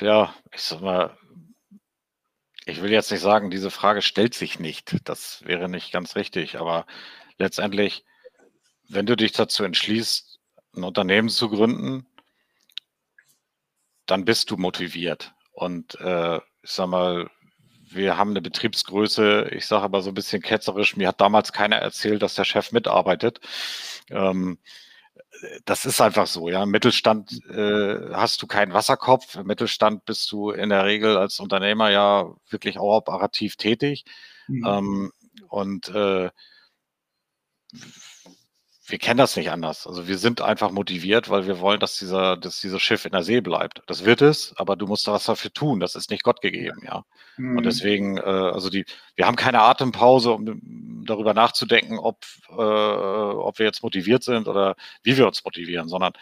Ja, 0.00 0.34
ich 0.52 0.62
sag 0.62 0.80
mal, 0.80 1.16
ich 2.66 2.82
will 2.82 2.90
jetzt 2.90 3.10
nicht 3.10 3.20
sagen, 3.20 3.50
diese 3.50 3.70
Frage 3.70 4.02
stellt 4.02 4.34
sich 4.34 4.58
nicht. 4.58 4.96
Das 5.04 5.44
wäre 5.44 5.68
nicht 5.68 5.92
ganz 5.92 6.16
richtig. 6.16 6.58
Aber 6.58 6.86
letztendlich, 7.38 8.04
wenn 8.88 9.06
du 9.06 9.16
dich 9.16 9.32
dazu 9.32 9.64
entschließt, 9.64 10.38
ein 10.76 10.84
Unternehmen 10.84 11.28
zu 11.28 11.48
gründen, 11.50 12.06
dann 14.06 14.24
bist 14.24 14.50
du 14.50 14.56
motiviert. 14.56 15.34
Und 15.52 15.94
äh, 16.00 16.36
ich 16.36 16.70
sag 16.70 16.88
mal, 16.88 17.30
wir 17.92 18.16
haben 18.16 18.30
eine 18.30 18.42
Betriebsgröße, 18.42 19.50
ich 19.52 19.66
sage 19.66 19.84
aber 19.84 20.02
so 20.02 20.10
ein 20.10 20.14
bisschen 20.14 20.42
ketzerisch, 20.42 20.96
mir 20.96 21.08
hat 21.08 21.20
damals 21.20 21.52
keiner 21.52 21.76
erzählt, 21.76 22.22
dass 22.22 22.34
der 22.34 22.44
Chef 22.44 22.72
mitarbeitet. 22.72 23.40
Ähm, 24.10 24.58
das 25.64 25.86
ist 25.86 26.00
einfach 26.00 26.26
so, 26.26 26.48
ja. 26.48 26.62
Im 26.62 26.70
Mittelstand 26.70 27.32
äh, 27.50 28.12
hast 28.12 28.42
du 28.42 28.46
keinen 28.46 28.72
Wasserkopf. 28.72 29.36
Im 29.36 29.46
Mittelstand 29.46 30.04
bist 30.04 30.30
du 30.32 30.50
in 30.50 30.70
der 30.70 30.84
Regel 30.84 31.16
als 31.16 31.40
Unternehmer 31.40 31.90
ja 31.90 32.34
wirklich 32.48 32.78
auch 32.78 32.96
operativ 32.96 33.56
tätig. 33.56 34.04
Mhm. 34.48 34.66
Ähm, 34.66 35.12
und 35.48 35.88
äh, 35.88 36.30
wir 38.90 38.98
kennen 38.98 39.18
das 39.18 39.36
nicht 39.36 39.50
anders. 39.50 39.86
Also 39.86 40.08
wir 40.08 40.18
sind 40.18 40.40
einfach 40.40 40.70
motiviert, 40.70 41.30
weil 41.30 41.46
wir 41.46 41.60
wollen, 41.60 41.80
dass 41.80 41.98
dieser, 41.98 42.36
dass 42.36 42.60
dieses 42.60 42.82
Schiff 42.82 43.04
in 43.04 43.12
der 43.12 43.22
See 43.22 43.40
bleibt. 43.40 43.82
Das 43.86 44.04
wird 44.04 44.22
es, 44.22 44.52
aber 44.56 44.76
du 44.76 44.86
musst 44.86 45.06
da 45.06 45.12
was 45.12 45.24
dafür 45.24 45.52
tun. 45.52 45.80
Das 45.80 45.94
ist 45.94 46.10
nicht 46.10 46.24
Gott 46.24 46.40
gegeben, 46.40 46.82
ja. 46.84 47.04
Mhm. 47.36 47.58
Und 47.58 47.66
deswegen, 47.66 48.18
äh, 48.18 48.20
also 48.20 48.70
die, 48.70 48.84
wir 49.16 49.26
haben 49.26 49.36
keine 49.36 49.60
Atempause, 49.60 50.32
um 50.32 51.04
darüber 51.06 51.34
nachzudenken, 51.34 51.98
ob, 51.98 52.24
äh, 52.50 52.52
ob 52.52 53.58
wir 53.58 53.66
jetzt 53.66 53.82
motiviert 53.82 54.24
sind 54.24 54.48
oder 54.48 54.76
wie 55.02 55.16
wir 55.16 55.26
uns 55.26 55.44
motivieren, 55.44 55.88
sondern 55.88 56.12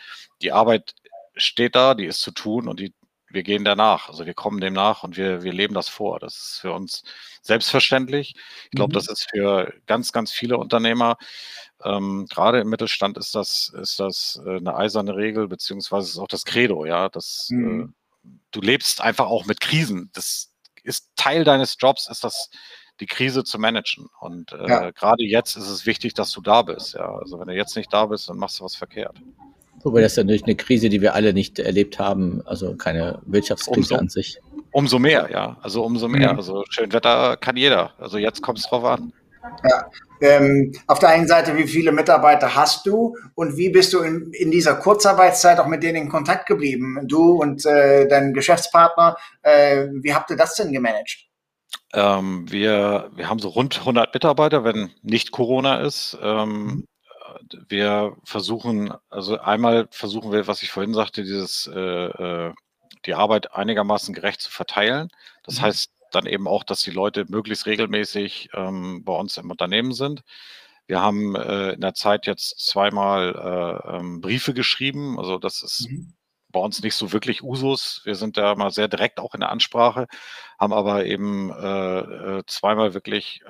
die 0.42 0.52
Arbeit 0.52 0.94
steht 1.36 1.74
da, 1.74 1.94
die 1.94 2.06
ist 2.06 2.20
zu 2.20 2.32
tun 2.32 2.68
und 2.68 2.80
die, 2.80 2.92
wir 3.30 3.42
gehen 3.42 3.64
danach. 3.64 4.08
Also 4.08 4.26
wir 4.26 4.34
kommen 4.34 4.60
dem 4.60 4.74
nach 4.74 5.02
und 5.02 5.16
wir, 5.16 5.42
wir 5.42 5.52
leben 5.52 5.74
das 5.74 5.88
vor. 5.88 6.18
Das 6.18 6.34
ist 6.34 6.58
für 6.60 6.72
uns 6.72 7.02
selbstverständlich. 7.42 8.34
Ich 8.64 8.70
glaube, 8.70 8.92
mhm. 8.92 8.94
das 8.94 9.08
ist 9.08 9.28
für 9.30 9.72
ganz, 9.86 10.12
ganz 10.12 10.32
viele 10.32 10.58
Unternehmer 10.58 11.16
ähm, 11.84 12.26
gerade 12.28 12.60
im 12.60 12.68
Mittelstand 12.68 13.16
ist 13.18 13.34
das, 13.34 13.72
ist 13.80 14.00
das 14.00 14.40
äh, 14.44 14.56
eine 14.56 14.74
eiserne 14.74 15.14
Regel, 15.14 15.48
beziehungsweise 15.48 16.08
ist 16.08 16.18
auch 16.18 16.28
das 16.28 16.44
Credo, 16.44 16.84
ja. 16.84 17.08
Das, 17.08 17.48
äh, 17.50 17.54
mhm. 17.54 17.94
äh, 18.24 18.28
du 18.50 18.60
lebst 18.60 19.00
einfach 19.00 19.26
auch 19.26 19.46
mit 19.46 19.60
Krisen. 19.60 20.10
Das 20.12 20.52
ist 20.82 21.10
Teil 21.16 21.44
deines 21.44 21.76
Jobs, 21.78 22.08
ist 22.08 22.24
das, 22.24 22.50
die 23.00 23.06
Krise 23.06 23.44
zu 23.44 23.58
managen. 23.58 24.08
Und 24.20 24.52
äh, 24.52 24.68
ja. 24.68 24.90
gerade 24.90 25.22
jetzt 25.24 25.56
ist 25.56 25.68
es 25.68 25.86
wichtig, 25.86 26.14
dass 26.14 26.32
du 26.32 26.40
da 26.40 26.62
bist. 26.62 26.94
Ja. 26.94 27.14
Also 27.14 27.38
wenn 27.38 27.46
du 27.46 27.54
jetzt 27.54 27.76
nicht 27.76 27.92
da 27.92 28.06
bist, 28.06 28.28
dann 28.28 28.38
machst 28.38 28.58
du 28.58 28.64
was 28.64 28.74
verkehrt. 28.74 29.16
Wobei 29.82 30.00
das 30.00 30.12
ist 30.12 30.18
natürlich 30.18 30.44
eine 30.44 30.56
Krise, 30.56 30.88
die 30.88 31.00
wir 31.00 31.14
alle 31.14 31.32
nicht 31.32 31.58
erlebt 31.58 31.98
haben, 31.98 32.42
also 32.46 32.76
keine 32.76 33.20
Wirtschaftskrise 33.26 33.94
umso, 33.94 33.96
an 33.96 34.08
sich. 34.08 34.40
Umso 34.72 34.98
mehr, 34.98 35.28
ja. 35.32 35.56
Also 35.62 35.84
umso 35.84 36.08
mehr. 36.08 36.32
Mhm. 36.32 36.38
Also 36.38 36.64
schön 36.70 36.92
Wetter 36.92 37.36
kann 37.36 37.56
jeder. 37.56 37.92
Also 37.98 38.18
jetzt 38.18 38.42
kommt 38.42 38.58
es 38.58 38.66
drauf 38.66 38.84
an. 38.84 39.12
Ja. 39.64 39.90
Ähm, 40.20 40.72
auf 40.88 40.98
der 40.98 41.10
einen 41.10 41.28
Seite, 41.28 41.56
wie 41.56 41.68
viele 41.68 41.92
Mitarbeiter 41.92 42.56
hast 42.56 42.86
du 42.86 43.16
und 43.34 43.56
wie 43.56 43.70
bist 43.70 43.92
du 43.92 44.00
in, 44.00 44.32
in 44.32 44.50
dieser 44.50 44.74
Kurzarbeitszeit 44.74 45.60
auch 45.60 45.68
mit 45.68 45.82
denen 45.82 46.02
in 46.02 46.08
Kontakt 46.08 46.46
geblieben? 46.46 46.98
Du 47.04 47.40
und 47.40 47.64
äh, 47.64 48.08
dein 48.08 48.34
Geschäftspartner, 48.34 49.16
äh, 49.42 49.86
wie 49.92 50.12
habt 50.12 50.30
ihr 50.30 50.36
das 50.36 50.56
denn 50.56 50.72
gemanagt? 50.72 51.28
Ähm, 51.94 52.50
wir, 52.50 53.10
wir 53.14 53.28
haben 53.30 53.38
so 53.38 53.48
rund 53.48 53.78
100 53.78 54.12
Mitarbeiter, 54.12 54.64
wenn 54.64 54.90
nicht 55.02 55.30
Corona 55.30 55.80
ist. 55.80 56.18
Ähm, 56.20 56.84
wir 57.68 58.16
versuchen, 58.24 58.92
also 59.10 59.38
einmal 59.38 59.88
versuchen 59.90 60.32
wir, 60.32 60.46
was 60.46 60.62
ich 60.62 60.70
vorhin 60.70 60.94
sagte, 60.94 61.22
dieses, 61.22 61.66
äh, 61.66 61.80
äh 61.80 62.52
die 63.06 63.14
Arbeit 63.14 63.54
einigermaßen 63.54 64.14
gerecht 64.14 64.40
zu 64.40 64.50
verteilen. 64.50 65.08
Das 65.44 65.58
mhm. 65.58 65.62
heißt, 65.62 65.92
dann 66.10 66.26
eben 66.26 66.48
auch, 66.48 66.64
dass 66.64 66.82
die 66.82 66.90
Leute 66.90 67.26
möglichst 67.28 67.66
regelmäßig 67.66 68.50
ähm, 68.54 69.04
bei 69.04 69.12
uns 69.12 69.36
im 69.36 69.50
Unternehmen 69.50 69.92
sind. 69.92 70.22
Wir 70.86 71.00
haben 71.00 71.36
äh, 71.36 71.72
in 71.72 71.80
der 71.80 71.94
Zeit 71.94 72.26
jetzt 72.26 72.66
zweimal 72.66 73.34
äh, 73.34 73.96
ähm, 73.96 74.20
Briefe 74.20 74.54
geschrieben. 74.54 75.18
Also 75.18 75.38
das 75.38 75.62
ist 75.62 75.88
mhm. 75.90 76.14
bei 76.50 76.60
uns 76.60 76.82
nicht 76.82 76.94
so 76.94 77.12
wirklich 77.12 77.42
Usus. 77.42 78.00
Wir 78.04 78.14
sind 78.14 78.36
da 78.38 78.54
mal 78.54 78.70
sehr 78.70 78.88
direkt 78.88 79.20
auch 79.20 79.34
in 79.34 79.40
der 79.40 79.50
Ansprache, 79.50 80.06
haben 80.58 80.72
aber 80.72 81.04
eben 81.04 81.50
äh, 81.50 82.38
äh 82.38 82.42
zweimal 82.46 82.94
wirklich 82.94 83.42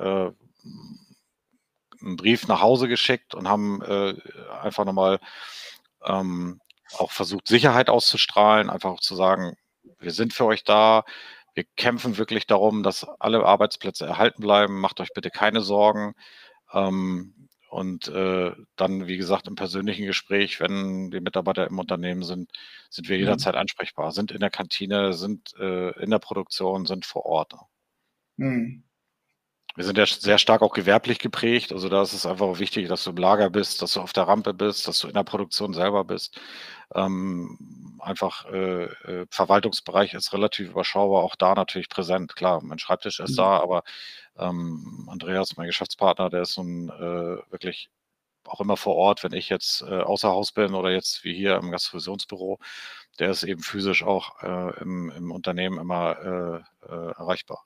einen 2.00 2.16
Brief 2.16 2.48
nach 2.48 2.60
Hause 2.60 2.88
geschickt 2.88 3.34
und 3.34 3.48
haben 3.48 3.82
äh, 3.82 4.14
einfach 4.62 4.84
nochmal 4.84 5.20
ähm, 6.04 6.60
auch 6.96 7.10
versucht, 7.10 7.48
Sicherheit 7.48 7.90
auszustrahlen, 7.90 8.70
einfach 8.70 8.90
auch 8.90 9.00
zu 9.00 9.14
sagen, 9.14 9.56
wir 9.98 10.12
sind 10.12 10.32
für 10.32 10.46
euch 10.46 10.64
da, 10.64 11.04
wir 11.54 11.64
kämpfen 11.76 12.18
wirklich 12.18 12.46
darum, 12.46 12.82
dass 12.82 13.04
alle 13.04 13.44
Arbeitsplätze 13.44 14.06
erhalten 14.06 14.42
bleiben. 14.42 14.80
Macht 14.80 15.00
euch 15.00 15.12
bitte 15.12 15.30
keine 15.30 15.60
Sorgen. 15.60 16.14
Ähm, 16.72 17.34
und 17.70 18.08
äh, 18.08 18.52
dann, 18.76 19.08
wie 19.08 19.16
gesagt, 19.16 19.46
im 19.48 19.56
persönlichen 19.56 20.06
Gespräch, 20.06 20.60
wenn 20.60 21.10
die 21.10 21.20
Mitarbeiter 21.20 21.66
im 21.66 21.78
Unternehmen 21.78 22.22
sind, 22.22 22.50
sind 22.88 23.08
wir 23.08 23.16
mhm. 23.16 23.22
jederzeit 23.22 23.56
ansprechbar, 23.56 24.12
sind 24.12 24.30
in 24.30 24.40
der 24.40 24.50
Kantine, 24.50 25.12
sind 25.12 25.52
äh, 25.58 25.90
in 26.00 26.10
der 26.10 26.18
Produktion, 26.18 26.86
sind 26.86 27.04
vor 27.04 27.26
Ort. 27.26 27.54
Mhm. 28.36 28.84
Wir 29.78 29.84
sind 29.84 29.96
ja 29.96 30.06
sehr 30.06 30.38
stark 30.38 30.62
auch 30.62 30.72
gewerblich 30.72 31.20
geprägt. 31.20 31.72
Also 31.72 31.88
da 31.88 32.02
ist 32.02 32.12
es 32.12 32.26
einfach 32.26 32.58
wichtig, 32.58 32.88
dass 32.88 33.04
du 33.04 33.10
im 33.10 33.16
Lager 33.16 33.48
bist, 33.48 33.80
dass 33.80 33.92
du 33.92 34.00
auf 34.00 34.12
der 34.12 34.24
Rampe 34.24 34.52
bist, 34.52 34.88
dass 34.88 34.98
du 34.98 35.06
in 35.06 35.14
der 35.14 35.22
Produktion 35.22 35.72
selber 35.72 36.02
bist. 36.02 36.40
Ähm, 36.96 37.96
einfach 38.00 38.46
äh, 38.46 38.86
äh, 38.86 39.26
Verwaltungsbereich 39.30 40.14
ist 40.14 40.32
relativ 40.32 40.70
überschaubar, 40.70 41.22
auch 41.22 41.36
da 41.36 41.54
natürlich 41.54 41.88
präsent. 41.88 42.34
Klar, 42.34 42.60
mein 42.60 42.80
Schreibtisch 42.80 43.20
ist 43.20 43.30
mhm. 43.30 43.36
da, 43.36 43.60
aber 43.60 43.84
ähm, 44.36 45.08
Andreas, 45.12 45.56
mein 45.56 45.68
Geschäftspartner, 45.68 46.28
der 46.28 46.42
ist 46.42 46.58
nun 46.58 46.88
äh, 46.88 47.52
wirklich 47.52 47.88
auch 48.48 48.60
immer 48.60 48.76
vor 48.76 48.96
Ort, 48.96 49.22
wenn 49.22 49.32
ich 49.32 49.48
jetzt 49.48 49.82
äh, 49.82 50.00
außer 50.00 50.30
Haus 50.30 50.50
bin 50.50 50.74
oder 50.74 50.90
jetzt 50.90 51.22
wie 51.22 51.34
hier 51.34 51.54
im 51.54 51.70
Gastfusionsbüro, 51.70 52.58
der 53.20 53.30
ist 53.30 53.44
eben 53.44 53.62
physisch 53.62 54.02
auch 54.02 54.42
äh, 54.42 54.80
im, 54.80 55.12
im, 55.12 55.30
Unternehmen 55.30 55.78
immer 55.78 56.64
erreichbar. 56.80 57.64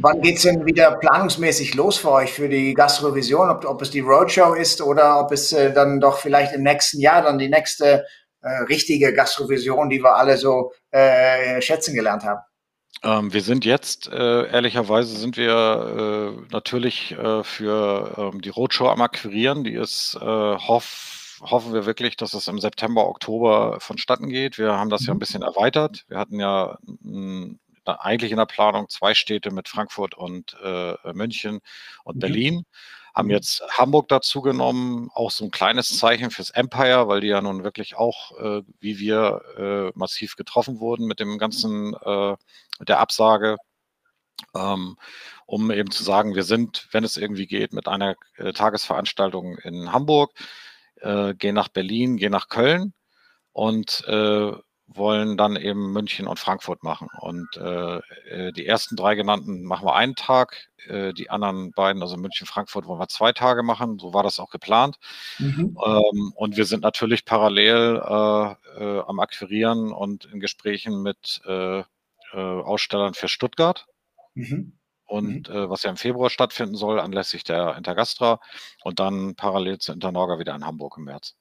Wann 0.00 0.20
geht 0.20 0.36
es 0.36 0.42
denn 0.42 0.66
wieder 0.66 0.96
planungsmäßig 0.96 1.74
los 1.74 1.96
für 1.96 2.10
euch 2.10 2.32
für 2.32 2.48
die 2.48 2.74
Gastrovision? 2.74 3.50
Ob, 3.50 3.64
ob 3.64 3.82
es 3.82 3.90
die 3.90 4.00
Roadshow 4.00 4.54
ist 4.54 4.80
oder 4.80 5.20
ob 5.20 5.32
es 5.32 5.52
äh, 5.52 5.72
dann 5.72 6.00
doch 6.00 6.18
vielleicht 6.18 6.54
im 6.54 6.62
nächsten 6.62 7.00
Jahr 7.00 7.22
dann 7.22 7.38
die 7.38 7.48
nächste 7.48 8.04
äh, 8.40 8.48
richtige 8.68 9.12
Gastrovision, 9.14 9.88
die 9.88 10.02
wir 10.02 10.16
alle 10.16 10.36
so 10.36 10.72
äh, 10.90 11.60
schätzen 11.62 11.94
gelernt 11.94 12.24
haben? 12.24 12.40
Ähm, 13.02 13.32
wir 13.32 13.42
sind 13.42 13.64
jetzt, 13.64 14.08
äh, 14.08 14.46
ehrlicherweise 14.48 15.16
sind 15.16 15.36
wir 15.36 16.36
äh, 16.38 16.52
natürlich 16.52 17.12
äh, 17.12 17.42
für 17.44 18.14
ähm, 18.16 18.40
die 18.40 18.48
Roadshow 18.48 18.88
am 18.88 19.02
Akquirieren. 19.02 19.64
Die 19.64 19.74
ist, 19.74 20.18
hoff, 20.20 21.40
hoffen 21.40 21.72
wir 21.72 21.86
wirklich, 21.86 22.16
dass 22.16 22.34
es 22.34 22.48
im 22.48 22.58
September, 22.58 23.06
Oktober 23.06 23.78
vonstatten 23.80 24.28
geht. 24.28 24.58
Wir 24.58 24.72
haben 24.72 24.90
das 24.90 25.06
ja 25.06 25.12
ein 25.12 25.16
mhm. 25.16 25.20
bisschen 25.20 25.42
erweitert. 25.42 26.04
Wir 26.08 26.18
hatten 26.18 26.40
ja 26.40 26.78
ein 27.04 27.60
eigentlich 27.86 28.30
in 28.30 28.38
der 28.38 28.46
Planung 28.46 28.88
zwei 28.88 29.14
Städte 29.14 29.50
mit 29.50 29.68
Frankfurt 29.68 30.14
und 30.14 30.56
äh, 30.62 30.94
München 31.12 31.60
und 32.04 32.16
mhm. 32.16 32.20
Berlin. 32.20 32.66
Haben 33.14 33.26
mhm. 33.26 33.34
jetzt 33.34 33.62
Hamburg 33.78 34.08
dazu 34.08 34.42
genommen, 34.42 35.08
auch 35.14 35.30
so 35.30 35.44
ein 35.44 35.50
kleines 35.50 35.98
Zeichen 35.98 36.30
fürs 36.30 36.50
Empire, 36.50 37.08
weil 37.08 37.20
die 37.20 37.28
ja 37.28 37.40
nun 37.40 37.62
wirklich 37.64 37.96
auch, 37.96 38.38
äh, 38.38 38.62
wie 38.80 38.98
wir, 38.98 39.42
äh, 39.56 39.98
massiv 39.98 40.36
getroffen 40.36 40.80
wurden 40.80 41.06
mit 41.06 41.20
dem 41.20 41.38
ganzen, 41.38 41.94
äh, 41.94 42.36
mit 42.78 42.88
der 42.88 43.00
Absage. 43.00 43.56
Ähm, 44.54 44.96
um 45.46 45.70
eben 45.70 45.90
zu 45.90 46.02
sagen, 46.02 46.34
wir 46.34 46.42
sind, 46.42 46.88
wenn 46.92 47.04
es 47.04 47.16
irgendwie 47.16 47.46
geht, 47.46 47.72
mit 47.72 47.88
einer 47.88 48.16
äh, 48.36 48.52
Tagesveranstaltung 48.52 49.58
in 49.58 49.92
Hamburg, 49.92 50.32
äh, 50.96 51.34
gehen 51.34 51.54
nach 51.54 51.68
Berlin, 51.68 52.16
gehen 52.16 52.32
nach 52.32 52.48
Köln 52.48 52.94
und 53.52 54.04
äh, 54.08 54.52
wollen 54.86 55.36
dann 55.36 55.56
eben 55.56 55.92
München 55.92 56.26
und 56.26 56.38
Frankfurt 56.38 56.82
machen. 56.82 57.08
Und 57.20 57.48
äh, 57.56 57.96
äh, 58.28 58.52
die 58.52 58.66
ersten 58.66 58.96
drei 58.96 59.14
genannten 59.14 59.64
machen 59.64 59.86
wir 59.86 59.94
einen 59.94 60.14
Tag, 60.14 60.68
äh, 60.86 61.12
die 61.14 61.30
anderen 61.30 61.72
beiden, 61.72 62.02
also 62.02 62.16
München, 62.16 62.46
Frankfurt, 62.46 62.86
wollen 62.86 63.00
wir 63.00 63.08
zwei 63.08 63.32
Tage 63.32 63.62
machen. 63.62 63.98
So 63.98 64.12
war 64.12 64.22
das 64.22 64.38
auch 64.38 64.50
geplant. 64.50 64.96
Mhm. 65.38 65.76
Ähm, 65.84 66.32
und 66.36 66.56
wir 66.56 66.66
sind 66.66 66.82
natürlich 66.82 67.24
parallel 67.24 68.00
äh, 68.04 68.82
äh 68.82 69.02
am 69.06 69.20
Akquirieren 69.20 69.92
und 69.92 70.26
in 70.26 70.40
Gesprächen 70.40 71.02
mit 71.02 71.40
äh, 71.46 71.82
Ausstellern 72.32 73.14
für 73.14 73.28
Stuttgart. 73.28 73.86
Mhm. 74.34 74.78
Und 75.06 75.48
mhm. 75.48 75.68
was 75.68 75.82
ja 75.84 75.90
im 75.90 75.96
Februar 75.96 76.30
stattfinden 76.30 76.74
soll, 76.74 76.98
anlässlich 76.98 77.44
der 77.44 77.76
Intergastra 77.76 78.40
und 78.82 78.98
dann 78.98 79.36
parallel 79.36 79.78
zu 79.78 79.92
Internorga 79.92 80.38
wieder 80.38 80.54
in 80.54 80.64
Hamburg 80.64 80.96
im 80.96 81.04
März. 81.04 81.36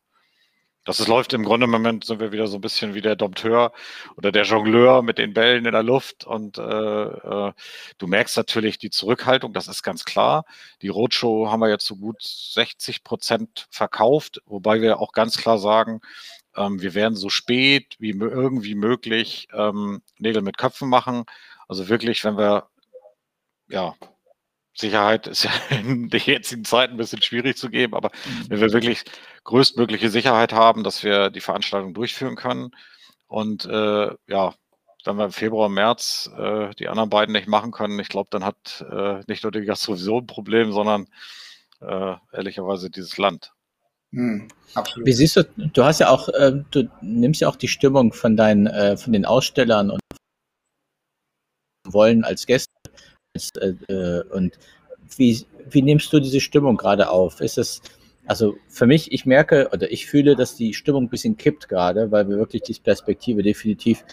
Das 0.86 1.00
ist, 1.00 1.08
läuft 1.08 1.32
im 1.32 1.44
Grunde 1.44 1.64
im 1.66 1.72
Moment 1.72 2.04
sind 2.04 2.20
wir 2.20 2.34
wieder 2.34 2.48
so 2.48 2.58
ein 2.58 2.62
bisschen 2.62 2.94
wie 2.94 3.02
der 3.02 3.16
Dompteur 3.16 3.72
oder 4.18 4.34
der 4.34 4.44
Jongleur 4.44 5.02
mit 5.02 5.18
den 5.18 5.34
Bällen 5.34 5.66
in 5.66 5.72
der 5.72 5.84
Luft 5.84 6.26
und 6.26 6.58
äh, 6.58 6.62
äh, 6.62 7.54
du 7.98 8.08
merkst 8.08 8.36
natürlich 8.36 8.80
die 8.80 8.90
Zurückhaltung, 8.90 9.54
das 9.54 9.70
ist 9.70 9.84
ganz 9.84 10.04
klar. 10.04 10.46
Die 10.82 10.90
Roadshow 10.90 11.50
haben 11.50 11.62
wir 11.62 11.70
jetzt 11.70 11.86
so 11.86 11.96
gut 11.96 12.22
60 12.22 13.04
Prozent 13.06 13.68
verkauft, 13.70 14.42
wobei 14.46 14.82
wir 14.82 15.00
auch 15.00 15.14
ganz 15.14 15.38
klar 15.38 15.58
sagen, 15.58 16.02
ähm, 16.56 16.82
wir 16.82 16.94
werden 16.94 17.16
so 17.16 17.30
spät 17.30 17.96
wie 18.00 18.12
irgendwie 18.12 18.76
möglich 18.76 19.48
ähm, 19.54 20.02
Nägel 20.18 20.42
mit 20.42 20.58
Köpfen 20.58 20.90
machen. 20.90 21.24
Also 21.68 21.88
wirklich, 21.88 22.24
wenn 22.26 22.38
wir 22.38 22.68
ja 23.70 23.96
Sicherheit 24.74 25.28
ist 25.28 25.44
ja 25.44 25.52
in 25.70 26.10
der 26.10 26.20
jetzigen 26.20 26.66
Zeit 26.66 26.90
ein 26.90 26.98
bisschen 26.98 27.22
schwierig 27.22 27.58
zu 27.58 27.70
geben, 27.70 27.94
aber 27.94 28.10
mhm. 28.10 28.50
wenn 28.50 28.62
wir 28.62 28.74
wirklich 28.74 29.04
größtmögliche 29.44 30.10
Sicherheit 30.10 30.54
haben, 30.54 30.84
dass 30.84 31.04
wir 31.04 31.30
die 31.30 31.42
Veranstaltung 31.42 31.94
durchführen 31.94 32.36
können 32.36 32.72
und 33.28 33.66
äh, 33.66 34.10
ja, 34.28 34.54
wenn 35.06 35.18
wir 35.18 35.26
im 35.26 35.32
Februar, 35.32 35.70
März 35.70 36.30
äh, 36.38 36.74
die 36.76 36.88
anderen 36.88 37.10
beiden 37.10 37.34
nicht 37.34 37.48
machen 37.48 37.72
können, 37.72 38.00
ich 38.00 38.10
glaube, 38.10 38.30
dann 38.32 38.46
hat 38.46 38.86
äh, 38.90 39.22
nicht 39.28 39.44
nur 39.44 39.52
die 39.52 39.66
Gastrovision 39.66 40.24
ein 40.24 40.28
Problem, 40.28 40.72
sondern 40.72 41.08
äh, 41.82 42.16
ehrlicherweise 42.32 42.90
dieses 42.90 43.18
Land. 43.18 43.52
Hm, 44.12 44.48
absolut. 44.76 45.08
Wie 45.08 45.14
siehst 45.14 45.36
du, 45.36 45.44
du 45.58 45.84
hast 45.84 46.00
ja 46.00 46.10
auch, 46.10 46.30
äh, 46.30 46.54
du 46.72 46.90
nimmst 47.02 47.42
ja 47.42 47.50
auch 47.50 47.56
die 47.56 47.68
Stimmung 47.68 48.14
von 48.14 48.38
deinen, 48.38 48.68
äh, 48.68 48.96
von 48.96 49.12
den 49.12 49.26
Ausstellern 49.26 49.90
und 49.90 50.00
wollen 51.86 52.24
als 52.24 52.46
Gäste 52.46 52.72
und 54.32 54.60
wie, 55.18 55.46
wie 55.70 55.82
nimmst 55.82 56.14
du 56.14 56.20
diese 56.20 56.40
Stimmung 56.40 56.78
gerade 56.78 57.10
auf? 57.10 57.42
Ist 57.42 57.58
es, 57.58 57.82
also 58.28 58.56
für 58.68 58.86
mich, 58.86 59.12
ich 59.12 59.26
merke 59.26 59.70
oder 59.74 59.92
ich 59.92 60.06
fühle, 60.06 60.36
dass 60.36 60.56
die 60.56 60.74
Stimmung 60.74 61.06
ein 61.06 61.10
bisschen 61.10 61.38
kippt 61.38 61.68
gerade, 61.68 62.12
weil 62.12 62.30
wir 62.30 62.38
wirklich 62.38 62.62
diese 62.62 62.82
Perspektive 62.82 63.42
definitiv 63.42 64.06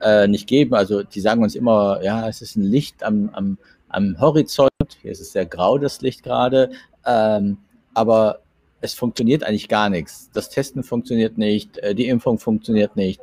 äh, 0.00 0.26
nicht 0.26 0.46
geben. 0.46 0.74
Also 0.74 1.02
die 1.02 1.20
sagen 1.20 1.42
uns 1.42 1.54
immer, 1.54 2.00
ja, 2.02 2.28
es 2.28 2.40
ist 2.40 2.56
ein 2.56 2.62
Licht 2.62 3.02
am, 3.02 3.28
am, 3.34 3.58
am 3.88 4.18
Horizont. 4.18 4.70
Hier 5.02 5.12
ist 5.12 5.20
es 5.20 5.32
sehr 5.32 5.46
grau, 5.46 5.78
das 5.78 6.00
Licht 6.00 6.22
gerade. 6.22 6.70
Ähm, 7.04 7.58
aber 7.94 8.40
es 8.80 8.94
funktioniert 8.94 9.44
eigentlich 9.44 9.68
gar 9.68 9.90
nichts. 9.90 10.30
Das 10.32 10.48
Testen 10.48 10.82
funktioniert 10.82 11.36
nicht, 11.36 11.78
äh, 11.78 11.94
die 11.94 12.08
Impfung 12.08 12.38
funktioniert 12.38 12.96
nicht. 12.96 13.20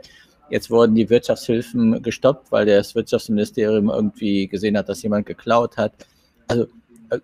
Jetzt 0.49 0.69
wurden 0.69 0.95
die 0.95 1.09
Wirtschaftshilfen 1.09 2.01
gestoppt, 2.01 2.51
weil 2.51 2.65
das 2.65 2.95
Wirtschaftsministerium 2.95 3.89
irgendwie 3.89 4.47
gesehen 4.47 4.77
hat, 4.77 4.89
dass 4.89 5.03
jemand 5.03 5.25
geklaut 5.25 5.77
hat. 5.77 5.93
Also 6.47 6.67
äh, 7.09 7.19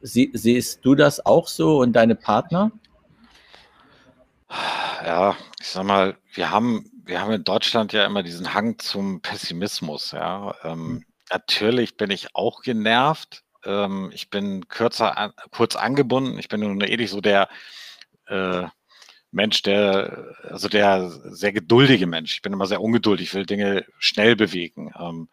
sie, 0.00 0.30
siehst 0.32 0.84
du 0.84 0.94
das 0.94 1.24
auch 1.24 1.48
so 1.48 1.80
und 1.80 1.92
deine 1.92 2.14
Partner? 2.14 2.72
Ja, 5.04 5.36
ich 5.60 5.68
sag 5.68 5.84
mal, 5.84 6.16
wir 6.32 6.50
haben, 6.50 6.90
wir 7.04 7.20
haben 7.20 7.32
in 7.32 7.44
Deutschland 7.44 7.92
ja 7.92 8.06
immer 8.06 8.22
diesen 8.22 8.54
Hang 8.54 8.78
zum 8.78 9.20
Pessimismus. 9.20 10.12
Ja, 10.12 10.54
ähm, 10.64 10.72
hm. 10.72 11.04
natürlich 11.30 11.96
bin 11.96 12.10
ich 12.10 12.34
auch 12.34 12.62
genervt. 12.62 13.42
Ähm, 13.64 14.10
ich 14.14 14.30
bin 14.30 14.68
kürzer, 14.68 15.18
an, 15.18 15.32
kurz 15.50 15.76
angebunden. 15.76 16.38
Ich 16.38 16.48
bin 16.48 16.60
nun 16.60 16.80
ähnlich 16.80 17.10
so 17.10 17.20
der 17.20 17.48
äh, 18.26 18.64
Mensch, 19.34 19.62
der, 19.62 20.36
also 20.44 20.68
der 20.68 21.10
sehr 21.10 21.52
geduldige 21.52 22.06
Mensch. 22.06 22.34
Ich 22.34 22.42
bin 22.42 22.52
immer 22.52 22.66
sehr 22.66 22.80
ungeduldig, 22.80 23.28
ich 23.28 23.34
will 23.34 23.46
Dinge 23.46 23.84
schnell 23.98 24.36
bewegen. 24.36 24.92
Ähm, 24.98 25.28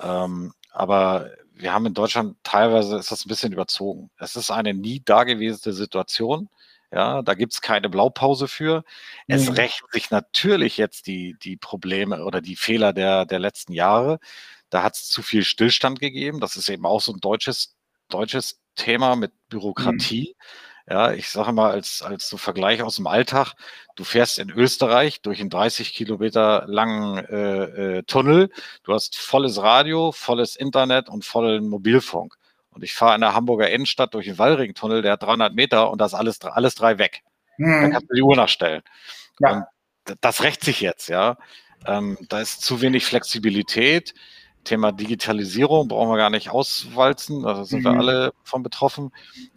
ähm, 0.00 0.52
aber 0.72 1.30
wir 1.54 1.72
haben 1.72 1.86
in 1.86 1.94
Deutschland 1.94 2.36
teilweise 2.42 2.96
ist 2.96 3.12
das 3.12 3.24
ein 3.24 3.28
bisschen 3.28 3.52
überzogen. 3.52 4.10
Es 4.18 4.34
ist 4.36 4.50
eine 4.50 4.74
nie 4.74 5.00
dagewesene 5.04 5.74
Situation. 5.74 6.48
Ja, 6.90 7.22
da 7.22 7.34
gibt 7.34 7.54
es 7.54 7.62
keine 7.62 7.88
Blaupause 7.88 8.48
für. 8.48 8.84
Es 9.26 9.48
mhm. 9.48 9.56
rächen 9.56 9.86
sich 9.92 10.10
natürlich 10.10 10.76
jetzt 10.76 11.06
die, 11.06 11.36
die 11.42 11.56
Probleme 11.56 12.24
oder 12.24 12.40
die 12.40 12.56
Fehler 12.56 12.92
der, 12.92 13.24
der 13.24 13.38
letzten 13.38 13.72
Jahre. 13.72 14.18
Da 14.70 14.82
hat 14.82 14.94
es 14.94 15.08
zu 15.08 15.22
viel 15.22 15.44
Stillstand 15.44 16.00
gegeben. 16.00 16.40
Das 16.40 16.56
ist 16.56 16.68
eben 16.68 16.84
auch 16.86 17.00
so 17.00 17.12
ein 17.12 17.20
deutsches, 17.20 17.76
deutsches 18.08 18.60
Thema 18.74 19.16
mit 19.16 19.32
mhm. 19.32 19.36
Bürokratie. 19.48 20.34
Mhm. 20.36 20.42
Ja, 20.88 21.12
ich 21.12 21.28
sage 21.28 21.52
mal 21.52 21.70
als, 21.70 22.02
als 22.02 22.28
so 22.28 22.36
Vergleich 22.36 22.82
aus 22.82 22.96
dem 22.96 23.06
Alltag, 23.06 23.54
du 23.94 24.04
fährst 24.04 24.38
in 24.38 24.50
Österreich 24.50 25.22
durch 25.22 25.40
einen 25.40 25.50
30 25.50 25.94
Kilometer 25.94 26.64
langen 26.66 27.18
äh, 27.18 27.98
äh, 27.98 28.02
Tunnel, 28.02 28.50
du 28.82 28.92
hast 28.92 29.16
volles 29.16 29.62
Radio, 29.62 30.10
volles 30.12 30.56
Internet 30.56 31.08
und 31.08 31.24
vollen 31.24 31.68
Mobilfunk. 31.68 32.36
Und 32.70 32.82
ich 32.82 32.94
fahre 32.94 33.14
in 33.14 33.20
der 33.20 33.34
Hamburger 33.34 33.70
Innenstadt 33.70 34.14
durch 34.14 34.26
den 34.26 34.38
Wallringtunnel, 34.38 35.02
der 35.02 35.12
hat 35.12 35.22
300 35.22 35.54
Meter 35.54 35.90
und 35.90 36.00
das 36.00 36.14
alles, 36.14 36.40
alles 36.40 36.74
drei 36.74 36.98
weg. 36.98 37.22
Mhm. 37.58 37.82
Da 37.82 37.88
kannst 37.90 38.10
du 38.10 38.14
die 38.14 38.22
Uhr 38.22 38.36
nachstellen. 38.36 38.82
Ja. 39.38 39.68
Und 40.08 40.16
das 40.20 40.42
rächt 40.42 40.64
sich 40.64 40.80
jetzt, 40.80 41.08
ja. 41.08 41.36
Ähm, 41.86 42.18
da 42.28 42.40
ist 42.40 42.62
zu 42.62 42.80
wenig 42.80 43.04
Flexibilität. 43.04 44.14
Thema 44.64 44.92
Digitalisierung 44.92 45.88
brauchen 45.88 46.10
wir 46.10 46.16
gar 46.16 46.30
nicht 46.30 46.50
auswalzen, 46.50 47.42
da 47.42 47.64
sind 47.64 47.80
mhm. 47.80 47.84
wir 47.84 47.90
alle 47.92 48.32
von 48.44 48.62
betroffen. 48.62 49.12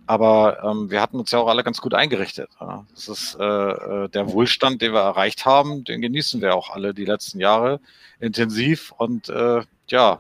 Aber 0.08 0.64
ähm, 0.64 0.90
wir 0.90 1.02
hatten 1.02 1.20
uns 1.20 1.32
ja 1.32 1.40
auch 1.40 1.48
alle 1.48 1.64
ganz 1.64 1.82
gut 1.82 1.94
eingerichtet. 1.94 2.50
Ja. 2.60 2.86
Das 2.94 3.08
ist 3.08 3.38
äh, 3.40 3.44
äh, 3.44 4.10
der 4.10 4.32
Wohlstand, 4.32 4.82
den 4.82 4.94
wir 4.94 5.02
erreicht 5.02 5.46
haben, 5.46 5.84
den 5.84 6.02
genießen 6.02 6.42
wir 6.42 6.56
auch 6.56 6.70
alle 6.70 6.94
die 6.94 7.06
letzten 7.06 7.40
Jahre 7.40 7.80
intensiv. 8.20 8.94
Und 8.98 9.30
äh, 9.30 9.62
ja, 9.88 10.20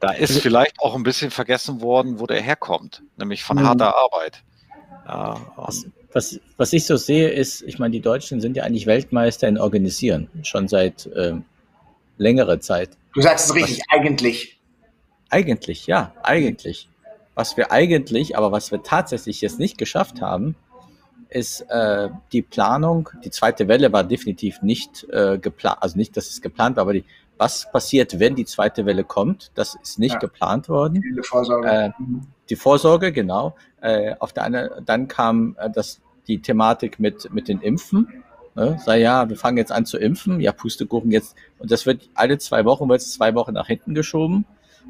da 0.00 0.10
ist 0.12 0.30
also 0.30 0.40
vielleicht 0.40 0.80
auch 0.80 0.94
ein 0.94 1.02
bisschen 1.02 1.30
vergessen 1.30 1.80
worden, 1.80 2.18
wo 2.18 2.26
der 2.26 2.40
herkommt, 2.40 3.02
nämlich 3.16 3.42
von 3.42 3.58
mhm. 3.58 3.66
harter 3.66 3.94
Arbeit. 3.96 4.42
Ja, 5.06 5.36
was, 5.56 5.86
was, 6.12 6.40
was, 6.56 6.72
ich 6.72 6.86
so 6.86 6.96
sehe, 6.96 7.30
ist, 7.30 7.62
ich 7.62 7.78
meine, 7.78 7.92
die 7.92 8.00
Deutschen 8.00 8.40
sind 8.40 8.56
ja 8.56 8.64
eigentlich 8.64 8.86
Weltmeister 8.86 9.48
in 9.48 9.58
Organisieren, 9.58 10.28
schon 10.42 10.68
seit 10.68 11.06
äh, 11.06 11.34
längerer 12.16 12.60
Zeit. 12.60 12.90
Du 13.12 13.20
sagst 13.20 13.46
es 13.46 13.54
richtig, 13.54 13.80
was, 13.88 13.98
eigentlich. 13.98 14.60
Eigentlich, 15.28 15.86
ja, 15.86 16.12
eigentlich. 16.22 16.88
Was 17.34 17.56
wir 17.56 17.72
eigentlich, 17.72 18.36
aber 18.36 18.52
was 18.52 18.70
wir 18.70 18.82
tatsächlich 18.82 19.40
jetzt 19.40 19.58
nicht 19.58 19.78
geschafft 19.78 20.20
haben, 20.20 20.56
ist 21.28 21.62
äh, 21.70 22.08
die 22.32 22.42
Planung. 22.42 23.08
Die 23.24 23.30
zweite 23.30 23.68
Welle 23.68 23.92
war 23.92 24.04
definitiv 24.04 24.62
nicht 24.62 25.06
äh, 25.10 25.38
geplant, 25.38 25.78
also 25.80 25.96
nicht, 25.96 26.16
dass 26.16 26.28
es 26.28 26.42
geplant 26.42 26.76
war, 26.76 26.82
aber 26.82 26.92
die, 26.94 27.04
was 27.38 27.70
passiert, 27.70 28.18
wenn 28.18 28.34
die 28.34 28.44
zweite 28.44 28.84
Welle 28.84 29.04
kommt, 29.04 29.50
das 29.54 29.76
ist 29.82 29.98
nicht 29.98 30.14
ja. 30.14 30.18
geplant 30.18 30.68
worden. 30.68 31.02
Die 31.02 31.22
Vorsorge. 31.22 31.68
Äh, 31.68 31.90
die 32.50 32.56
Vorsorge, 32.56 33.12
genau. 33.12 33.56
Äh, 33.80 34.14
auf 34.18 34.32
der 34.32 34.44
einen, 34.44 34.68
dann 34.84 35.08
kam 35.08 35.56
äh, 35.58 35.70
das, 35.70 36.00
die 36.26 36.42
Thematik 36.42 36.98
mit, 36.98 37.32
mit 37.32 37.48
den 37.48 37.60
Impfen. 37.60 38.24
Ne? 38.54 38.78
Sei 38.84 39.00
ja, 39.00 39.28
wir 39.28 39.36
fangen 39.36 39.56
jetzt 39.56 39.72
an 39.72 39.86
zu 39.86 39.96
impfen, 39.98 40.40
ja, 40.40 40.52
Pustekuchen 40.52 41.10
jetzt. 41.10 41.36
Und 41.58 41.70
das 41.70 41.86
wird 41.86 42.08
alle 42.14 42.38
zwei 42.38 42.64
Wochen, 42.64 42.88
wird 42.88 43.00
es 43.00 43.12
zwei 43.12 43.34
Wochen 43.34 43.52
nach 43.52 43.68
hinten 43.68 43.94
geschoben. 43.94 44.44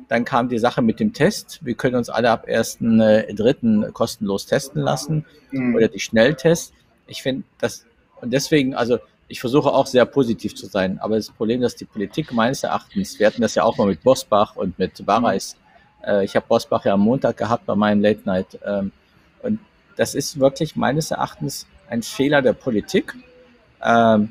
Dann 0.08 0.24
kam 0.24 0.48
die 0.48 0.58
Sache 0.58 0.82
mit 0.82 0.98
dem 0.98 1.12
Test. 1.12 1.60
Wir 1.62 1.74
können 1.74 1.96
uns 1.96 2.08
alle 2.08 2.30
ab 2.30 2.46
1.3. 2.48 3.86
Äh, 3.88 3.92
kostenlos 3.92 4.46
testen 4.46 4.82
lassen 4.82 5.24
mhm. 5.50 5.74
oder 5.74 5.88
die 5.88 6.00
Schnelltests. 6.00 6.72
Ich 7.06 7.22
finde 7.22 7.44
das, 7.58 7.84
und 8.20 8.32
deswegen, 8.32 8.74
also 8.74 8.98
ich 9.28 9.40
versuche 9.40 9.72
auch 9.72 9.86
sehr 9.86 10.04
positiv 10.06 10.54
zu 10.56 10.66
sein, 10.66 10.98
aber 10.98 11.16
das 11.16 11.30
Problem, 11.30 11.60
dass 11.60 11.76
die 11.76 11.84
Politik 11.84 12.32
meines 12.32 12.64
Erachtens, 12.64 13.18
wir 13.18 13.26
hatten 13.26 13.42
das 13.42 13.54
ja 13.54 13.62
auch 13.62 13.78
mal 13.78 13.86
mit 13.86 14.02
Bosbach 14.02 14.56
und 14.56 14.78
mit 14.78 15.04
Bareis, 15.06 15.56
mhm. 16.00 16.08
äh, 16.08 16.24
ich 16.24 16.34
habe 16.34 16.46
Bosbach 16.48 16.84
ja 16.84 16.94
am 16.94 17.00
Montag 17.00 17.36
gehabt 17.36 17.66
bei 17.66 17.76
meinem 17.76 18.00
Late 18.00 18.22
Night, 18.24 18.58
ähm, 18.64 18.92
und 19.42 19.60
das 19.96 20.14
ist 20.14 20.40
wirklich 20.40 20.76
meines 20.76 21.10
Erachtens 21.12 21.66
ein 21.88 22.02
Fehler 22.02 22.42
der 22.42 22.52
Politik, 22.52 23.14
ähm, 23.84 24.30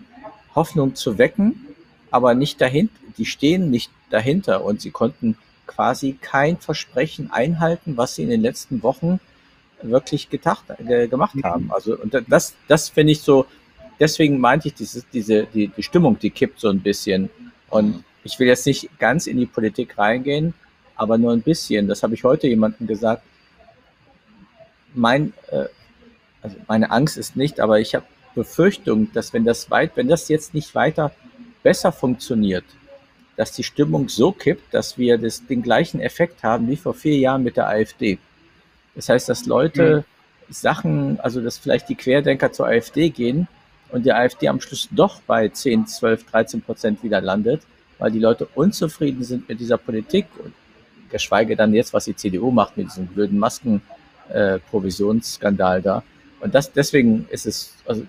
Hoffnung 0.55 0.95
zu 0.95 1.17
wecken, 1.17 1.67
aber 2.11 2.33
nicht 2.33 2.59
dahinter, 2.61 2.93
die 3.17 3.25
stehen 3.25 3.69
nicht 3.69 3.91
dahinter 4.09 4.63
und 4.63 4.81
sie 4.81 4.91
konnten 4.91 5.37
quasi 5.67 6.17
kein 6.19 6.57
Versprechen 6.57 7.31
einhalten, 7.31 7.97
was 7.97 8.15
sie 8.15 8.23
in 8.23 8.29
den 8.29 8.41
letzten 8.41 8.81
Wochen 8.81 9.19
wirklich 9.81 10.29
gedacht, 10.29 10.65
äh, 10.79 11.07
gemacht 11.07 11.35
mhm. 11.35 11.43
haben. 11.43 11.71
Also 11.71 11.97
und 11.97 12.15
das, 12.27 12.55
das 12.67 12.89
finde 12.89 13.13
ich 13.13 13.21
so, 13.21 13.45
deswegen 13.99 14.39
meinte 14.39 14.69
ich, 14.69 14.73
diese, 14.73 15.03
diese, 15.13 15.45
die, 15.45 15.67
die 15.67 15.83
Stimmung, 15.83 16.17
die 16.19 16.31
kippt 16.31 16.59
so 16.59 16.69
ein 16.69 16.79
bisschen. 16.79 17.29
Und 17.69 18.03
ich 18.23 18.39
will 18.39 18.47
jetzt 18.47 18.65
nicht 18.65 18.89
ganz 18.99 19.27
in 19.27 19.37
die 19.37 19.45
Politik 19.45 19.97
reingehen, 19.97 20.53
aber 20.95 21.17
nur 21.17 21.31
ein 21.31 21.41
bisschen. 21.41 21.87
Das 21.87 22.03
habe 22.03 22.13
ich 22.13 22.23
heute 22.23 22.47
jemandem 22.47 22.87
gesagt. 22.87 23.23
Mein, 24.93 25.33
äh, 25.51 25.65
also 26.41 26.57
meine 26.67 26.89
Angst 26.91 27.17
ist 27.17 27.35
nicht, 27.35 27.59
aber 27.59 27.79
ich 27.79 27.95
habe 27.95 28.05
Befürchtung, 28.39 29.11
dass 29.13 29.33
wenn 29.33 29.43
das 29.43 29.69
weit, 29.69 29.91
wenn 29.95 30.07
das 30.07 30.29
jetzt 30.29 30.53
nicht 30.53 30.73
weiter 30.75 31.11
besser 31.61 31.91
funktioniert, 31.91 32.63
dass 33.35 33.51
die 33.51 33.63
Stimmung 33.63 34.07
so 34.07 34.31
kippt, 34.31 34.73
dass 34.73 34.97
wir 34.97 35.17
das, 35.17 35.45
den 35.45 35.61
gleichen 35.61 35.99
Effekt 35.99 36.41
haben 36.43 36.69
wie 36.69 36.77
vor 36.77 36.93
vier 36.93 37.17
Jahren 37.17 37.43
mit 37.43 37.57
der 37.57 37.67
AfD. 37.67 38.17
Das 38.95 39.09
heißt, 39.09 39.27
dass 39.27 39.45
Leute 39.45 40.05
mhm. 40.47 40.53
Sachen, 40.53 41.19
also 41.19 41.41
dass 41.41 41.57
vielleicht 41.57 41.89
die 41.89 41.95
Querdenker 41.95 42.49
zur 42.51 42.67
AfD 42.67 43.09
gehen 43.09 43.47
und 43.91 44.05
die 44.05 44.13
AfD 44.13 44.47
am 44.47 44.61
Schluss 44.61 44.87
doch 44.91 45.19
bei 45.21 45.49
10, 45.49 45.87
12, 45.87 46.31
13 46.31 46.61
Prozent 46.61 47.03
wieder 47.03 47.21
landet, 47.21 47.61
weil 47.97 48.11
die 48.11 48.19
Leute 48.19 48.47
unzufrieden 48.55 49.23
sind 49.23 49.49
mit 49.49 49.59
dieser 49.59 49.77
Politik 49.77 50.27
und 50.43 50.53
geschweige 51.09 51.57
dann 51.57 51.73
jetzt, 51.73 51.93
was 51.93 52.05
die 52.05 52.15
CDU 52.15 52.51
macht 52.51 52.77
mit 52.77 52.87
diesem 52.87 53.07
blöden 53.07 53.39
Maskenprovisionsskandal 53.39 55.79
äh, 55.79 55.81
da. 55.81 56.03
Und 56.39 56.55
das, 56.55 56.71
deswegen 56.71 57.27
ist 57.29 57.45
es, 57.45 57.73
also 57.85 58.05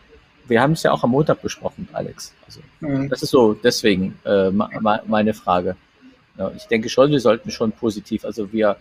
wir 0.50 0.60
haben 0.60 0.72
es 0.72 0.82
ja 0.82 0.92
auch 0.92 1.04
am 1.04 1.10
Montag 1.10 1.40
besprochen, 1.40 1.88
Alex. 1.92 2.34
Also, 2.44 2.60
mhm. 2.80 3.08
Das 3.08 3.22
ist 3.22 3.30
so 3.30 3.54
deswegen 3.54 4.18
äh, 4.24 4.50
meine 4.50 5.32
Frage. 5.32 5.76
Ja, 6.36 6.50
ich 6.56 6.64
denke 6.64 6.88
schon, 6.88 7.10
wir 7.10 7.20
sollten 7.20 7.50
schon 7.50 7.72
positiv, 7.72 8.24
also 8.24 8.52
wir, 8.52 8.76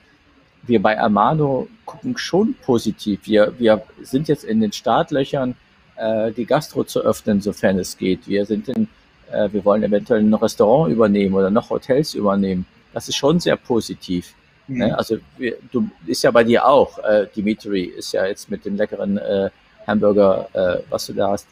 wir 0.63 0.81
bei 0.81 0.99
Amano 0.99 1.67
gucken 1.85 2.17
schon 2.17 2.55
positiv. 2.55 3.21
Wir, 3.25 3.53
wir 3.57 3.83
sind 4.01 4.27
jetzt 4.27 4.43
in 4.43 4.59
den 4.61 4.71
Startlöchern, 4.71 5.55
äh, 5.95 6.31
die 6.31 6.45
Gastro 6.45 6.83
zu 6.83 7.01
öffnen, 7.01 7.39
sofern 7.39 7.77
es 7.77 7.97
geht. 7.97 8.27
Wir 8.27 8.45
sind 8.45 8.67
in, 8.69 8.87
äh, 9.31 9.49
wir 9.51 9.63
wollen 9.63 9.83
eventuell 9.83 10.21
ein 10.21 10.33
Restaurant 10.33 10.91
übernehmen 10.91 11.35
oder 11.35 11.49
noch 11.49 11.69
Hotels 11.69 12.15
übernehmen. 12.15 12.65
Das 12.93 13.07
ist 13.07 13.15
schon 13.15 13.39
sehr 13.39 13.57
positiv. 13.57 14.33
Mhm. 14.67 14.77
Ne? 14.77 14.97
Also 14.97 15.17
wir, 15.37 15.57
du 15.71 15.89
ist 16.07 16.23
ja 16.23 16.31
bei 16.31 16.43
dir 16.43 16.65
auch, 16.65 16.97
äh, 16.99 17.27
Dimitri, 17.35 17.83
ist 17.83 18.13
ja 18.13 18.25
jetzt 18.25 18.49
mit 18.49 18.65
dem 18.65 18.75
leckeren 18.75 19.17
äh, 19.17 19.49
Hamburger, 19.85 20.47
äh, 20.53 20.83
was 20.89 21.07
du 21.07 21.13
da 21.13 21.31
hast, 21.31 21.47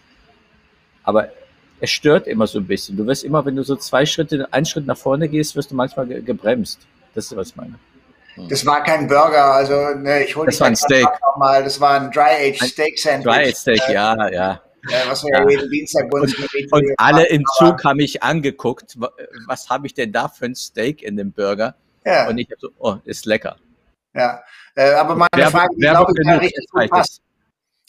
aber 1.07 1.29
es 1.79 1.89
stört 1.89 2.27
immer 2.27 2.47
so 2.47 2.59
ein 2.59 2.67
bisschen. 2.67 2.97
Du 2.97 3.05
wirst 3.07 3.23
immer, 3.23 3.45
wenn 3.45 3.55
du 3.55 3.63
so 3.63 3.77
zwei 3.77 4.05
Schritte, 4.05 4.47
einen 4.51 4.65
Schritt 4.65 4.85
nach 4.85 4.97
vorne 4.97 5.29
gehst, 5.29 5.55
wirst 5.55 5.71
du 5.71 5.75
manchmal 5.75 6.05
gebremst. 6.07 6.81
Das 7.15 7.25
ist, 7.25 7.37
was 7.37 7.49
ich 7.49 7.55
meine. 7.55 7.75
Hm. 8.35 8.49
Das 8.49 8.65
war 8.65 8.83
kein 8.83 9.07
Burger, 9.07 9.53
also 9.53 9.73
ne, 9.95 10.25
ich 10.25 10.35
hole 10.35 10.47
Das 10.47 10.59
war 10.59 10.67
ein 10.67 10.75
Steak. 10.75 11.07
Mal. 11.37 11.63
Das 11.63 11.79
war 11.79 12.01
ein 12.01 12.11
Dry-Aged 12.11 12.61
Steak 12.61 12.99
Sandwich. 12.99 13.23
Dry-Aged 13.25 13.57
Steak, 13.57 13.81
ja, 13.89 14.29
ja. 14.29 14.61
was 15.07 15.23
wir 15.23 15.39
ja. 15.39 15.49
jeden 15.49 15.69
Dienstag 15.71 16.13
und, 16.13 16.35
und 16.71 16.93
alle 16.97 17.25
im 17.27 17.43
Zug 17.57 17.83
haben 17.85 17.97
mich 17.97 18.21
angeguckt, 18.21 18.97
was 19.47 19.69
habe 19.69 19.87
ich 19.87 19.93
denn 19.93 20.11
da 20.11 20.27
für 20.27 20.45
ein 20.45 20.55
Steak 20.55 21.03
in 21.03 21.15
dem 21.15 21.31
Burger? 21.31 21.75
Ja. 22.05 22.27
Und 22.27 22.37
ich 22.37 22.47
habe 22.47 22.59
so, 22.59 22.69
oh, 22.79 22.95
ist 23.05 23.25
lecker. 23.25 23.55
Ja, 24.13 24.41
äh, 24.75 24.93
aber 24.93 25.15
meine 25.15 25.29
Werbe, 25.33 25.51
Frage, 25.51 25.75
die 25.75 25.81
glaube 25.81 26.13
ich, 26.19 26.41
richtig 26.41 26.65
gut 26.69 26.89
passt, 26.89 27.21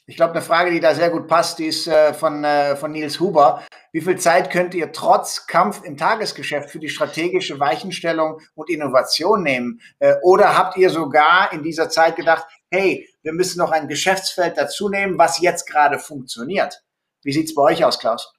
Ich 0.09 0.17
glaube, 0.17 0.33
eine 0.33 0.41
Frage, 0.41 0.71
die 0.71 0.81
da 0.81 0.95
sehr 0.95 1.11
gut 1.11 1.29
passt, 1.29 1.59
die 1.59 1.67
ist 1.67 1.87
äh, 1.87 2.15
von, 2.15 2.43
äh, 2.43 2.77
von 2.77 2.93
Nils 2.93 3.21
Huber. 3.21 3.63
Wie 3.93 4.01
viel 4.01 4.19
Zeit 4.19 4.51
könnt 4.51 4.73
ihr 4.73 4.91
trotz 4.91 5.47
Kampf 5.47 5.85
im 5.85 5.99
Tagesgeschäft 5.99 6.71
für 6.71 6.79
die 6.79 6.89
strategische 6.89 7.61
Weichenstellung 7.61 8.41
und 8.55 8.71
Innovation 8.71 9.43
nehmen? 9.43 9.83
Äh, 9.99 10.15
oder 10.23 10.57
habt 10.57 10.79
ihr 10.79 10.89
sogar 10.89 11.53
in 11.53 11.63
dieser 11.63 11.91
Zeit 11.91 12.17
gedacht, 12.17 12.47
hey, 12.71 13.07
wir 13.23 13.35
müssen 13.35 13.59
noch 13.59 13.71
ein 13.71 13.87
Geschäftsfeld 13.87 14.57
dazu 14.57 14.89
nehmen, 14.89 15.19
was 15.19 15.43
jetzt 15.43 15.69
gerade 15.69 15.99
funktioniert? 15.99 16.83
Wie 17.23 17.33
sieht 17.33 17.49
es 17.49 17.55
bei 17.55 17.65
euch 17.65 17.85
aus, 17.85 17.99
Klaus? 17.99 18.33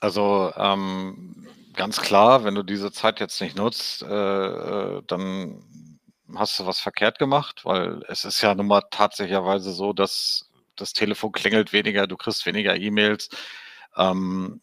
Also 0.00 0.52
ähm, 0.56 1.48
ganz 1.74 2.00
klar, 2.00 2.44
wenn 2.44 2.54
du 2.54 2.62
diese 2.62 2.92
Zeit 2.92 3.18
jetzt 3.18 3.40
nicht 3.40 3.56
nutzt, 3.56 4.02
dann 4.02 5.64
hast 6.36 6.60
du 6.60 6.66
was 6.66 6.78
verkehrt 6.78 7.18
gemacht, 7.18 7.64
weil 7.64 8.02
es 8.06 8.24
ist 8.24 8.40
ja 8.40 8.54
nun 8.54 8.68
mal 8.68 8.82
tatsächlicherweise 8.90 9.72
so, 9.72 9.92
dass 9.92 10.47
das 10.80 10.92
Telefon 10.92 11.32
klingelt 11.32 11.72
weniger, 11.72 12.06
du 12.06 12.16
kriegst 12.16 12.46
weniger 12.46 12.76
E-Mails. 12.76 13.28
Ähm, 13.96 14.60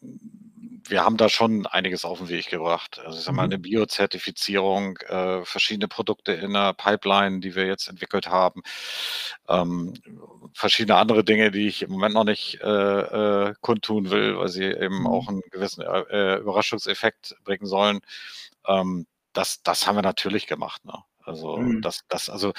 wir 0.88 1.04
haben 1.04 1.16
da 1.16 1.28
schon 1.28 1.66
einiges 1.66 2.04
auf 2.04 2.18
den 2.18 2.28
Weg 2.28 2.48
gebracht. 2.48 3.00
Also 3.04 3.18
ich 3.18 3.24
sag 3.24 3.34
mal, 3.34 3.46
mhm. 3.46 3.52
eine 3.52 3.58
Biozertifizierung, 3.58 4.98
äh, 4.98 5.44
verschiedene 5.44 5.88
Produkte 5.88 6.32
in 6.32 6.52
der 6.52 6.74
Pipeline, 6.74 7.40
die 7.40 7.54
wir 7.54 7.66
jetzt 7.66 7.88
entwickelt 7.88 8.28
haben, 8.28 8.62
ähm, 9.48 9.94
verschiedene 10.52 10.96
andere 10.96 11.24
Dinge, 11.24 11.50
die 11.50 11.66
ich 11.68 11.82
im 11.82 11.90
Moment 11.90 12.14
noch 12.14 12.24
nicht 12.24 12.60
äh, 12.62 12.68
äh, 13.48 13.54
kundtun 13.60 14.10
will, 14.10 14.38
weil 14.38 14.48
sie 14.48 14.64
eben 14.64 15.00
mhm. 15.00 15.06
auch 15.06 15.28
einen 15.28 15.42
gewissen 15.50 15.82
äh, 15.82 16.36
Überraschungseffekt 16.36 17.36
bringen 17.44 17.66
sollen. 17.66 18.00
Ähm, 18.66 19.06
das, 19.32 19.62
das 19.62 19.86
haben 19.86 19.96
wir 19.96 20.02
natürlich 20.02 20.46
gemacht. 20.46 20.84
Ne? 20.84 20.94
Also 21.24 21.56
mhm. 21.56 21.82
das, 21.82 22.04
das, 22.08 22.30
also 22.30 22.52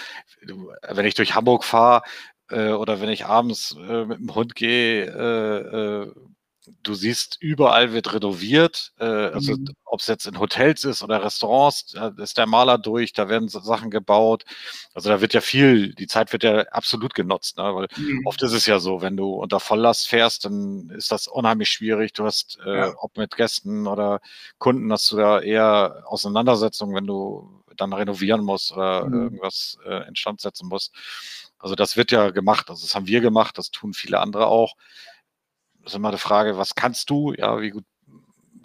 wenn 0.89 1.05
ich 1.05 1.15
durch 1.15 1.35
Hamburg 1.35 1.63
fahre, 1.63 2.01
äh, 2.49 2.71
oder 2.71 3.01
wenn 3.01 3.09
ich 3.09 3.25
abends 3.25 3.75
äh, 3.77 4.05
mit 4.05 4.19
dem 4.19 4.35
Hund 4.35 4.55
gehe, 4.55 5.05
äh, 5.05 6.03
äh, 6.05 6.13
du 6.83 6.93
siehst, 6.93 7.37
überall 7.39 7.93
wird 7.93 8.13
renoviert. 8.13 8.93
Äh, 8.99 9.05
also 9.05 9.53
mhm. 9.53 9.73
ob 9.85 9.99
es 9.99 10.07
jetzt 10.07 10.25
in 10.27 10.39
Hotels 10.39 10.83
ist 10.83 11.03
oder 11.03 11.23
Restaurants, 11.23 11.87
da 11.87 12.13
ist 12.17 12.37
der 12.37 12.47
Maler 12.47 12.77
durch, 12.77 13.13
da 13.13 13.29
werden 13.29 13.47
Sachen 13.47 13.89
gebaut. 13.89 14.43
Also 14.93 15.09
da 15.09 15.21
wird 15.21 15.33
ja 15.33 15.41
viel, 15.41 15.93
die 15.93 16.07
Zeit 16.07 16.33
wird 16.33 16.43
ja 16.43 16.61
absolut 16.71 17.13
genutzt, 17.13 17.57
ne? 17.57 17.63
weil 17.75 17.87
mhm. 17.95 18.21
oft 18.25 18.41
ist 18.43 18.53
es 18.53 18.65
ja 18.65 18.79
so, 18.79 19.01
wenn 19.01 19.17
du 19.17 19.33
unter 19.33 19.59
Volllast 19.59 20.07
fährst, 20.07 20.45
dann 20.45 20.89
ist 20.89 21.11
das 21.11 21.27
unheimlich 21.27 21.69
schwierig. 21.69 22.13
Du 22.13 22.25
hast, 22.25 22.59
äh, 22.65 22.77
ja. 22.77 22.93
ob 22.97 23.17
mit 23.17 23.35
Gästen 23.35 23.87
oder 23.87 24.21
Kunden, 24.57 24.91
hast 24.91 25.11
du 25.11 25.17
da 25.17 25.39
eher 25.39 26.03
Auseinandersetzungen, 26.05 26.95
wenn 26.95 27.07
du 27.07 27.63
dann 27.77 27.93
renovieren 27.93 28.43
musst 28.43 28.71
oder 28.71 29.05
mhm. 29.05 29.23
irgendwas 29.23 29.77
äh, 29.85 30.07
instand 30.07 30.41
setzen 30.41 30.67
musst. 30.67 30.93
Also 31.59 31.75
das 31.75 31.97
wird 31.97 32.11
ja 32.11 32.29
gemacht. 32.31 32.69
Also 32.69 32.85
das 32.85 32.95
haben 32.95 33.07
wir 33.07 33.21
gemacht, 33.21 33.57
das 33.57 33.71
tun 33.71 33.93
viele 33.93 34.19
andere 34.19 34.47
auch. 34.47 34.75
Das 35.81 35.93
ist 35.93 35.95
immer 35.97 36.11
die 36.11 36.17
Frage, 36.17 36.57
was 36.57 36.75
kannst 36.75 37.09
du? 37.09 37.33
Ja, 37.33 37.61
wie 37.61 37.71
gut 37.71 37.85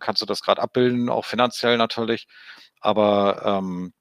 kannst 0.01 0.21
du 0.21 0.27
das 0.27 0.43
gerade 0.43 0.61
abbilden, 0.61 1.09
auch 1.09 1.25
finanziell 1.25 1.77
natürlich. 1.79 2.27
Aber 2.81 3.43
ähm, 3.45 3.95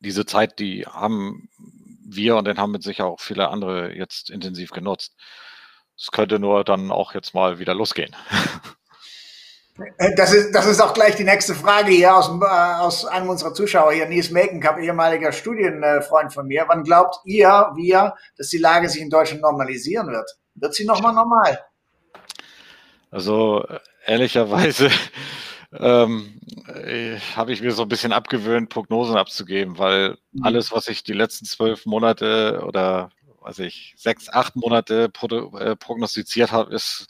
diese 0.00 0.26
Zeit, 0.26 0.58
die 0.60 0.86
haben 0.86 1.48
wir 2.06 2.36
und 2.36 2.46
den 2.46 2.58
haben 2.58 2.70
mit 2.70 2.82
sicher 2.82 3.06
auch 3.06 3.20
viele 3.20 3.48
andere 3.48 3.94
jetzt 3.94 4.30
intensiv 4.30 4.70
genutzt. 4.70 5.16
Es 5.96 6.10
könnte 6.10 6.38
nur 6.38 6.64
dann 6.64 6.90
auch 6.90 7.14
jetzt 7.14 7.34
mal 7.34 7.58
wieder 7.58 7.74
losgehen. 7.74 8.14
Äh, 9.98 10.14
das 10.16 10.32
ist, 10.32 10.54
das 10.54 10.66
ist 10.66 10.80
auch 10.80 10.94
gleich 10.94 11.16
die 11.16 11.24
nächste 11.24 11.54
Frage 11.54 11.90
hier 11.90 12.16
aus, 12.16 12.28
äh, 12.28 12.44
aus 12.80 13.04
einem 13.04 13.28
unserer 13.28 13.54
Zuschauer 13.54 13.92
hier, 13.92 14.06
Nies 14.06 14.30
Mekenkamp, 14.30 14.78
ehemaliger 14.78 15.32
Studienfreund 15.32 16.32
von 16.32 16.46
mir. 16.46 16.64
Wann 16.68 16.84
glaubt 16.84 17.16
ihr, 17.24 17.70
wir, 17.74 18.14
dass 18.36 18.48
die 18.48 18.58
Lage 18.58 18.88
sich 18.88 19.02
in 19.02 19.10
Deutschland 19.10 19.42
normalisieren 19.42 20.08
wird? 20.08 20.30
Wird 20.54 20.74
sie 20.74 20.84
nochmal 20.84 21.14
normal? 21.14 21.60
Also 23.10 23.64
ehrlicherweise 24.06 24.90
ähm, 25.72 26.40
äh, 26.68 27.18
habe 27.36 27.52
ich 27.52 27.60
mir 27.60 27.72
so 27.72 27.82
ein 27.82 27.88
bisschen 27.88 28.12
abgewöhnt, 28.12 28.70
Prognosen 28.70 29.16
abzugeben, 29.16 29.78
weil 29.78 30.16
mhm. 30.32 30.44
alles, 30.44 30.70
was 30.72 30.88
ich 30.88 31.02
die 31.02 31.12
letzten 31.12 31.46
zwölf 31.46 31.86
Monate 31.86 32.62
oder 32.64 33.10
weiß 33.40 33.58
ich, 33.58 33.94
sechs, 33.98 34.30
acht 34.30 34.56
Monate 34.56 35.10
prognostiziert 35.10 36.50
habe, 36.50 36.74
ist 36.74 37.06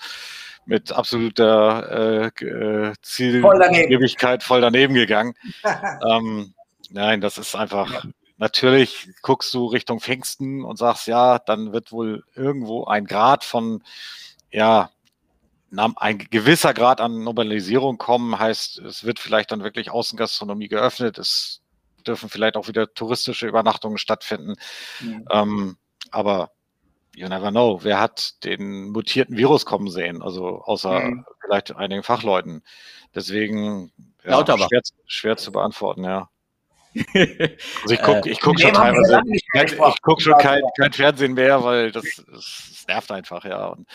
mit 0.66 0.92
absoluter 0.92 2.30
äh, 2.40 2.44
äh 2.44 2.92
Zielgebigkeit 3.02 4.42
voll, 4.42 4.56
voll 4.56 4.60
daneben 4.60 4.94
gegangen. 4.94 5.34
ähm, 6.10 6.54
nein, 6.90 7.20
das 7.20 7.38
ist 7.38 7.54
einfach, 7.54 7.92
ja. 7.92 8.02
natürlich 8.36 9.08
guckst 9.22 9.52
du 9.54 9.66
Richtung 9.66 10.00
Pfingsten 10.00 10.64
und 10.64 10.76
sagst, 10.76 11.06
ja, 11.06 11.38
dann 11.38 11.72
wird 11.72 11.92
wohl 11.92 12.24
irgendwo 12.34 12.84
ein 12.84 13.06
Grad 13.06 13.44
von, 13.44 13.82
ja, 14.50 14.90
ein 15.96 16.18
gewisser 16.18 16.72
Grad 16.72 17.00
an 17.00 17.24
Normalisierung 17.24 17.98
kommen, 17.98 18.38
heißt, 18.38 18.78
es 18.78 19.04
wird 19.04 19.18
vielleicht 19.18 19.50
dann 19.50 19.64
wirklich 19.64 19.90
Außengastronomie 19.90 20.68
geöffnet, 20.68 21.18
es 21.18 21.62
dürfen 22.06 22.28
vielleicht 22.28 22.56
auch 22.56 22.68
wieder 22.68 22.92
touristische 22.92 23.48
Übernachtungen 23.48 23.98
stattfinden. 23.98 24.54
Mhm. 25.00 25.24
Ähm, 25.30 25.76
aber 26.10 26.50
you 27.14 27.28
never 27.28 27.50
know. 27.50 27.80
Wer 27.82 28.00
hat 28.00 28.44
den 28.44 28.90
mutierten 28.90 29.36
Virus 29.36 29.66
kommen 29.66 29.88
sehen? 29.90 30.22
Also 30.22 30.62
außer 30.62 31.00
mhm. 31.00 31.24
vielleicht 31.42 31.74
einigen 31.76 32.02
Fachleuten. 32.02 32.62
Deswegen 33.14 33.92
ja, 34.24 34.44
schwer, 34.44 34.80
schwer, 35.06 35.36
zu 35.36 35.52
beantworten, 35.52 36.04
ja. 36.04 36.28
Also 37.82 37.94
ich 37.94 38.02
gucke 38.02 38.30
ich 38.30 38.40
guck 38.40 38.58
äh, 38.58 38.62
schon 38.62 38.72
teilweise, 38.72 39.20
ich 39.30 40.02
gucke 40.02 40.22
schon 40.22 40.38
kein, 40.38 40.62
kein, 40.78 40.92
Fernsehen 40.92 41.34
mehr, 41.34 41.62
weil 41.64 41.90
das, 41.90 42.04
das 42.32 42.84
nervt 42.86 43.10
einfach, 43.10 43.44
ja. 43.44 43.66
Und, 43.66 43.88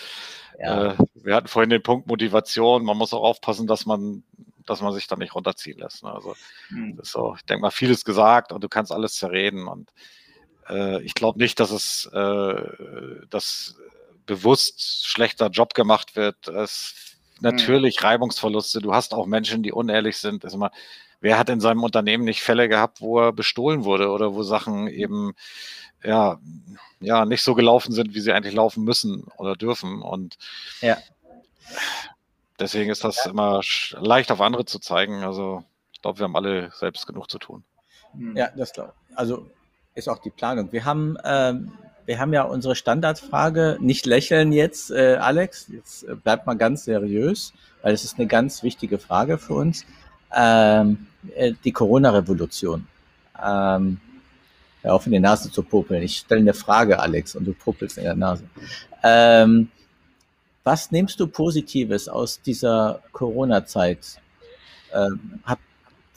ja. 0.60 0.91
Äh, 0.91 0.97
wir 1.15 1.36
hatten 1.36 1.47
vorhin 1.47 1.69
den 1.69 1.84
Punkt 1.84 2.08
Motivation. 2.08 2.84
Man 2.84 2.97
muss 2.97 3.13
auch 3.13 3.23
aufpassen, 3.23 3.67
dass 3.67 3.86
man, 3.86 4.23
dass 4.65 4.82
man 4.82 4.93
sich 4.93 5.08
da 5.08 5.15
nicht 5.15 5.34
runterziehen 5.34 5.79
lässt. 5.79 6.03
Ne? 6.03 6.12
Also 6.12 6.36
mhm. 6.69 6.99
so, 7.01 7.36
ich 7.38 7.45
denke 7.45 7.62
mal, 7.62 7.71
vieles 7.71 8.03
gesagt 8.03 8.51
und 8.51 8.63
du 8.63 8.69
kannst 8.69 8.91
alles 8.91 9.15
zerreden 9.15 9.67
und 9.67 9.91
äh, 10.69 11.01
ich 11.03 11.13
glaube 11.13 11.39
nicht, 11.39 11.60
dass 11.60 11.71
es 11.71 12.05
äh, 12.13 12.62
dass 13.29 13.75
bewusst 14.25 15.08
schlechter 15.08 15.47
Job 15.47 15.73
gemacht 15.73 16.15
wird. 16.15 16.47
Es 16.47 16.93
natürlich 17.41 17.99
mhm. 17.99 18.08
Reibungsverluste. 18.08 18.79
Du 18.79 18.93
hast 18.93 19.13
auch 19.13 19.25
Menschen, 19.25 19.63
die 19.63 19.71
unehrlich 19.71 20.17
sind. 20.17 20.43
Also 20.45 20.58
mal, 20.58 20.71
wer 21.19 21.38
hat 21.38 21.49
in 21.49 21.60
seinem 21.60 21.84
Unternehmen 21.84 22.23
nicht 22.23 22.41
Fälle 22.41 22.69
gehabt, 22.69 23.01
wo 23.01 23.19
er 23.19 23.34
bestohlen 23.34 23.84
wurde 23.84 24.10
oder 24.10 24.34
wo 24.36 24.43
Sachen 24.43 24.88
eben 24.88 25.34
ja, 26.03 26.39
ja 26.99 27.25
nicht 27.25 27.41
so 27.41 27.55
gelaufen 27.55 27.91
sind, 27.91 28.13
wie 28.13 28.21
sie 28.21 28.32
eigentlich 28.32 28.53
laufen 28.53 28.84
müssen 28.84 29.23
oder 29.38 29.55
dürfen. 29.55 30.01
Und 30.01 30.38
ja. 30.82 30.97
deswegen 32.60 32.89
ist 32.89 33.03
das 33.03 33.25
ja. 33.25 33.32
immer 33.32 33.62
leicht 33.93 34.32
auf 34.32 34.41
andere 34.41 34.65
zu 34.65 34.79
zeigen. 34.79 35.23
Also 35.23 35.63
ich 35.91 36.01
glaube, 36.01 36.19
wir 36.19 36.25
haben 36.25 36.36
alle 36.36 36.71
selbst 36.71 37.08
genug 37.08 37.29
zu 37.29 37.39
tun. 37.39 37.63
Ja, 38.36 38.49
das 38.55 38.73
glaube 38.73 38.93
ich. 39.10 39.17
Also 39.17 39.49
ist 39.99 40.07
auch 40.07 40.19
die 40.19 40.29
Planung. 40.29 40.71
Wir 40.71 40.85
haben, 40.85 41.17
ähm, 41.23 41.71
wir 42.05 42.19
haben 42.19 42.33
ja 42.33 42.43
unsere 42.43 42.75
Standardfrage, 42.75 43.77
nicht 43.79 44.05
lächeln 44.05 44.51
jetzt, 44.51 44.91
äh, 44.91 45.17
Alex, 45.19 45.67
jetzt 45.69 46.03
äh, 46.03 46.15
bleibt 46.15 46.47
mal 46.47 46.55
ganz 46.55 46.85
seriös, 46.85 47.53
weil 47.81 47.93
es 47.93 48.03
ist 48.03 48.17
eine 48.17 48.27
ganz 48.27 48.63
wichtige 48.63 48.97
Frage 48.97 49.38
für 49.38 49.53
uns. 49.53 49.85
Ähm, 50.35 51.07
äh, 51.35 51.53
die 51.63 51.71
Corona-Revolution. 51.71 52.88
Ähm, 53.43 53.99
hör 54.81 54.93
auf 54.93 55.05
in 55.05 55.12
die 55.12 55.19
Nase 55.19 55.51
zu 55.51 55.63
popeln. 55.63 56.01
Ich 56.03 56.17
stelle 56.17 56.41
eine 56.41 56.53
Frage, 56.53 56.99
Alex, 56.99 57.35
und 57.35 57.45
du 57.45 57.53
popelst 57.53 57.97
in 57.97 58.03
der 58.05 58.15
Nase. 58.15 58.43
Ähm, 59.03 59.69
was 60.63 60.91
nimmst 60.91 61.19
du 61.19 61.27
Positives 61.27 62.07
aus 62.07 62.41
dieser 62.41 63.01
Corona-Zeit? 63.12 64.21
Ähm, 64.93 65.41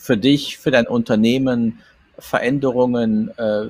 für 0.02 0.16
dich, 0.16 0.58
für 0.58 0.72
dein 0.72 0.88
Unternehmen, 0.88 1.78
Veränderungen 2.22 3.30
äh, 3.36 3.66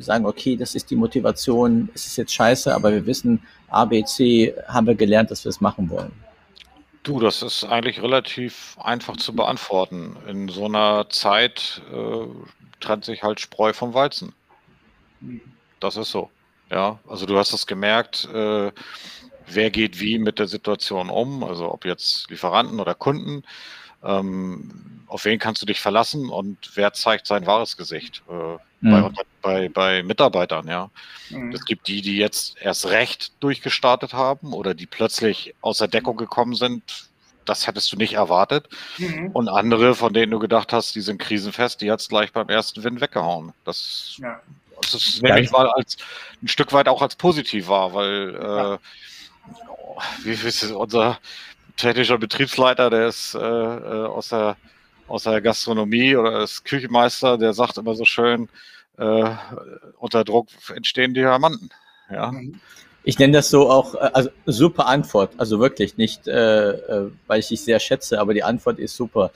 sagen, 0.00 0.26
okay, 0.26 0.56
das 0.56 0.74
ist 0.74 0.90
die 0.90 0.96
Motivation, 0.96 1.88
es 1.94 2.06
ist 2.06 2.16
jetzt 2.16 2.34
scheiße, 2.34 2.74
aber 2.74 2.92
wir 2.92 3.06
wissen, 3.06 3.40
A, 3.68 3.84
B, 3.84 4.02
C 4.04 4.54
haben 4.66 4.86
wir 4.86 4.94
gelernt, 4.94 5.30
dass 5.30 5.44
wir 5.44 5.50
es 5.50 5.60
machen 5.60 5.88
wollen? 5.90 6.12
Du, 7.02 7.20
das 7.20 7.42
ist 7.42 7.64
eigentlich 7.64 8.02
relativ 8.02 8.76
einfach 8.82 9.16
zu 9.18 9.34
beantworten. 9.34 10.16
In 10.26 10.48
so 10.48 10.64
einer 10.64 11.08
Zeit 11.10 11.82
äh, 11.92 12.26
trennt 12.80 13.04
sich 13.04 13.22
halt 13.22 13.40
Spreu 13.40 13.72
vom 13.74 13.92
Weizen. 13.92 14.32
Das 15.80 15.96
ist 15.96 16.10
so. 16.10 16.30
Ja, 16.70 16.98
also 17.06 17.26
du 17.26 17.36
hast 17.36 17.52
es 17.52 17.66
gemerkt, 17.66 18.26
äh, 18.32 18.72
wer 19.46 19.70
geht 19.70 20.00
wie 20.00 20.18
mit 20.18 20.38
der 20.38 20.48
Situation 20.48 21.10
um, 21.10 21.44
also 21.44 21.70
ob 21.70 21.84
jetzt 21.84 22.30
Lieferanten 22.30 22.80
oder 22.80 22.94
Kunden 22.94 23.42
ähm, 24.04 24.70
auf 25.06 25.24
wen 25.24 25.38
kannst 25.38 25.62
du 25.62 25.66
dich 25.66 25.80
verlassen 25.80 26.28
und 26.28 26.72
wer 26.74 26.92
zeigt 26.92 27.26
sein 27.26 27.46
wahres 27.46 27.76
Gesicht 27.76 28.22
äh, 28.28 28.56
mhm. 28.80 29.12
bei, 29.12 29.22
bei, 29.42 29.68
bei, 29.68 30.02
Mitarbeitern, 30.02 30.66
ja. 30.66 30.90
Mhm. 31.30 31.52
Es 31.52 31.64
gibt 31.64 31.86
die, 31.86 32.02
die 32.02 32.16
jetzt 32.16 32.56
erst 32.60 32.86
recht 32.86 33.32
durchgestartet 33.40 34.12
haben 34.12 34.52
oder 34.52 34.74
die 34.74 34.86
plötzlich 34.86 35.54
aus 35.60 35.78
der 35.78 35.88
Deckung 35.88 36.16
gekommen 36.16 36.54
sind. 36.54 37.08
Das 37.44 37.66
hättest 37.66 37.92
du 37.92 37.96
nicht 37.96 38.14
erwartet. 38.14 38.68
Mhm. 38.98 39.30
Und 39.32 39.48
andere, 39.48 39.94
von 39.94 40.12
denen 40.12 40.32
du 40.32 40.38
gedacht 40.38 40.72
hast, 40.72 40.94
die 40.94 41.02
sind 41.02 41.18
krisenfest, 41.18 41.80
die 41.80 41.92
hat 41.92 42.00
es 42.00 42.08
gleich 42.08 42.32
beim 42.32 42.48
ersten 42.48 42.82
Wind 42.82 43.00
weggehauen. 43.00 43.52
Das, 43.64 44.16
ja. 44.18 44.40
das 44.90 45.20
nehme 45.22 45.40
ich 45.40 45.50
mal 45.50 45.70
als 45.70 45.96
ein 46.42 46.48
Stück 46.48 46.72
weit 46.72 46.88
auch 46.88 47.02
als 47.02 47.14
positiv 47.16 47.68
wahr, 47.68 47.94
weil 47.94 48.34
ja. 48.34 48.74
äh, 48.74 48.78
wie 50.24 50.32
ist 50.32 50.64
unser 50.72 51.18
technischer 51.76 52.18
Betriebsleiter, 52.18 52.90
der 52.90 53.08
ist 53.08 53.34
äh, 53.34 53.38
äh, 53.38 54.06
aus, 54.06 54.28
der, 54.28 54.56
aus 55.08 55.24
der 55.24 55.40
Gastronomie 55.40 56.16
oder 56.16 56.42
ist 56.42 56.64
Küchenmeister, 56.64 57.38
der 57.38 57.52
sagt 57.52 57.78
immer 57.78 57.94
so 57.94 58.04
schön, 58.04 58.48
äh, 58.98 59.30
unter 59.98 60.24
Druck 60.24 60.48
entstehen 60.74 61.14
Diamanten. 61.14 61.70
Ja. 62.10 62.32
Ich 63.02 63.18
nenne 63.18 63.34
das 63.34 63.50
so 63.50 63.70
auch, 63.70 63.94
äh, 63.94 64.10
also 64.12 64.30
super 64.46 64.86
Antwort, 64.86 65.32
also 65.36 65.60
wirklich 65.60 65.96
nicht, 65.96 66.26
äh, 66.26 66.70
äh, 66.70 67.10
weil 67.26 67.40
ich 67.40 67.48
dich 67.48 67.62
sehr 67.62 67.80
schätze, 67.80 68.20
aber 68.20 68.34
die 68.34 68.42
Antwort 68.42 68.78
ist 68.78 68.96
super. 68.96 69.30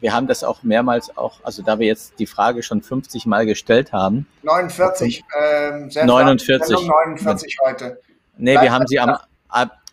Wir 0.00 0.12
haben 0.12 0.26
das 0.26 0.44
auch 0.44 0.62
mehrmals 0.62 1.16
auch, 1.16 1.40
also 1.42 1.62
da 1.62 1.78
wir 1.78 1.86
jetzt 1.86 2.18
die 2.18 2.26
Frage 2.26 2.62
schon 2.62 2.82
50 2.82 3.26
Mal 3.26 3.46
gestellt 3.46 3.92
haben. 3.92 4.26
49, 4.42 5.24
ähm, 5.40 5.88
49. 5.88 6.76
49 6.86 7.56
heute. 7.64 8.00
Nee, 8.36 8.52
Bleib 8.52 8.64
wir 8.64 8.72
haben 8.72 8.86
sie 8.86 9.00
am, 9.00 9.16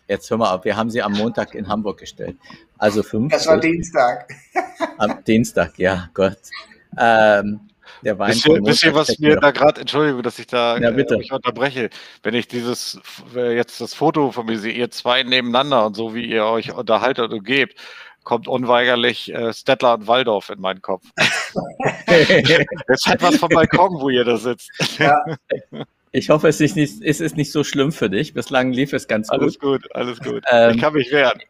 jetzt 0.08 0.30
hör 0.30 0.38
mal 0.38 0.54
auf, 0.54 0.64
wir 0.64 0.76
haben 0.76 0.90
sie 0.90 1.02
am 1.02 1.12
Montag 1.12 1.54
in 1.54 1.68
Hamburg 1.68 1.98
gestellt. 1.98 2.36
Also 2.78 3.02
50. 3.02 3.38
Das 3.38 3.46
war 3.46 3.58
Dienstag. 3.58 4.32
Am 4.98 5.24
Dienstag, 5.24 5.78
ja, 5.78 6.08
Gott. 6.14 6.38
Ähm, 6.98 7.60
der 8.02 8.18
Wein. 8.18 8.30
Wisst 8.30 8.46
ihr, 8.46 8.64
wisst 8.64 8.84
ihr 8.84 8.94
was 8.94 9.18
mir 9.18 9.36
da 9.36 9.50
gerade, 9.50 9.80
Entschuldigung, 9.80 10.22
dass 10.22 10.38
ich 10.38 10.46
da 10.46 10.78
ja, 10.78 10.90
bitte. 10.90 11.16
Äh, 11.16 11.32
unterbreche, 11.32 11.90
wenn 12.22 12.34
ich 12.34 12.48
dieses, 12.48 13.00
jetzt 13.34 13.80
das 13.80 13.94
Foto 13.94 14.32
von 14.32 14.46
mir 14.46 14.58
sehe, 14.58 14.72
ihr 14.72 14.90
zwei 14.90 15.22
nebeneinander 15.22 15.86
und 15.86 15.94
so 15.94 16.14
wie 16.14 16.24
ihr 16.24 16.44
euch 16.44 16.72
unterhaltet 16.72 17.32
und 17.32 17.44
gebt, 17.44 17.78
kommt 18.24 18.48
unweigerlich 18.48 19.32
äh, 19.32 19.52
Stettler 19.52 19.94
und 19.94 20.06
Waldorf 20.08 20.50
in 20.50 20.60
meinen 20.60 20.82
Kopf. 20.82 21.04
Jetzt 22.08 23.06
hat 23.06 23.22
was 23.22 23.36
vom 23.36 23.48
Balkon, 23.48 24.00
wo 24.00 24.10
ihr 24.10 24.24
da 24.24 24.36
sitzt. 24.36 24.70
Ja. 24.98 25.16
Ich 26.16 26.30
hoffe, 26.30 26.48
es 26.48 26.62
ist, 26.62 26.76
nicht, 26.76 27.02
es 27.02 27.20
ist 27.20 27.36
nicht 27.36 27.52
so 27.52 27.62
schlimm 27.62 27.92
für 27.92 28.08
dich. 28.08 28.32
Bislang 28.32 28.72
lief 28.72 28.94
es 28.94 29.06
ganz 29.06 29.28
gut. 29.28 29.38
Alles 29.38 29.58
gut, 29.58 29.94
alles 29.94 30.18
gut. 30.18 30.42
Ähm, 30.50 30.74
ich 30.74 30.80
kann 30.80 30.94
mich 30.94 31.12
wehren. 31.12 31.42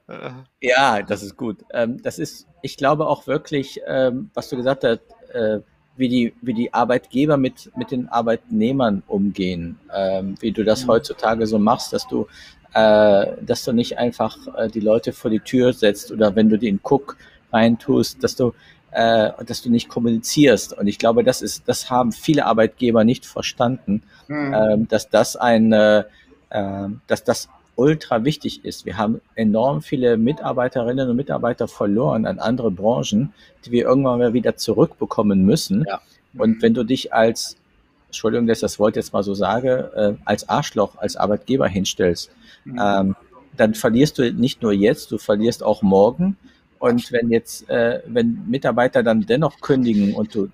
Ja, 0.60 1.02
das 1.02 1.22
ist 1.22 1.36
gut. 1.36 1.58
Ähm, 1.72 2.02
das 2.02 2.18
ist, 2.18 2.48
ich 2.62 2.76
glaube 2.76 3.06
auch 3.06 3.28
wirklich, 3.28 3.80
ähm, 3.86 4.30
was 4.34 4.48
du 4.48 4.56
gesagt 4.56 4.82
hast, 4.82 5.02
äh, 5.32 5.60
wie 5.96 6.08
die, 6.08 6.34
wie 6.42 6.52
die 6.52 6.74
Arbeitgeber 6.74 7.36
mit, 7.36 7.70
mit 7.76 7.92
den 7.92 8.08
Arbeitnehmern 8.08 9.04
umgehen, 9.06 9.78
ähm, 9.96 10.34
wie 10.40 10.50
du 10.50 10.64
das 10.64 10.84
mhm. 10.84 10.88
heutzutage 10.88 11.46
so 11.46 11.60
machst, 11.60 11.92
dass 11.92 12.08
du, 12.08 12.26
äh, 12.74 13.36
dass 13.40 13.64
du 13.64 13.72
nicht 13.72 13.98
einfach 13.98 14.36
äh, 14.56 14.68
die 14.68 14.80
Leute 14.80 15.12
vor 15.12 15.30
die 15.30 15.38
Tür 15.38 15.74
setzt 15.74 16.10
oder 16.10 16.34
wenn 16.34 16.48
du 16.48 16.58
den 16.58 16.80
Cook 16.82 17.16
reintust, 17.52 18.24
dass 18.24 18.34
du, 18.34 18.52
äh, 18.96 19.44
dass 19.44 19.60
du 19.60 19.70
nicht 19.70 19.90
kommunizierst. 19.90 20.72
Und 20.72 20.86
ich 20.86 20.98
glaube, 20.98 21.22
das 21.22 21.42
ist, 21.42 21.68
das 21.68 21.90
haben 21.90 22.12
viele 22.12 22.46
Arbeitgeber 22.46 23.04
nicht 23.04 23.26
verstanden, 23.26 24.02
mhm. 24.26 24.54
ähm, 24.54 24.88
dass 24.88 25.10
das 25.10 25.36
ein, 25.36 25.70
äh, 25.70 26.04
dass 27.06 27.22
das 27.22 27.50
ultra 27.74 28.24
wichtig 28.24 28.64
ist. 28.64 28.86
Wir 28.86 28.96
haben 28.96 29.20
enorm 29.34 29.82
viele 29.82 30.16
Mitarbeiterinnen 30.16 31.10
und 31.10 31.16
Mitarbeiter 31.16 31.68
verloren 31.68 32.24
an 32.24 32.38
andere 32.38 32.70
Branchen, 32.70 33.34
die 33.66 33.70
wir 33.72 33.84
irgendwann 33.84 34.18
mal 34.18 34.32
wieder 34.32 34.56
zurückbekommen 34.56 35.44
müssen. 35.44 35.84
Ja. 35.86 36.00
Und 36.38 36.62
wenn 36.62 36.72
du 36.72 36.82
dich 36.82 37.12
als, 37.12 37.58
Entschuldigung, 38.06 38.46
dass 38.46 38.58
ich 38.58 38.62
das 38.62 38.78
Wort 38.78 38.96
jetzt 38.96 39.12
mal 39.12 39.22
so 39.22 39.34
sage, 39.34 39.92
äh, 39.94 40.22
als 40.24 40.48
Arschloch, 40.48 40.96
als 40.96 41.16
Arbeitgeber 41.16 41.68
hinstellst, 41.68 42.30
mhm. 42.64 42.80
ähm, 42.82 43.16
dann 43.58 43.74
verlierst 43.74 44.16
du 44.16 44.32
nicht 44.32 44.62
nur 44.62 44.72
jetzt, 44.72 45.10
du 45.12 45.18
verlierst 45.18 45.62
auch 45.62 45.82
morgen. 45.82 46.38
Und 46.78 47.10
wenn 47.12 47.30
jetzt, 47.30 47.68
äh, 47.70 48.02
wenn 48.06 48.44
Mitarbeiter 48.48 49.02
dann 49.02 49.22
dennoch 49.22 49.60
kündigen 49.60 50.14
und 50.14 50.34
du 50.34 50.50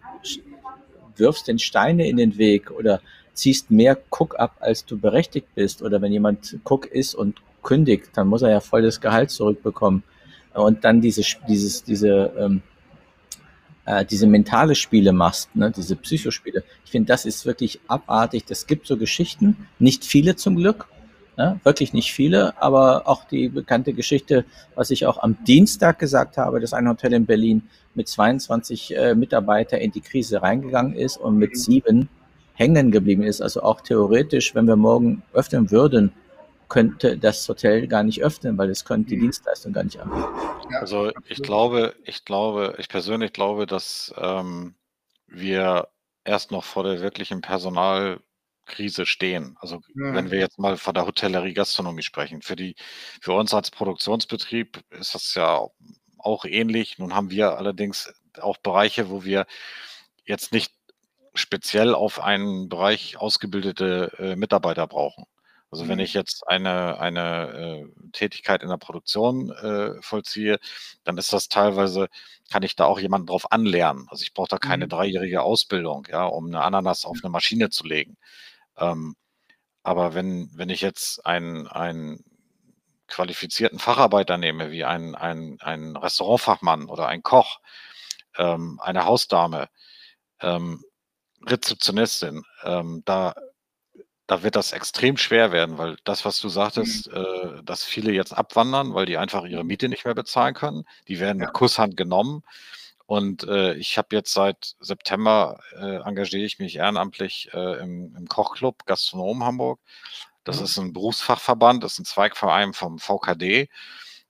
wirfst 1.16 1.48
den 1.48 1.58
Steine 1.58 2.08
in 2.08 2.16
den 2.16 2.38
Weg 2.38 2.70
oder 2.70 3.00
ziehst 3.35 3.70
mehr 3.70 3.98
Cook 4.11 4.38
ab, 4.38 4.56
als 4.61 4.85
du 4.85 4.98
berechtigt 4.98 5.48
bist. 5.54 5.82
Oder 5.82 6.00
wenn 6.02 6.12
jemand 6.12 6.58
Cook 6.64 6.87
ist 6.87 7.14
und 7.14 7.40
kündigt, 7.62 8.11
dann 8.14 8.28
muss 8.28 8.42
er 8.42 8.50
ja 8.50 8.61
voll 8.61 8.82
das 8.82 9.00
Gehalt 9.00 9.30
zurückbekommen. 9.30 10.02
Und 10.54 10.85
dann 10.85 11.00
diese, 11.00 11.22
dieses, 11.48 11.82
diese, 11.82 12.32
ähm, 12.38 12.62
äh, 13.87 14.04
diese 14.04 14.26
mentale 14.26 14.74
Spiele 14.74 15.12
machst, 15.12 15.54
ne, 15.56 15.70
diese 15.74 15.96
Psychospiele. 15.96 16.62
Ich 16.85 16.90
finde, 16.90 17.08
das 17.08 17.24
ist 17.24 17.46
wirklich 17.46 17.80
abartig. 17.88 18.44
Es 18.48 18.66
gibt 18.66 18.87
so 18.87 18.96
Geschichten, 18.96 19.68
nicht 19.78 20.04
viele 20.04 20.37
zum 20.37 20.56
Glück, 20.56 20.87
ne, 21.37 21.61
wirklich 21.64 21.92
nicht 21.92 22.12
viele, 22.12 22.61
aber 22.61 23.09
auch 23.09 23.25
die 23.25 23.49
bekannte 23.49 23.92
Geschichte, 23.92 24.45
was 24.75 24.90
ich 24.90 25.07
auch 25.07 25.23
am 25.23 25.42
Dienstag 25.45 25.99
gesagt 25.99 26.37
habe, 26.37 26.61
dass 26.61 26.73
ein 26.73 26.88
Hotel 26.88 27.12
in 27.12 27.27
Berlin 27.27 27.62
mit 27.95 28.09
22 28.09 28.97
äh, 28.97 29.14
Mitarbeiter 29.14 29.79
in 29.79 29.92
die 29.92 30.01
Krise 30.01 30.42
reingegangen 30.42 30.95
ist 30.95 31.16
und 31.16 31.37
mit 31.37 31.57
sieben 31.57 32.09
hängen 32.55 32.90
geblieben 32.90 33.23
ist. 33.23 33.40
Also 33.40 33.62
auch 33.62 33.81
theoretisch, 33.81 34.55
wenn 34.55 34.66
wir 34.66 34.77
morgen 34.77 35.23
öffnen 35.33 35.71
würden, 35.71 36.12
könnte 36.68 37.18
das 37.18 37.47
Hotel 37.49 37.87
gar 37.87 38.03
nicht 38.03 38.23
öffnen, 38.23 38.57
weil 38.57 38.71
es 38.71 38.85
könnte 38.85 39.11
die 39.11 39.16
mhm. 39.16 39.23
Dienstleistung 39.23 39.73
gar 39.75 39.85
nicht 39.85 40.01
anbieten. 40.01 40.25
Also 40.81 41.11
ich 41.29 41.42
glaube, 41.42 41.95
ich 42.05 42.25
glaube, 42.25 42.77
ich 42.79 42.88
persönlich 42.88 43.35
glaube, 43.35 43.66
dass 43.66 44.14
ähm, 44.16 44.75
wir 45.27 45.88
erst 46.25 46.51
noch 46.51 46.64
vor 46.64 46.85
der 46.85 47.01
wirklichen 47.01 47.42
Personalkrise 48.64 49.07
stehen. 49.07 49.57
Also 49.61 49.77
ja. 49.94 50.14
wenn 50.14 50.31
wir 50.31 50.38
jetzt 50.38 50.59
mal 50.59 50.77
von 50.77 50.94
der 50.94 51.07
Hotellerie 51.07 51.55
Gastronomie 51.55 52.03
sprechen. 52.03 52.42
Für 52.42 52.57
die, 52.57 52.75
für 53.20 53.33
uns 53.33 53.55
als 53.55 53.70
Produktionsbetrieb 53.70 54.83
ist 54.90 55.14
das 55.14 55.35
ja 55.35 55.66
auch 56.18 56.44
ähnlich. 56.44 56.98
Nun 56.98 57.14
haben 57.14 57.31
wir 57.31 57.57
allerdings 57.59 58.12
auch 58.40 58.59
Bereiche, 58.59 59.11
wo 59.11 59.25
wir 59.25 59.46
jetzt 60.25 60.53
nicht 60.53 60.72
speziell 61.35 61.94
auf 61.94 62.20
einen 62.20 62.68
Bereich 62.68 63.16
ausgebildete 63.16 64.12
äh, 64.18 64.37
Mitarbeiter 64.37 64.87
brauchen. 64.87 65.25
Also 65.70 65.88
wenn 65.88 65.96
mhm. 65.96 66.05
ich 66.05 66.12
jetzt 66.12 66.46
eine, 66.46 67.01
eine 67.01 67.87
äh, 67.87 68.11
Tätigkeit 68.12 68.62
in 68.62 68.68
der 68.68 68.77
Produktion 68.77 69.51
äh, 69.53 70.03
vollziehe, 70.03 70.59
dann 71.03 71.16
ist 71.16 71.33
das 71.33 71.48
teilweise, 71.48 72.09
kann 72.51 72.62
ich 72.62 72.77
da 72.77 72.85
auch 72.85 73.01
jemanden 73.01 73.29
drauf 73.29 73.51
anlernen. 73.51 74.07
Also 74.11 74.22
ich 74.22 74.35
brauche 74.35 74.48
da 74.48 74.59
keine 74.59 74.85
mhm. 74.85 74.90
dreijährige 74.90 75.40
Ausbildung, 75.40 76.07
ja, 76.11 76.27
um 76.27 76.48
eine 76.48 76.62
Ananas 76.62 77.07
auf 77.07 77.16
eine 77.22 77.31
Maschine 77.31 77.70
zu 77.70 77.87
legen. 77.87 78.18
Ähm, 78.78 79.16
aber 79.82 80.14
wenn, 80.14 80.50
wenn 80.54 80.70
ich 80.70 80.80
jetzt 80.80 81.24
einen, 81.26 81.66
einen 81.66 82.24
qualifizierten 83.08 83.78
Facharbeiter 83.78 84.38
nehme, 84.38 84.70
wie 84.70 84.85
ein, 84.85 85.14
ein, 85.14 85.58
ein 85.61 85.96
Restaurantfachmann 85.96 86.87
oder 86.87 87.08
ein 87.08 87.22
Koch, 87.22 87.61
ähm, 88.38 88.80
eine 88.82 89.04
Hausdame, 89.04 89.68
ähm, 90.40 90.82
Rezeptionistin, 91.44 92.42
ähm, 92.62 93.02
da, 93.04 93.35
da 94.26 94.42
wird 94.42 94.56
das 94.56 94.72
extrem 94.72 95.16
schwer 95.16 95.52
werden, 95.52 95.76
weil 95.78 95.96
das, 96.04 96.24
was 96.24 96.40
du 96.40 96.48
sagtest, 96.48 97.11
mhm. 97.11 97.16
äh, 97.16 97.62
dass 97.64 97.85
viele 97.85 98.12
jetzt 98.12 98.32
abwandern, 98.32 98.94
weil 98.94 99.06
die 99.06 99.18
einfach 99.18 99.44
ihre 99.44 99.64
Miete 99.64 99.88
nicht 99.88 100.04
mehr 100.04 100.14
bezahlen 100.14 100.54
können, 100.54 100.85
die 101.08 101.20
werden 101.20 101.40
ja. 101.40 101.46
mit 101.46 101.54
Kusshand 101.54 101.96
genommen. 101.96 102.42
Und 103.12 103.44
äh, 103.46 103.75
ich 103.75 103.98
habe 103.98 104.16
jetzt 104.16 104.33
seit 104.33 104.75
September 104.81 105.61
äh, 105.77 105.96
engagiere 105.96 106.46
ich 106.46 106.59
mich 106.59 106.77
ehrenamtlich 106.77 107.51
äh, 107.53 107.83
im, 107.83 108.16
im, 108.16 108.27
Kochclub 108.27 108.87
Gastronom 108.87 109.44
Hamburg. 109.44 109.81
Das 110.44 110.61
mhm. 110.61 110.64
ist 110.64 110.79
ein 110.79 110.92
Berufsfachverband, 110.94 111.85
das 111.85 111.92
ist 111.92 111.98
ein 111.98 112.05
Zweigverein 112.07 112.72
vom 112.72 112.98
VKD. 112.98 113.68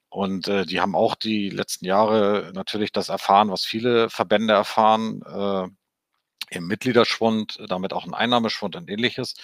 Und 0.09 0.49
äh, 0.49 0.65
die 0.65 0.81
haben 0.81 0.95
auch 0.95 1.15
die 1.15 1.49
letzten 1.49 1.85
Jahre 1.85 2.51
natürlich 2.53 2.91
das 2.91 3.07
erfahren, 3.07 3.49
was 3.51 3.63
viele 3.63 4.09
Verbände 4.09 4.53
erfahren, 4.53 5.21
äh, 5.21 6.57
im 6.57 6.67
Mitgliederschwund, 6.67 7.59
damit 7.69 7.93
auch 7.93 8.05
ein 8.05 8.13
Einnahmeschwund 8.13 8.75
und 8.75 8.89
ähnliches. 8.89 9.35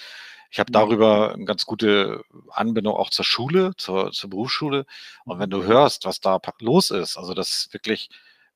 Ich 0.52 0.60
habe 0.60 0.72
mhm. 0.72 0.74
darüber 0.74 1.34
eine 1.34 1.46
ganz 1.46 1.66
gute 1.66 2.24
Anbindung 2.52 2.98
auch 2.98 3.10
zur 3.10 3.24
Schule, 3.24 3.72
zur, 3.78 4.12
zur 4.12 4.32
Berufsschule. 4.32 4.86
Und 5.24 5.40
wenn 5.40 5.50
du 5.50 5.60
mhm. 5.60 5.68
hörst, 5.68 6.04
was 6.04 6.20
da 6.20 6.42
los 6.60 6.92
ist, 6.92 7.16
also 7.16 7.34
das 7.34 7.70
wirklich 7.72 8.10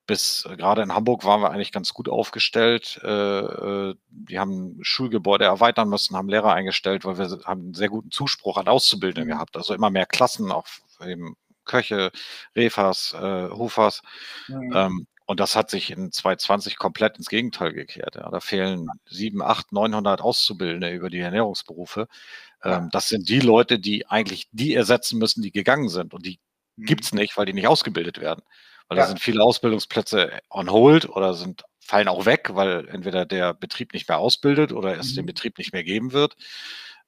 bis 0.06 0.46
äh, 0.50 0.56
gerade 0.56 0.82
in 0.82 0.94
Hamburg 0.94 1.24
waren 1.24 1.42
wir 1.42 1.52
eigentlich 1.52 1.72
ganz 1.72 1.94
gut 1.94 2.10
aufgestellt. 2.10 3.00
Äh, 3.04 3.08
äh, 3.08 3.95
die 4.10 4.39
haben 4.39 4.78
Schulgebäude 4.82 5.45
erweitern 5.45 5.89
müssen, 5.89 6.16
haben 6.16 6.30
Lehrer 6.30 6.54
eingestellt, 6.54 7.06
weil 7.06 7.18
wir 7.18 7.30
haben 7.45 7.62
einen 7.62 7.74
sehr 7.74 7.89
guten 7.89 8.12
Zuspruch 8.12 8.58
an 8.58 8.68
Auszubildenden 8.68 9.26
mhm. 9.26 9.34
gehabt. 9.34 9.58
Also 9.58 9.74
immer 9.74 9.89
mehr 9.89 10.06
Klassen, 10.06 10.51
auch 10.51 10.68
eben 11.06 11.36
Köche, 11.66 12.12
Refers, 12.56 13.14
äh, 13.14 13.49
Hofers. 13.49 14.01
Mhm. 14.47 14.74
Ähm, 14.76 15.08
und 15.26 15.39
das 15.39 15.56
hat 15.56 15.70
sich 15.70 15.89
in 15.89 16.12
2020 16.12 16.78
komplett 16.78 17.18
ins 17.18 17.30
Gegenteil 17.30 17.72
gekehrt. 17.72 18.16
Da 18.16 18.39
fehlen 18.41 18.88
7, 19.06 19.41
8, 19.41 19.72
900 19.72 20.22
Auszubildende 20.22 20.91
über 20.91 21.10
die 21.10 21.20
Ernährungsberufe. 21.20 22.08
Ähm, 22.62 22.89
das 22.91 23.08
sind 23.08 23.30
die 23.30 23.39
Leute, 23.39 23.80
die 23.80 24.06
eigentlich 24.08 24.49
die 24.51 24.74
ersetzen 24.74 25.20
müssen, 25.20 25.41
die 25.41 25.51
gegangen 25.51 25.88
sind. 25.88 26.14
Und 26.14 26.26
die 26.26 26.39
mhm. 26.76 26.86
gibt's 26.86 27.14
nicht, 27.14 27.38
weil 27.38 27.45
die 27.45 27.54
nicht 27.54 27.68
ausgebildet 27.68 28.20
werden. 28.20 28.43
Weil 28.88 28.97
ja. 28.97 29.03
da 29.03 29.07
sind 29.07 29.19
viele 29.19 29.43
Ausbildungsplätze 29.43 30.39
on 30.49 30.71
hold 30.71 31.09
oder 31.09 31.34
sind, 31.34 31.63
fallen 31.79 32.07
auch 32.07 32.25
weg, 32.25 32.51
weil 32.53 32.88
entweder 32.89 33.25
der 33.25 33.53
Betrieb 33.53 33.93
nicht 33.93 34.07
mehr 34.07 34.19
ausbildet 34.19 34.71
oder 34.71 34.97
es 34.97 35.11
mhm. 35.11 35.15
den 35.17 35.25
Betrieb 35.27 35.57
nicht 35.57 35.73
mehr 35.73 35.84
geben 35.84 36.11
wird. 36.13 36.36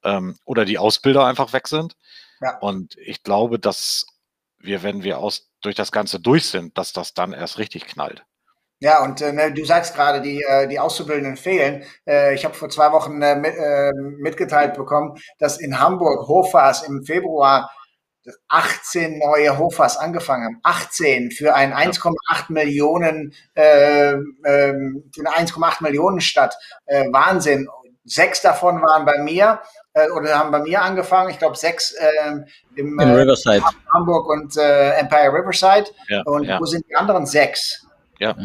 Ähm, 0.03 0.37
oder 0.45 0.65
die 0.65 0.77
Ausbilder 0.77 1.25
einfach 1.25 1.53
weg 1.53 1.67
sind. 1.67 1.95
Ja. 2.41 2.57
Und 2.59 2.97
ich 2.97 3.23
glaube, 3.23 3.59
dass 3.59 4.05
wir, 4.59 4.83
wenn 4.83 5.03
wir 5.03 5.19
aus 5.19 5.49
durch 5.61 5.75
das 5.75 5.91
Ganze 5.91 6.19
durch 6.19 6.45
sind, 6.47 6.77
dass 6.77 6.93
das 6.93 7.13
dann 7.13 7.33
erst 7.33 7.57
richtig 7.57 7.87
knallt. 7.87 8.23
Ja, 8.79 9.03
und 9.03 9.21
äh, 9.21 9.31
ne, 9.31 9.53
du 9.53 9.63
sagst 9.63 9.95
gerade, 9.95 10.21
die, 10.21 10.43
äh, 10.43 10.67
die 10.67 10.79
Auszubildenden 10.79 11.37
fehlen. 11.37 11.83
Äh, 12.05 12.35
ich 12.35 12.43
habe 12.43 12.53
vor 12.53 12.69
zwei 12.69 12.91
Wochen 12.91 13.21
äh, 13.21 13.35
mit, 13.35 13.55
äh, 13.55 13.91
mitgeteilt 14.19 14.75
bekommen, 14.75 15.17
dass 15.39 15.57
in 15.57 15.79
Hamburg 15.79 16.27
Hofas 16.27 16.83
im 16.83 17.03
Februar 17.03 17.71
18 18.47 19.19
neue 19.19 19.57
Hofas 19.57 19.97
angefangen 19.97 20.45
haben. 20.45 20.59
18 20.63 21.31
für 21.31 21.53
ein 21.55 21.73
1,8 21.73 22.51
Millionen, 22.51 23.33
äh, 23.55 24.13
äh, 24.13 24.17
für 24.43 25.19
eine 25.19 25.29
1,8 25.35 25.81
Millionen 25.83 26.21
Stadt. 26.21 26.55
Äh, 26.85 27.05
Wahnsinn. 27.11 27.67
Sechs 28.07 28.41
davon 28.41 28.81
waren 28.83 29.03
bei 29.05 29.17
mir 29.17 29.61
äh, 29.93 30.09
oder 30.11 30.37
haben 30.37 30.51
bei 30.51 30.59
mir 30.59 30.81
angefangen. 30.81 31.31
Ich 31.31 31.39
glaube 31.39 31.55
sechs 31.55 31.91
äh, 31.93 32.43
im, 32.75 32.99
In 32.99 33.11
Riverside. 33.15 33.63
Hamburg 33.93 34.29
und 34.29 34.55
äh, 34.57 34.91
Empire 34.91 35.33
Riverside. 35.33 35.85
Ja, 36.07 36.21
und 36.23 36.43
ja. 36.43 36.59
wo 36.59 36.65
sind 36.65 36.85
die 36.87 36.95
anderen 36.95 37.25
sechs? 37.25 37.87
Ja. 38.19 38.35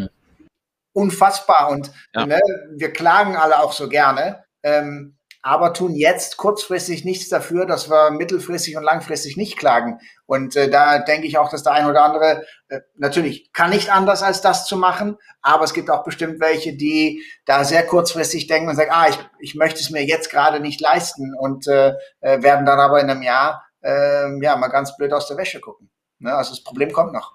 unfassbar. 0.92 1.68
Und 1.70 1.92
Ja. 2.14 2.26
ne, 2.26 2.40
wir 2.76 2.92
klagen 2.92 3.36
alle 3.36 3.60
auch 3.60 3.72
so 3.72 3.88
gerne, 3.88 4.44
ähm, 4.62 5.16
aber 5.42 5.72
tun 5.72 5.94
jetzt 5.94 6.36
kurzfristig 6.36 7.04
nichts 7.04 7.28
dafür, 7.28 7.64
dass 7.66 7.88
wir 7.88 8.10
mittelfristig 8.10 8.76
und 8.76 8.82
langfristig 8.82 9.36
nicht 9.36 9.56
klagen. 9.56 9.98
Und 10.26 10.54
äh, 10.56 10.68
da 10.68 10.98
denke 10.98 11.26
ich 11.26 11.38
auch, 11.38 11.50
dass 11.50 11.62
der 11.62 11.72
ein 11.72 11.86
oder 11.86 12.04
andere 12.04 12.44
äh, 12.68 12.80
natürlich 12.96 13.52
kann 13.52 13.70
nicht 13.70 13.90
anders 13.90 14.22
als 14.22 14.42
das 14.42 14.66
zu 14.66 14.76
machen, 14.76 15.16
aber 15.40 15.64
es 15.64 15.72
gibt 15.72 15.90
auch 15.90 16.04
bestimmt 16.04 16.40
welche, 16.40 16.76
die 16.76 17.22
da 17.46 17.64
sehr 17.64 17.86
kurzfristig 17.86 18.46
denken 18.46 18.68
und 18.68 18.76
sagen, 18.76 18.90
ah, 18.92 19.08
ich, 19.08 19.18
ich 19.40 19.54
möchte 19.54 19.80
es 19.80 19.90
mir 19.90 20.04
jetzt 20.04 20.30
gerade 20.30 20.60
nicht 20.60 20.80
leisten 20.80 21.34
und 21.38 21.66
äh, 21.66 21.94
äh, 22.20 22.42
werden 22.42 22.66
dann 22.66 22.78
aber 22.80 23.00
in 23.00 23.10
einem 23.10 23.22
Jahr 23.22 23.64
äh, 23.82 24.42
ja 24.42 24.56
mal 24.56 24.68
ganz 24.68 24.96
blöd 24.96 25.12
aus 25.12 25.26
der 25.26 25.38
Wäsche 25.38 25.60
gucken. 25.60 25.90
Ne? 26.18 26.34
Also 26.34 26.50
das 26.50 26.62
Problem 26.62 26.92
kommt 26.92 27.14
noch. 27.14 27.32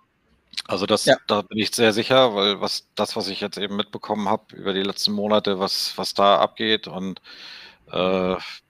Also 0.68 0.86
das, 0.86 1.06
Ja. 1.06 1.18
da 1.28 1.42
bin 1.42 1.58
ich 1.58 1.76
sehr 1.76 1.92
sicher, 1.94 2.34
weil 2.34 2.62
was 2.62 2.88
das, 2.96 3.16
was 3.16 3.28
ich 3.28 3.42
jetzt 3.42 3.58
eben 3.58 3.76
mitbekommen 3.76 4.30
habe 4.30 4.56
über 4.56 4.74
die 4.74 4.84
letzten 4.84 5.12
Monate, 5.12 5.60
was, 5.60 5.98
was 5.98 6.14
da 6.14 6.38
abgeht 6.40 6.88
und 6.88 7.20
äh, 7.20 7.22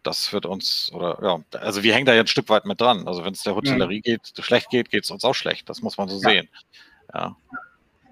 das 0.04 0.32
wird 0.34 0.46
uns, 0.46 0.92
oder 0.94 1.18
ja, 1.22 1.60
also 1.60 1.82
wir 1.84 1.94
hängen 1.94 2.06
da 2.06 2.14
jetzt 2.14 2.26
ein 2.26 2.28
Stück 2.28 2.50
weit 2.50 2.66
mit 2.66 2.80
dran. 2.80 3.08
Also 3.08 3.26
wenn 3.26 3.34
es 3.34 3.42
der 3.44 3.56
Hotellerie 3.56 4.02
geht, 4.02 4.22
schlecht 4.40 4.70
geht, 4.70 4.90
geht 4.92 5.04
es 5.04 5.12
uns 5.12 5.24
auch 5.24 5.34
schlecht. 5.34 5.68
Das 5.70 5.82
muss 5.82 5.98
man 5.98 6.08
so 6.10 6.16
Ja. 6.22 6.30
sehen. 6.30 6.50
Ja. 7.14 7.36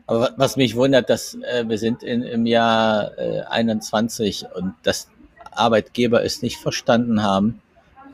Aber 0.07 0.21
wa- 0.21 0.31
was 0.37 0.57
mich 0.57 0.75
wundert, 0.75 1.09
dass 1.09 1.35
äh, 1.35 1.63
wir 1.67 1.77
sind 1.77 2.03
in, 2.03 2.23
im 2.23 2.45
Jahr 2.45 3.17
äh, 3.17 3.41
21 3.43 4.45
und 4.55 4.73
dass 4.83 5.09
Arbeitgeber 5.51 6.23
es 6.25 6.41
nicht 6.41 6.57
verstanden 6.57 7.21
haben, 7.23 7.61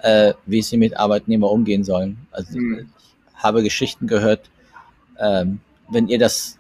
äh, 0.02 0.34
wie 0.46 0.62
sie 0.62 0.78
mit 0.78 0.98
Arbeitnehmern 0.98 1.50
umgehen 1.50 1.84
sollen. 1.84 2.28
Also 2.32 2.54
Hm. 2.54 2.92
ich 3.36 3.44
habe 3.44 3.64
Geschichten 3.64 4.06
gehört, 4.08 4.50
ähm, 5.20 5.62
wenn 5.90 6.08
ihr 6.10 6.20
das, 6.20 6.59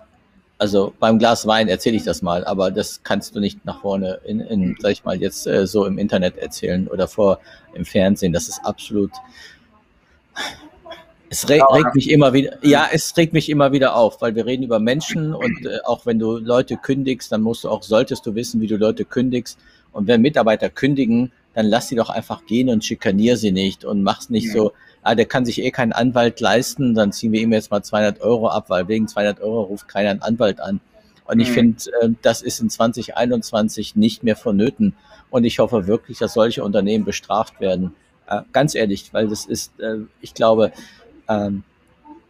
also 0.60 0.93
beim 0.99 1.18
Glas 1.20 1.47
Wein 1.47 1.70
erzähle 1.70 1.95
ich 1.95 2.03
das 2.03 2.22
mal, 2.22 2.43
aber 2.43 2.70
das 2.70 3.01
kannst 3.03 3.34
du 3.34 3.39
nicht 3.39 3.66
nach 3.66 3.82
vorne 3.82 4.20
in, 4.26 4.41
in 4.41 4.76
sag 4.80 4.91
ich 4.91 5.05
mal, 5.05 5.20
jetzt 5.20 5.47
äh, 5.47 5.66
so 5.66 5.86
im 5.86 5.97
Internet 5.97 6.38
erzählen 6.38 6.88
oder 6.89 7.07
vor 7.07 7.39
im 7.74 7.86
Fernsehen. 7.86 8.34
Das 8.34 8.49
ist 8.49 8.60
absolut. 8.66 9.12
Es 11.30 11.47
reg, 11.47 11.62
regt 11.72 11.95
mich 11.95 12.10
immer 12.10 12.34
wieder, 12.34 12.57
ja, 12.62 12.88
es 12.91 13.16
regt 13.16 13.34
mich 13.34 13.49
immer 13.49 13.72
wieder 13.72 13.95
auf, 13.95 14.22
weil 14.22 14.36
wir 14.36 14.45
reden 14.45 14.64
über 14.64 14.80
Menschen 14.80 15.34
und 15.34 15.66
äh, 15.66 15.80
auch 15.86 16.05
wenn 16.05 16.20
du 16.20 16.38
Leute 16.38 16.76
kündigst, 16.76 17.32
dann 17.32 17.41
musst 17.41 17.64
du 17.64 17.70
auch, 17.70 17.82
solltest 17.84 18.26
du 18.26 18.36
wissen, 18.36 18.60
wie 18.62 18.68
du 18.68 18.76
Leute 18.78 19.05
kündigst. 19.05 19.57
Und 19.93 20.07
wenn 20.07 20.22
Mitarbeiter 20.22 20.70
kündigen, 20.70 21.32
dann 21.53 21.68
lass 21.68 21.88
sie 21.88 21.95
doch 21.95 22.10
einfach 22.10 22.45
gehen 22.45 22.70
und 22.70 22.84
schikanier 22.84 23.38
sie 23.38 23.51
nicht 23.51 23.86
und 23.86 24.03
mach's 24.03 24.30
nicht 24.30 24.47
Ja. 24.47 24.53
so, 24.53 24.74
ah, 25.10 25.16
der 25.16 25.26
kann 25.26 25.45
sich 25.45 25.62
eh 25.62 25.72
keinen 25.72 25.91
Anwalt 25.91 26.39
leisten, 26.39 26.93
dann 26.93 27.12
ziehen 27.12 27.32
wir 27.32 27.41
ihm 27.41 27.51
jetzt 27.51 27.72
mal 27.72 27.82
200 27.82 28.22
Euro 28.22 28.47
ab, 28.49 28.66
weil 28.70 28.88
wegen 28.88 29.07
200 29.07 29.41
Euro 29.41 29.64
ruft 29.64 29.88
keiner 29.88 30.12
einen 30.12 30.22
Anwalt 30.22 30.60
an. 30.60 30.80
Und 31.26 31.39
ich 31.39 31.49
Mhm. 31.49 31.53
finde, 31.53 31.84
äh, 32.01 32.10
das 32.22 32.41
ist 32.41 32.60
in 32.60 32.70
2021 32.70 33.95
nicht 33.95 34.24
mehr 34.24 34.36
vonnöten. 34.36 34.95
Und 35.30 35.45
ich 35.45 35.60
hoffe 35.60 35.88
wirklich, 35.88 36.18
dass 36.20 36.34
solche 36.34 36.64
Unternehmen 36.64 37.05
bestraft 37.05 37.60
werden. 37.60 37.95
Äh, 38.28 38.41
ganz 38.51 38.76
ehrlich, 38.76 39.12
weil 39.12 39.28
das 39.28 39.45
ist, 39.45 39.80
äh, 39.80 39.97
ich 40.22 40.34
glaube, 40.34 40.72
ähm, 41.28 41.64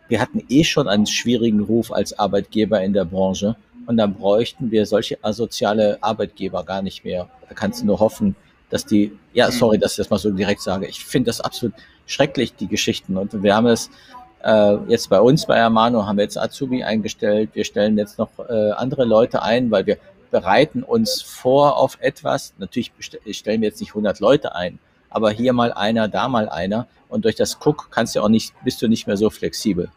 wir 0.08 0.22
hatten 0.22 0.44
eh 0.50 0.64
schon 0.64 0.88
einen 0.88 1.06
schwierigen 1.06 1.60
Ruf 1.62 1.92
als 1.92 2.18
Arbeitgeber 2.18 2.82
in 2.82 2.94
der 2.94 3.06
Branche. 3.06 3.56
Und 3.88 3.98
dann 3.98 4.14
bräuchten 4.14 4.72
wir 4.72 4.86
solche 4.86 5.18
asoziale 5.24 5.98
Arbeitgeber 6.02 6.64
gar 6.64 6.82
nicht 6.82 7.04
mehr. 7.04 7.30
Da 7.48 7.56
kannst 7.56 7.82
du 7.82 7.86
nur 7.86 8.00
hoffen, 8.00 8.36
dass 8.70 8.86
die, 8.86 9.12
ja, 9.34 9.48
Mhm. 9.48 9.52
sorry, 9.52 9.78
dass 9.80 9.92
ich 9.94 9.98
das 9.98 10.10
mal 10.10 10.20
so 10.20 10.32
direkt 10.32 10.62
sage. 10.62 10.88
Ich 10.88 11.04
finde 11.04 11.28
das 11.28 11.42
absolut 11.42 11.76
schrecklich, 12.06 12.56
die 12.56 12.68
Geschichten. 12.68 13.18
Und 13.18 13.44
wir 13.44 13.56
haben 13.56 13.68
es 13.68 13.90
äh, 14.44 14.76
jetzt 14.88 15.10
bei 15.10 15.20
uns 15.20 15.46
bei 15.46 15.62
Amano 15.62 16.06
haben 16.06 16.18
wir 16.18 16.24
jetzt 16.24 16.38
Azubi 16.38 16.84
eingestellt. 16.84 17.50
Wir 17.54 17.66
stellen 17.66 17.98
jetzt 17.98 18.18
noch 18.18 18.30
äh, 18.48 18.72
andere 18.72 19.04
Leute 19.04 19.42
ein, 19.42 19.70
weil 19.70 19.86
wir 19.86 19.98
bereiten 20.32 20.84
uns 20.84 21.22
vor 21.22 21.78
auf 21.78 21.98
etwas. 22.00 22.54
Natürlich 22.58 22.92
stellen 23.32 23.62
wir 23.62 23.70
jetzt 23.70 23.82
nicht 23.82 23.92
100 23.92 24.20
Leute 24.20 24.56
ein, 24.56 24.80
aber 25.10 25.32
hier 25.32 25.54
mal 25.54 25.74
einer, 25.74 26.08
da 26.08 26.28
mal 26.28 26.48
einer. 26.48 26.88
Und 27.10 27.26
durch 27.26 27.36
das 27.36 27.58
Cook 27.64 27.90
kannst 27.92 28.16
du 28.16 28.22
auch 28.22 28.30
nicht, 28.30 28.54
bist 28.64 28.82
du 28.82 28.88
nicht 28.88 29.08
mehr 29.08 29.18
so 29.18 29.30
flexibel. 29.30 29.90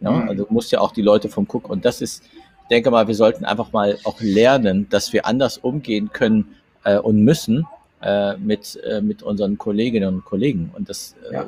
Ja? 0.00 0.10
Mhm. 0.10 0.28
Also 0.28 0.44
du 0.44 0.52
musst 0.52 0.72
ja 0.72 0.80
auch 0.80 0.92
die 0.92 1.02
Leute 1.02 1.28
vom 1.28 1.46
Cook. 1.50 1.68
Und 1.68 1.84
das 1.84 2.02
ist, 2.02 2.22
ich 2.24 2.68
denke 2.68 2.90
mal, 2.90 3.06
wir 3.06 3.14
sollten 3.14 3.44
einfach 3.44 3.72
mal 3.72 3.96
auch 4.04 4.20
lernen, 4.20 4.88
dass 4.90 5.12
wir 5.12 5.24
anders 5.24 5.56
umgehen 5.58 6.10
können 6.12 6.56
äh, 6.84 6.98
und 6.98 7.22
müssen 7.22 7.66
äh, 8.02 8.36
mit, 8.36 8.76
äh, 8.84 9.00
mit 9.00 9.22
unseren 9.22 9.58
Kolleginnen 9.58 10.14
und 10.16 10.24
Kollegen. 10.24 10.70
Und 10.76 10.88
das, 10.88 11.14
Ja. 11.30 11.42
äh, 11.42 11.46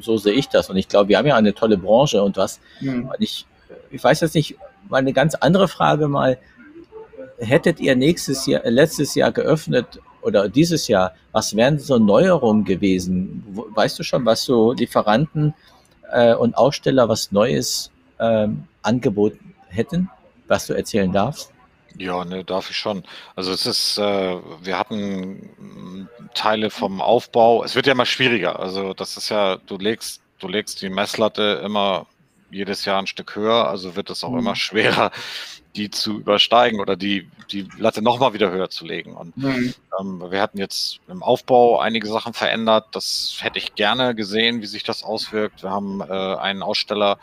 so 0.00 0.16
sehe 0.18 0.34
ich 0.34 0.48
das. 0.48 0.68
Und 0.70 0.76
ich 0.76 0.88
glaube, 0.88 1.08
wir 1.08 1.18
haben 1.18 1.26
ja 1.26 1.36
eine 1.36 1.54
tolle 1.54 1.78
Branche 1.78 2.22
und 2.22 2.36
was. 2.36 2.60
Hm. 2.80 3.06
Und 3.08 3.16
ich, 3.20 3.46
ich 3.90 4.02
weiß 4.02 4.20
jetzt 4.20 4.34
nicht, 4.34 4.56
mal 4.88 4.98
eine 4.98 5.12
ganz 5.12 5.34
andere 5.34 5.68
Frage 5.68 6.08
mal. 6.08 6.38
Hättet 7.38 7.80
ihr 7.80 7.96
nächstes 7.96 8.46
Jahr, 8.46 8.64
äh, 8.64 8.70
letztes 8.70 9.14
Jahr 9.14 9.32
geöffnet 9.32 10.00
oder 10.22 10.48
dieses 10.48 10.88
Jahr, 10.88 11.14
was 11.32 11.54
wären 11.54 11.78
so 11.78 11.98
Neuerungen 11.98 12.64
gewesen? 12.64 13.44
Weißt 13.74 13.98
du 13.98 14.02
schon, 14.02 14.24
was 14.26 14.44
so 14.44 14.72
Lieferanten 14.72 15.54
äh, 16.12 16.34
und 16.34 16.56
Aussteller 16.56 17.08
was 17.08 17.32
Neues 17.32 17.90
ähm, 18.18 18.64
angeboten 18.82 19.54
hätten, 19.68 20.10
was 20.48 20.66
du 20.66 20.72
erzählen 20.74 21.12
darfst? 21.12 21.52
Ja, 21.98 22.24
ne, 22.24 22.44
darf 22.44 22.70
ich 22.70 22.76
schon. 22.76 23.04
Also 23.36 23.52
es 23.52 23.64
ist, 23.66 23.98
äh, 23.98 24.36
wir 24.60 24.78
hatten 24.78 26.08
Teile 26.34 26.70
vom 26.70 27.00
Aufbau. 27.00 27.64
Es 27.64 27.74
wird 27.74 27.86
ja 27.86 27.92
immer 27.92 28.06
schwieriger. 28.06 28.58
Also 28.60 28.92
das 28.94 29.16
ist 29.16 29.28
ja, 29.30 29.56
du 29.56 29.78
legst, 29.78 30.20
du 30.38 30.48
legst 30.48 30.82
die 30.82 30.90
Messlatte 30.90 31.62
immer 31.64 32.06
jedes 32.50 32.84
Jahr 32.84 32.98
ein 33.00 33.06
Stück 33.06 33.34
höher, 33.34 33.68
also 33.68 33.96
wird 33.96 34.10
es 34.10 34.22
auch 34.24 34.30
Mhm. 34.30 34.38
immer 34.38 34.56
schwerer, 34.56 35.10
die 35.74 35.90
zu 35.90 36.18
übersteigen 36.20 36.80
oder 36.80 36.96
die, 36.96 37.28
die 37.50 37.68
Latte 37.78 38.02
nochmal 38.02 38.32
wieder 38.34 38.50
höher 38.50 38.70
zu 38.70 38.84
legen. 38.86 39.14
Und 39.16 39.34
Hm. 39.36 39.74
ähm, 40.00 40.24
wir 40.30 40.40
hatten 40.40 40.58
jetzt 40.58 41.00
im 41.08 41.22
Aufbau 41.22 41.78
einige 41.80 42.08
Sachen 42.08 42.32
verändert. 42.34 42.86
Das 42.92 43.36
hätte 43.40 43.58
ich 43.58 43.74
gerne 43.74 44.14
gesehen, 44.14 44.62
wie 44.62 44.66
sich 44.66 44.84
das 44.84 45.02
auswirkt. 45.02 45.62
Wir 45.62 45.70
haben 45.70 46.00
äh, 46.00 46.04
einen 46.36 46.62
Aussteller, 46.62 47.18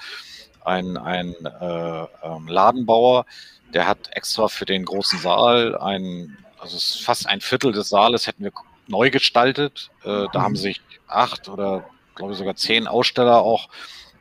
einen, 0.66 0.98
einen 0.98 1.34
äh, 1.46 2.06
ähm, 2.24 2.48
Ladenbauer, 2.48 3.26
der 3.74 3.88
hat 3.88 4.10
extra 4.12 4.48
für 4.48 4.66
den 4.66 4.86
großen 4.86 5.20
Saal 5.20 5.78
ein, 5.78 6.38
also 6.60 6.78
fast 7.04 7.28
ein 7.28 7.42
Viertel 7.42 7.72
des 7.72 7.90
Saales 7.90 8.28
hätten 8.28 8.44
wir 8.44 8.52
neu 8.88 9.10
gestaltet. 9.10 9.90
Äh, 10.04 10.28
da 10.32 10.42
haben 10.42 10.56
sich 10.56 10.82
acht 11.08 11.50
oder 11.50 11.86
glaube 12.16 12.34
ich 12.34 12.38
sogar 12.38 12.56
zehn 12.56 12.88
Aussteller 12.88 13.42
auch 13.42 13.70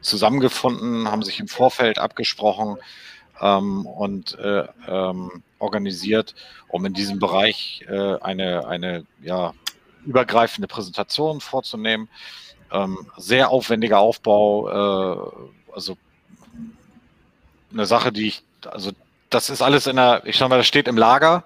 zusammengefunden, 0.01 1.11
haben 1.11 1.23
sich 1.23 1.41
im 1.41 1.49
Vorfeld 1.49 1.99
abgesprochen 1.99 2.79
ähm, 3.41 3.87
und 3.87 4.39
äh, 4.39 4.67
ähm, 4.89 5.43
organisiert, 5.59 6.35
um 6.69 6.85
in 6.87 6.95
diesem 6.95 7.19
Bereich 7.19 7.85
äh, 7.89 8.19
eine, 8.21 8.67
eine 8.67 9.07
ja, 9.23 9.55
übergreifende 10.05 10.69
Präsentation 10.69 11.41
vorzunehmen. 11.41 12.09
Ähm, 12.73 13.07
sehr 13.17 13.51
aufwendiger 13.51 13.99
Aufbau, 14.01 14.69
äh, 14.69 15.73
also 15.73 15.97
eine 17.73 17.87
Sache, 17.87 18.13
die 18.13 18.29
ich, 18.29 18.43
also 18.67 18.93
das 19.35 19.51
ist 19.51 19.63
alles 19.63 19.87
in 19.87 19.97
der, 19.97 20.23
ich 20.25 20.37
sag 20.39 20.49
mal, 20.49 20.59
das 20.59 20.67
steht 20.67 20.89
im 20.89 20.97
Lager. 20.97 21.45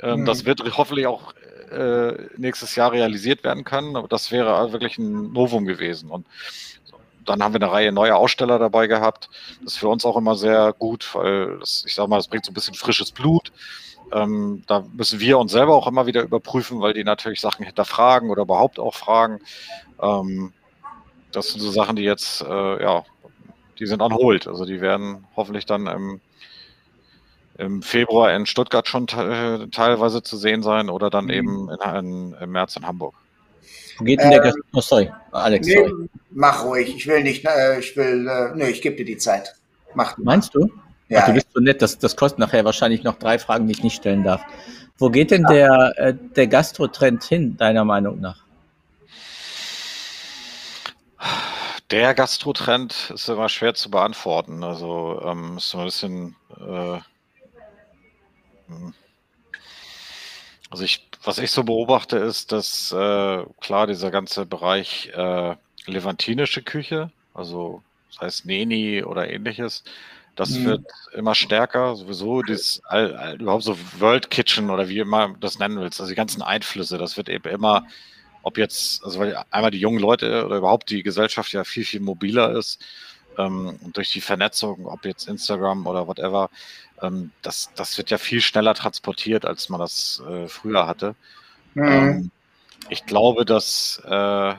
Ähm, 0.00 0.20
Mhm. 0.20 0.24
Das 0.26 0.44
wird 0.44 0.60
hoffentlich 0.76 1.06
auch 1.06 1.34
äh, 1.70 2.14
nächstes 2.36 2.76
Jahr 2.76 2.92
realisiert 2.92 3.44
werden 3.44 3.64
können, 3.64 3.96
aber 3.96 4.08
das 4.08 4.30
wäre 4.30 4.72
wirklich 4.72 4.98
ein 4.98 5.32
Novum 5.32 5.64
gewesen. 5.64 6.10
Und 6.10 6.26
dann 7.24 7.42
haben 7.42 7.54
wir 7.54 7.62
eine 7.62 7.72
Reihe 7.72 7.92
neuer 7.92 8.16
Aussteller 8.16 8.58
dabei 8.58 8.86
gehabt. 8.88 9.30
Das 9.62 9.74
ist 9.74 9.78
für 9.78 9.88
uns 9.88 10.04
auch 10.04 10.16
immer 10.16 10.34
sehr 10.34 10.72
gut, 10.72 11.14
weil 11.14 11.58
das, 11.60 11.84
ich 11.86 11.94
sag 11.94 12.08
mal, 12.08 12.16
das 12.16 12.28
bringt 12.28 12.44
so 12.44 12.50
ein 12.50 12.54
bisschen 12.54 12.74
frisches 12.74 13.12
Blut. 13.12 13.52
Ähm, 14.12 14.64
da 14.66 14.84
müssen 14.92 15.20
wir 15.20 15.38
uns 15.38 15.52
selber 15.52 15.74
auch 15.74 15.86
immer 15.86 16.06
wieder 16.06 16.22
überprüfen, 16.22 16.80
weil 16.80 16.92
die 16.94 17.04
natürlich 17.04 17.40
Sachen 17.40 17.64
hinterfragen 17.64 18.30
oder 18.30 18.42
überhaupt 18.42 18.78
auch 18.78 18.94
fragen. 18.94 19.40
Ähm, 20.00 20.52
das 21.30 21.48
sind 21.48 21.60
so 21.60 21.70
Sachen, 21.70 21.96
die 21.96 22.02
jetzt, 22.02 22.42
äh, 22.42 22.82
ja, 22.82 23.04
die 23.78 23.86
sind 23.86 24.02
on 24.02 24.12
hold. 24.12 24.46
Also 24.48 24.66
die 24.66 24.80
werden 24.80 25.24
hoffentlich 25.36 25.64
dann 25.64 25.86
im, 25.86 26.20
im 27.58 27.82
Februar 27.82 28.34
in 28.34 28.46
Stuttgart 28.46 28.88
schon 28.88 29.06
te 29.06 29.68
teilweise 29.70 30.22
zu 30.22 30.36
sehen 30.36 30.62
sein 30.62 30.88
oder 30.88 31.10
dann 31.10 31.26
Mhm. 31.26 31.30
eben 31.30 31.68
in, 31.70 31.94
in, 31.96 32.32
im 32.40 32.50
März 32.50 32.76
in 32.76 32.86
Hamburg. 32.86 33.14
Wo 33.98 34.04
geht 34.04 34.20
denn 34.20 34.30
der 34.30 34.40
Äh, 34.40 34.44
Gast? 34.44 34.58
Oh, 34.72 34.80
sorry, 34.80 35.10
Alex, 35.32 35.66
Nee, 35.66 35.74
sorry. 35.74 36.08
mach 36.30 36.64
ruhig. 36.64 36.94
Ich 36.96 37.06
will 37.06 37.22
nicht, 37.22 37.44
äh, 37.44 37.78
ich 37.78 37.96
will, 37.96 38.26
äh, 38.26 38.56
nö, 38.56 38.64
ich 38.66 38.80
gebe 38.82 38.96
dir 38.96 39.04
die 39.04 39.18
Zeit. 39.18 39.54
Mach 39.94 40.14
du. 40.16 40.22
Meinst 40.24 40.54
du? 40.54 40.70
Ja, 41.08 41.20
Ach, 41.20 41.26
du 41.26 41.34
bist 41.34 41.48
so 41.52 41.60
nett, 41.60 41.82
das, 41.82 41.98
das 41.98 42.16
kostet 42.16 42.38
nachher 42.38 42.64
wahrscheinlich 42.64 43.02
noch 43.04 43.18
drei 43.18 43.38
Fragen, 43.38 43.66
die 43.66 43.72
ich 43.72 43.82
nicht 43.82 43.96
stellen 43.96 44.24
darf. 44.24 44.42
Wo 44.96 45.10
geht 45.10 45.30
denn 45.30 45.44
der, 45.44 45.92
äh, 45.96 46.14
der 46.14 46.46
Gastrotrend 46.46 47.22
hin, 47.24 47.56
deiner 47.58 47.84
Meinung 47.84 48.20
nach? 48.20 48.42
Der 51.90 52.14
Gastrotrend 52.14 53.12
ist 53.14 53.28
immer 53.28 53.48
schwer 53.50 53.74
zu 53.74 53.90
beantworten. 53.90 54.64
Also 54.64 55.20
ähm, 55.24 55.58
ist 55.58 55.68
so 55.68 55.78
ein 55.78 55.84
bisschen. 55.84 56.36
Äh. 56.58 56.98
Also 60.70 60.84
ich, 60.84 61.06
was 61.22 61.38
ich 61.38 61.50
so 61.50 61.64
beobachte, 61.64 62.16
ist, 62.16 62.50
dass 62.50 62.92
äh, 62.92 63.44
klar 63.60 63.86
dieser 63.86 64.10
ganze 64.10 64.46
Bereich 64.46 65.10
äh, 65.14 65.54
levantinische 65.86 66.62
Küche, 66.62 67.10
also 67.34 67.82
das 68.10 68.20
heißt 68.20 68.46
Neni 68.46 69.04
oder 69.04 69.30
ähnliches, 69.30 69.84
das 70.34 70.50
mhm. 70.50 70.64
wird 70.64 70.86
immer 71.12 71.34
stärker, 71.34 71.94
sowieso 71.94 72.42
das 72.42 72.80
all, 72.84 73.14
all, 73.16 73.40
überhaupt 73.40 73.64
so 73.64 73.76
World 73.98 74.30
Kitchen 74.30 74.70
oder 74.70 74.88
wie 74.88 74.98
immer 74.98 75.34
das 75.40 75.58
nennen 75.58 75.78
willst, 75.78 76.00
also 76.00 76.10
die 76.10 76.16
ganzen 76.16 76.40
Einflüsse, 76.40 76.96
das 76.96 77.18
wird 77.18 77.28
eben 77.28 77.48
immer, 77.52 77.86
ob 78.42 78.56
jetzt, 78.56 79.04
also 79.04 79.20
weil 79.20 79.36
einmal 79.50 79.70
die 79.70 79.78
jungen 79.80 79.98
Leute 79.98 80.44
oder 80.46 80.56
überhaupt 80.56 80.88
die 80.90 81.02
Gesellschaft 81.02 81.52
ja 81.52 81.64
viel, 81.64 81.84
viel 81.84 82.00
mobiler 82.00 82.56
ist 82.56 82.82
ähm, 83.38 83.78
durch 83.92 84.12
die 84.12 84.20
Vernetzung, 84.20 84.86
ob 84.86 85.04
jetzt 85.04 85.28
Instagram 85.28 85.86
oder 85.86 86.06
whatever, 86.06 86.50
ähm, 87.00 87.32
das, 87.42 87.70
das 87.74 87.98
wird 87.98 88.10
ja 88.10 88.18
viel 88.18 88.40
schneller 88.40 88.74
transportiert, 88.74 89.44
als 89.44 89.68
man 89.68 89.80
das 89.80 90.22
äh, 90.28 90.46
früher 90.48 90.86
hatte. 90.86 91.16
Mhm. 91.74 91.84
Ähm, 91.84 92.30
ich 92.88 93.04
glaube, 93.06 93.44
dass 93.44 94.00
äh, 94.04 94.54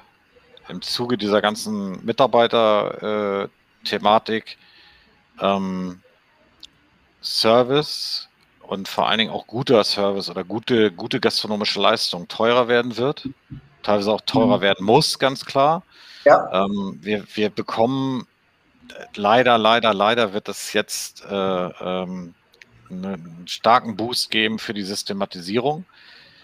im 0.69 0.81
Zuge 0.81 1.17
dieser 1.17 1.41
ganzen 1.41 2.05
Mitarbeiter-Thematik 2.05 4.57
äh, 5.39 5.45
ähm, 5.45 6.01
Service 7.21 8.29
und 8.61 8.87
vor 8.87 9.09
allen 9.09 9.17
Dingen 9.19 9.31
auch 9.31 9.45
guter 9.47 9.83
Service 9.83 10.29
oder 10.29 10.43
gute, 10.43 10.91
gute 10.91 11.19
gastronomische 11.19 11.81
Leistung 11.81 12.27
teurer 12.27 12.67
werden 12.67 12.97
wird, 12.97 13.27
teilweise 13.81 14.11
auch 14.11 14.21
teurer 14.21 14.57
mhm. 14.57 14.61
werden 14.61 14.85
muss, 14.85 15.17
ganz 15.19 15.45
klar. 15.45 15.83
Ja. 16.25 16.65
Ähm, 16.65 16.99
wir, 17.01 17.25
wir 17.35 17.49
bekommen 17.49 18.27
leider, 19.15 19.57
leider, 19.57 19.93
leider 19.93 20.33
wird 20.33 20.49
es 20.49 20.73
jetzt 20.73 21.23
äh, 21.25 21.33
ähm, 21.33 22.33
einen 22.89 23.45
starken 23.47 23.95
Boost 23.95 24.31
geben 24.31 24.59
für 24.59 24.73
die 24.73 24.83
Systematisierung. 24.83 25.85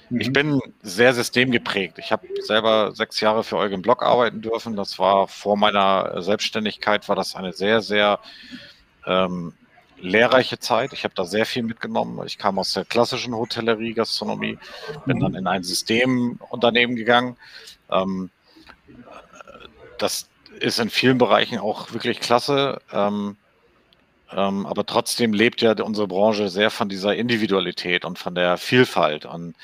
Mhm. 0.09 0.21
Ich 0.21 0.33
bin 0.33 0.61
sehr 0.81 1.13
systemgeprägt. 1.13 1.99
Ich 1.99 2.11
habe 2.11 2.27
selber 2.41 2.91
sechs 2.93 3.19
Jahre 3.19 3.43
für 3.43 3.57
Eugen 3.57 3.81
Block 3.81 4.03
arbeiten 4.03 4.41
dürfen. 4.41 4.75
Das 4.75 4.99
war 4.99 5.27
vor 5.27 5.57
meiner 5.57 6.21
Selbstständigkeit, 6.21 7.07
war 7.09 7.15
das 7.15 7.35
eine 7.35 7.53
sehr, 7.53 7.81
sehr 7.81 8.19
ähm, 9.05 9.53
lehrreiche 10.01 10.59
Zeit. 10.59 10.93
Ich 10.93 11.03
habe 11.03 11.13
da 11.15 11.25
sehr 11.25 11.45
viel 11.45 11.63
mitgenommen. 11.63 12.25
Ich 12.25 12.37
kam 12.37 12.57
aus 12.57 12.73
der 12.73 12.85
klassischen 12.85 13.35
Hotellerie, 13.35 13.93
Gastronomie, 13.93 14.57
bin 15.05 15.19
dann 15.19 15.35
in 15.35 15.47
ein 15.47 15.63
Systemunternehmen 15.63 16.95
gegangen. 16.95 17.37
Ähm, 17.91 18.29
das 19.97 20.29
ist 20.61 20.79
in 20.79 20.89
vielen 20.89 21.17
Bereichen 21.17 21.59
auch 21.59 21.93
wirklich 21.93 22.19
klasse. 22.19 22.81
Ähm, 22.91 23.37
ähm, 24.31 24.65
aber 24.65 24.85
trotzdem 24.85 25.33
lebt 25.33 25.61
ja 25.61 25.73
unsere 25.81 26.07
Branche 26.07 26.49
sehr 26.49 26.69
von 26.69 26.89
dieser 26.89 27.15
Individualität 27.15 28.05
und 28.05 28.19
von 28.19 28.35
der 28.35 28.57
Vielfalt. 28.57 29.25
Und 29.25 29.55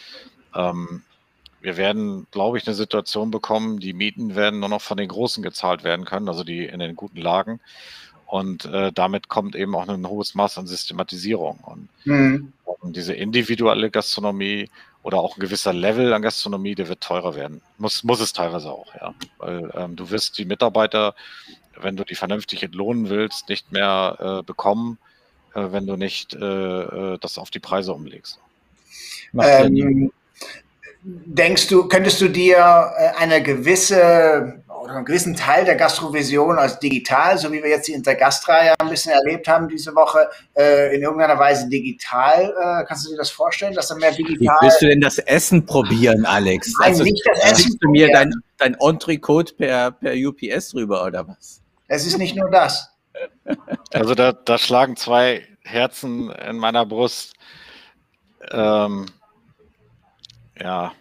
ähm, 0.56 1.04
wir 1.62 1.78
werden, 1.78 2.28
glaube 2.32 2.58
ich, 2.58 2.68
eine 2.68 2.76
Situation 2.76 3.32
bekommen, 3.32 3.80
die 3.80 3.94
Mieten 3.94 4.36
werden 4.36 4.60
nur 4.60 4.70
noch 4.70 4.82
von 4.82 4.98
den 4.98 5.08
Großen 5.08 5.44
gezahlt 5.44 5.84
werden 5.84 6.06
können, 6.06 6.30
also 6.30 6.44
die 6.44 6.66
in 6.66 6.80
den 6.80 6.96
guten 6.96 7.20
Lagen. 7.20 7.60
Und 8.28 8.66
äh, 8.66 8.92
damit 8.92 9.30
kommt 9.30 9.56
eben 9.56 9.76
auch 9.76 9.88
ein 9.88 10.08
hohes 10.08 10.36
Maß 10.36 10.58
an 10.58 10.68
Systematisierung. 10.68 11.60
Und, 11.60 11.90
mhm. 12.06 12.54
und, 12.66 12.96
diese 12.96 13.14
individuelle 13.14 13.92
Gastronomie 13.92 14.70
oder 15.06 15.20
auch 15.20 15.38
ein 15.38 15.40
gewisser 15.40 15.72
Level 15.72 16.14
an 16.14 16.24
Gastronomie, 16.24 16.74
der 16.74 16.88
wird 16.88 17.00
teurer 17.00 17.36
werden. 17.36 17.62
Muss, 17.78 18.04
muss 18.04 18.20
es 18.20 18.34
teilweise 18.34 18.72
auch, 18.72 18.88
ja. 18.96 19.14
Weil 19.38 19.72
ähm, 19.76 19.96
du 19.96 20.10
wirst 20.10 20.40
die 20.40 20.46
Mitarbeiter, 20.46 21.14
wenn 21.80 21.96
du 21.96 22.04
die 22.04 22.16
vernünftig 22.16 22.64
entlohnen 22.64 23.08
willst, 23.08 23.48
nicht 23.48 23.72
mehr 23.72 24.40
äh, 24.40 24.44
bekommen, 24.44 24.98
äh, 25.54 25.68
wenn 25.70 25.86
du 25.86 25.96
nicht 25.96 26.34
äh, 26.34 26.40
äh, 26.40 27.18
das 27.22 27.38
auf 27.38 27.52
die 27.52 27.60
Preise 27.60 27.94
umlegst. 27.94 28.40
Ähm, 29.40 30.12
denkst 31.04 31.68
du, 31.68 31.88
könntest 31.88 32.20
du 32.20 32.28
dir 32.28 32.58
äh, 32.98 33.22
eine 33.22 33.44
gewisse 33.44 34.64
oder 34.86 34.96
einen 34.96 35.06
gewissen 35.06 35.36
Teil 35.36 35.66
der 35.66 35.76
Gastrovision 35.76 36.58
als 36.58 36.80
digital, 36.80 37.38
so 37.38 37.52
wie 37.52 37.62
wir 37.62 37.70
jetzt 37.70 37.88
die 37.88 37.94
Intergastra 37.94 38.66
ja 38.66 38.74
ein 38.78 38.90
bisschen 38.90 39.12
erlebt 39.12 39.48
haben 39.48 39.68
diese 39.68 39.96
Woche, 39.96 40.30
äh, 40.56 40.96
in 40.96 41.02
irgendeiner 41.02 41.38
Weise 41.38 41.68
digital. 41.68 42.44
Äh, 42.44 42.86
kannst 42.86 43.06
du 43.06 43.10
dir 43.10 43.18
das 43.18 43.32
vorstellen, 43.32 43.74
dass 43.74 43.88
da 43.88 43.96
mehr 43.96 44.12
digital... 44.12 44.38
Wie 44.40 44.66
willst 44.66 44.82
du 44.82 44.88
denn 44.88 45.02
das 45.02 45.18
Essen 45.18 45.66
probieren, 45.66 46.26
Alex? 46.26 46.72
Nein, 46.80 46.92
also, 46.92 47.04
nicht 47.04 47.22
das 47.26 47.52
Essen 47.52 47.78
du 47.82 47.90
mir 47.90 48.12
dein, 48.12 48.32
dein 48.58 48.76
Entrecote 48.76 49.56
per, 49.56 49.92
per 49.92 50.14
UPS 50.14 50.76
rüber 50.76 51.04
oder 51.04 51.28
was? 51.28 51.62
Es 51.88 52.06
ist 52.06 52.18
nicht 52.18 52.36
nur 52.36 52.50
das. 52.50 52.92
Also 53.94 54.14
da, 54.14 54.34
da 54.34 54.58
schlagen 54.58 54.98
zwei 54.98 55.48
Herzen 55.62 56.30
in 56.30 56.58
meiner 56.58 56.86
Brust. 56.86 57.34
Ähm, 58.52 59.06
ja, 60.60 60.92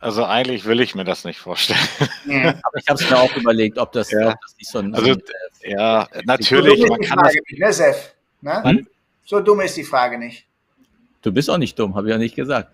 also 0.00 0.24
eigentlich 0.24 0.64
will 0.64 0.80
ich 0.80 0.94
mir 0.94 1.04
das 1.04 1.24
nicht 1.24 1.38
vorstellen. 1.38 1.80
Ja. 2.26 2.50
Aber 2.62 2.78
ich 2.78 2.88
habe 2.88 3.02
es 3.02 3.10
mir 3.10 3.18
auch 3.18 3.34
überlegt, 3.36 3.78
ob 3.78 3.92
das, 3.92 4.10
ja. 4.10 4.28
ob 4.28 4.40
das 4.40 4.56
nicht 4.56 4.70
so 4.70 4.78
ein. 4.78 4.94
Also, 4.94 5.10
äh, 5.10 5.18
ja, 5.62 6.08
natürlich. 6.24 6.80
So 6.80 6.86
man 6.86 7.00
kann 7.00 7.18
das 7.18 7.34
nicht, 7.34 7.60
ne, 7.60 7.72
Sef? 7.72 8.14
Ne? 8.40 8.86
So 9.24 9.40
dumm 9.40 9.60
ist 9.60 9.76
die 9.76 9.84
Frage 9.84 10.18
nicht. 10.18 10.46
Du 11.22 11.32
bist 11.32 11.50
auch 11.50 11.58
nicht 11.58 11.78
dumm, 11.78 11.96
habe 11.96 12.06
ich 12.08 12.12
ja 12.12 12.18
nicht 12.18 12.36
gesagt. 12.36 12.70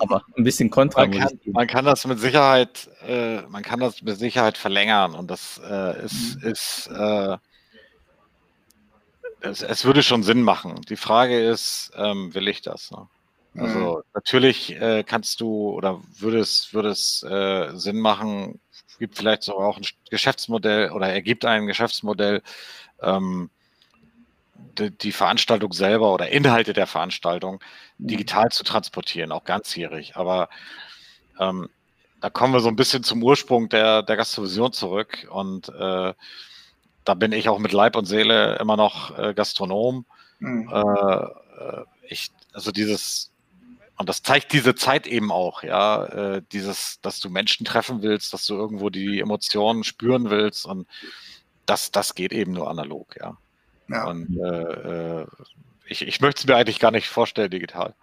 Aber 0.00 0.24
ein 0.36 0.44
bisschen 0.44 0.70
kontra. 0.70 1.06
Man 1.06 1.18
kann, 1.18 1.40
man 1.46 1.66
kann 1.66 1.84
das 1.84 2.06
mit 2.06 2.18
Sicherheit, 2.18 2.88
äh, 3.06 3.42
man 3.42 3.62
kann 3.62 3.80
das 3.80 4.02
mit 4.02 4.18
Sicherheit 4.18 4.56
verlängern 4.56 5.14
und 5.14 5.30
das 5.30 5.60
äh, 5.68 6.04
ist, 6.04 6.42
mhm. 6.42 6.50
ist 6.50 6.86
äh, 6.88 7.36
es, 9.40 9.62
es, 9.62 9.84
würde 9.84 10.02
schon 10.02 10.22
Sinn 10.22 10.42
machen. 10.42 10.80
Die 10.88 10.96
Frage 10.96 11.40
ist, 11.40 11.92
ähm, 11.96 12.34
will 12.34 12.48
ich 12.48 12.62
das? 12.62 12.90
Ne? 12.90 13.06
Also 13.58 13.98
mhm. 13.98 14.02
natürlich 14.14 14.80
äh, 14.80 15.02
kannst 15.04 15.40
du 15.40 15.70
oder 15.70 16.00
würde 16.18 16.38
es, 16.38 16.72
würde 16.72 16.90
es 16.90 17.22
äh, 17.22 17.70
Sinn 17.74 18.00
machen, 18.00 18.60
gibt 18.98 19.16
vielleicht 19.16 19.42
sogar 19.42 19.68
auch 19.68 19.76
ein 19.76 19.86
Geschäftsmodell 20.10 20.90
oder 20.90 21.08
ergibt 21.08 21.44
ein 21.44 21.66
Geschäftsmodell, 21.66 22.42
ähm, 23.02 23.50
die, 24.78 24.90
die, 24.90 25.12
Veranstaltung 25.12 25.72
selber 25.72 26.12
oder 26.12 26.28
Inhalte 26.28 26.72
der 26.72 26.86
Veranstaltung 26.86 27.60
mhm. 27.98 28.08
digital 28.08 28.50
zu 28.50 28.64
transportieren, 28.64 29.32
auch 29.32 29.44
ganzjährig. 29.44 30.16
Aber 30.16 30.48
ähm, 31.38 31.68
da 32.20 32.30
kommen 32.30 32.52
wir 32.52 32.60
so 32.60 32.68
ein 32.68 32.76
bisschen 32.76 33.04
zum 33.04 33.22
Ursprung 33.22 33.68
der, 33.68 34.02
der 34.02 34.16
Gastrovision 34.16 34.72
zurück 34.72 35.28
und 35.30 35.68
äh, 35.68 36.14
da 37.04 37.14
bin 37.14 37.32
ich 37.32 37.48
auch 37.48 37.58
mit 37.58 37.72
Leib 37.72 37.96
und 37.96 38.04
Seele 38.04 38.58
immer 38.58 38.76
noch 38.76 39.16
äh, 39.16 39.32
Gastronom. 39.32 40.04
Mhm. 40.40 40.68
Äh, 40.72 40.82
äh 40.82 41.84
ich, 42.10 42.30
also 42.54 42.72
dieses 42.72 43.30
und 43.98 44.08
das 44.08 44.22
zeigt 44.22 44.52
diese 44.52 44.74
Zeit 44.74 45.06
eben 45.06 45.32
auch, 45.32 45.62
ja, 45.62 46.04
äh, 46.04 46.42
dieses, 46.52 47.00
dass 47.02 47.20
du 47.20 47.30
Menschen 47.30 47.66
treffen 47.66 48.02
willst, 48.02 48.32
dass 48.32 48.46
du 48.46 48.54
irgendwo 48.54 48.90
die 48.90 49.20
Emotionen 49.20 49.84
spüren 49.84 50.30
willst 50.30 50.66
und 50.66 50.86
das, 51.66 51.90
das 51.90 52.14
geht 52.14 52.32
eben 52.32 52.52
nur 52.52 52.70
analog, 52.70 53.16
ja. 53.20 53.36
ja. 53.88 54.04
Und 54.06 54.38
äh, 54.38 55.20
äh 55.22 55.26
ich, 55.90 56.06
ich 56.06 56.20
möchte 56.20 56.40
es 56.40 56.46
mir 56.46 56.56
eigentlich 56.56 56.80
gar 56.80 56.90
nicht 56.90 57.08
vorstellen, 57.08 57.50
digital. 57.50 57.94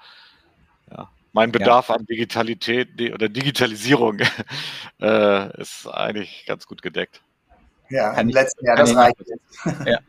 Ja. 0.90 1.12
Mein 1.34 1.52
Bedarf 1.52 1.90
ja. 1.90 1.96
an 1.96 2.06
Digitalität 2.06 3.00
oder 3.14 3.30
Digitalisierung 3.30 4.20
äh, 5.02 5.62
ist 5.62 5.88
eigentlich 5.88 6.46
ganz 6.48 6.66
gut 6.66 6.82
gedeckt. 6.82 7.22
Ja, 7.90 8.14
im 8.14 8.30
letzten 8.30 8.66
Jahr, 8.66 8.76
das 8.76 8.96
reicht. 8.96 9.18
Ja. 9.86 10.00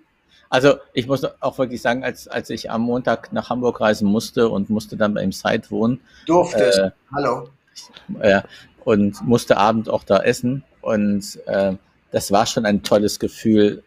Also 0.48 0.74
ich 0.92 1.06
muss 1.06 1.24
auch 1.40 1.58
wirklich 1.58 1.82
sagen, 1.82 2.04
als, 2.04 2.28
als 2.28 2.50
ich 2.50 2.70
am 2.70 2.82
Montag 2.82 3.32
nach 3.32 3.50
Hamburg 3.50 3.80
reisen 3.80 4.08
musste 4.08 4.48
und 4.48 4.70
musste 4.70 4.96
dann 4.96 5.14
beim 5.14 5.32
Site 5.32 5.70
wohnen. 5.70 6.00
Durftest. 6.26 6.78
Äh, 6.78 6.90
Hallo. 7.12 7.48
Ja, 8.22 8.44
und 8.84 9.20
musste 9.26 9.56
Abend 9.56 9.88
auch 9.88 10.04
da 10.04 10.18
essen. 10.18 10.62
Und 10.80 11.40
äh, 11.46 11.74
das 12.12 12.30
war 12.30 12.46
schon 12.46 12.64
ein 12.64 12.82
tolles 12.82 13.18
Gefühl, 13.18 13.82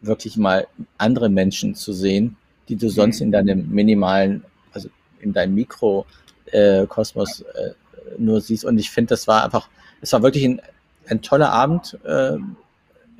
wirklich 0.00 0.36
mal 0.36 0.66
andere 0.98 1.28
Menschen 1.28 1.74
zu 1.74 1.92
sehen, 1.92 2.36
die 2.68 2.76
du 2.76 2.88
sonst 2.88 3.20
mhm. 3.20 3.26
in 3.26 3.32
deinem 3.32 3.70
minimalen, 3.70 4.44
also 4.72 4.88
in 5.20 5.32
deinem 5.32 5.54
Mikrokosmos 5.54 7.42
äh, 7.42 7.70
nur 8.18 8.40
siehst. 8.40 8.64
Und 8.64 8.78
ich 8.78 8.90
finde, 8.90 9.10
das 9.10 9.28
war 9.28 9.44
einfach, 9.44 9.68
es 10.00 10.12
war 10.12 10.22
wirklich 10.22 10.44
ein, 10.44 10.60
ein 11.06 11.22
toller 11.22 11.52
Abend. 11.52 11.98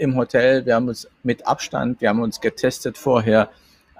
Im 0.01 0.17
Hotel. 0.17 0.65
Wir 0.65 0.75
haben 0.77 0.89
uns 0.89 1.09
mit 1.23 1.47
Abstand, 1.47 2.01
wir 2.01 2.09
haben 2.09 2.23
uns 2.23 2.41
getestet 2.41 2.97
vorher. 2.97 3.51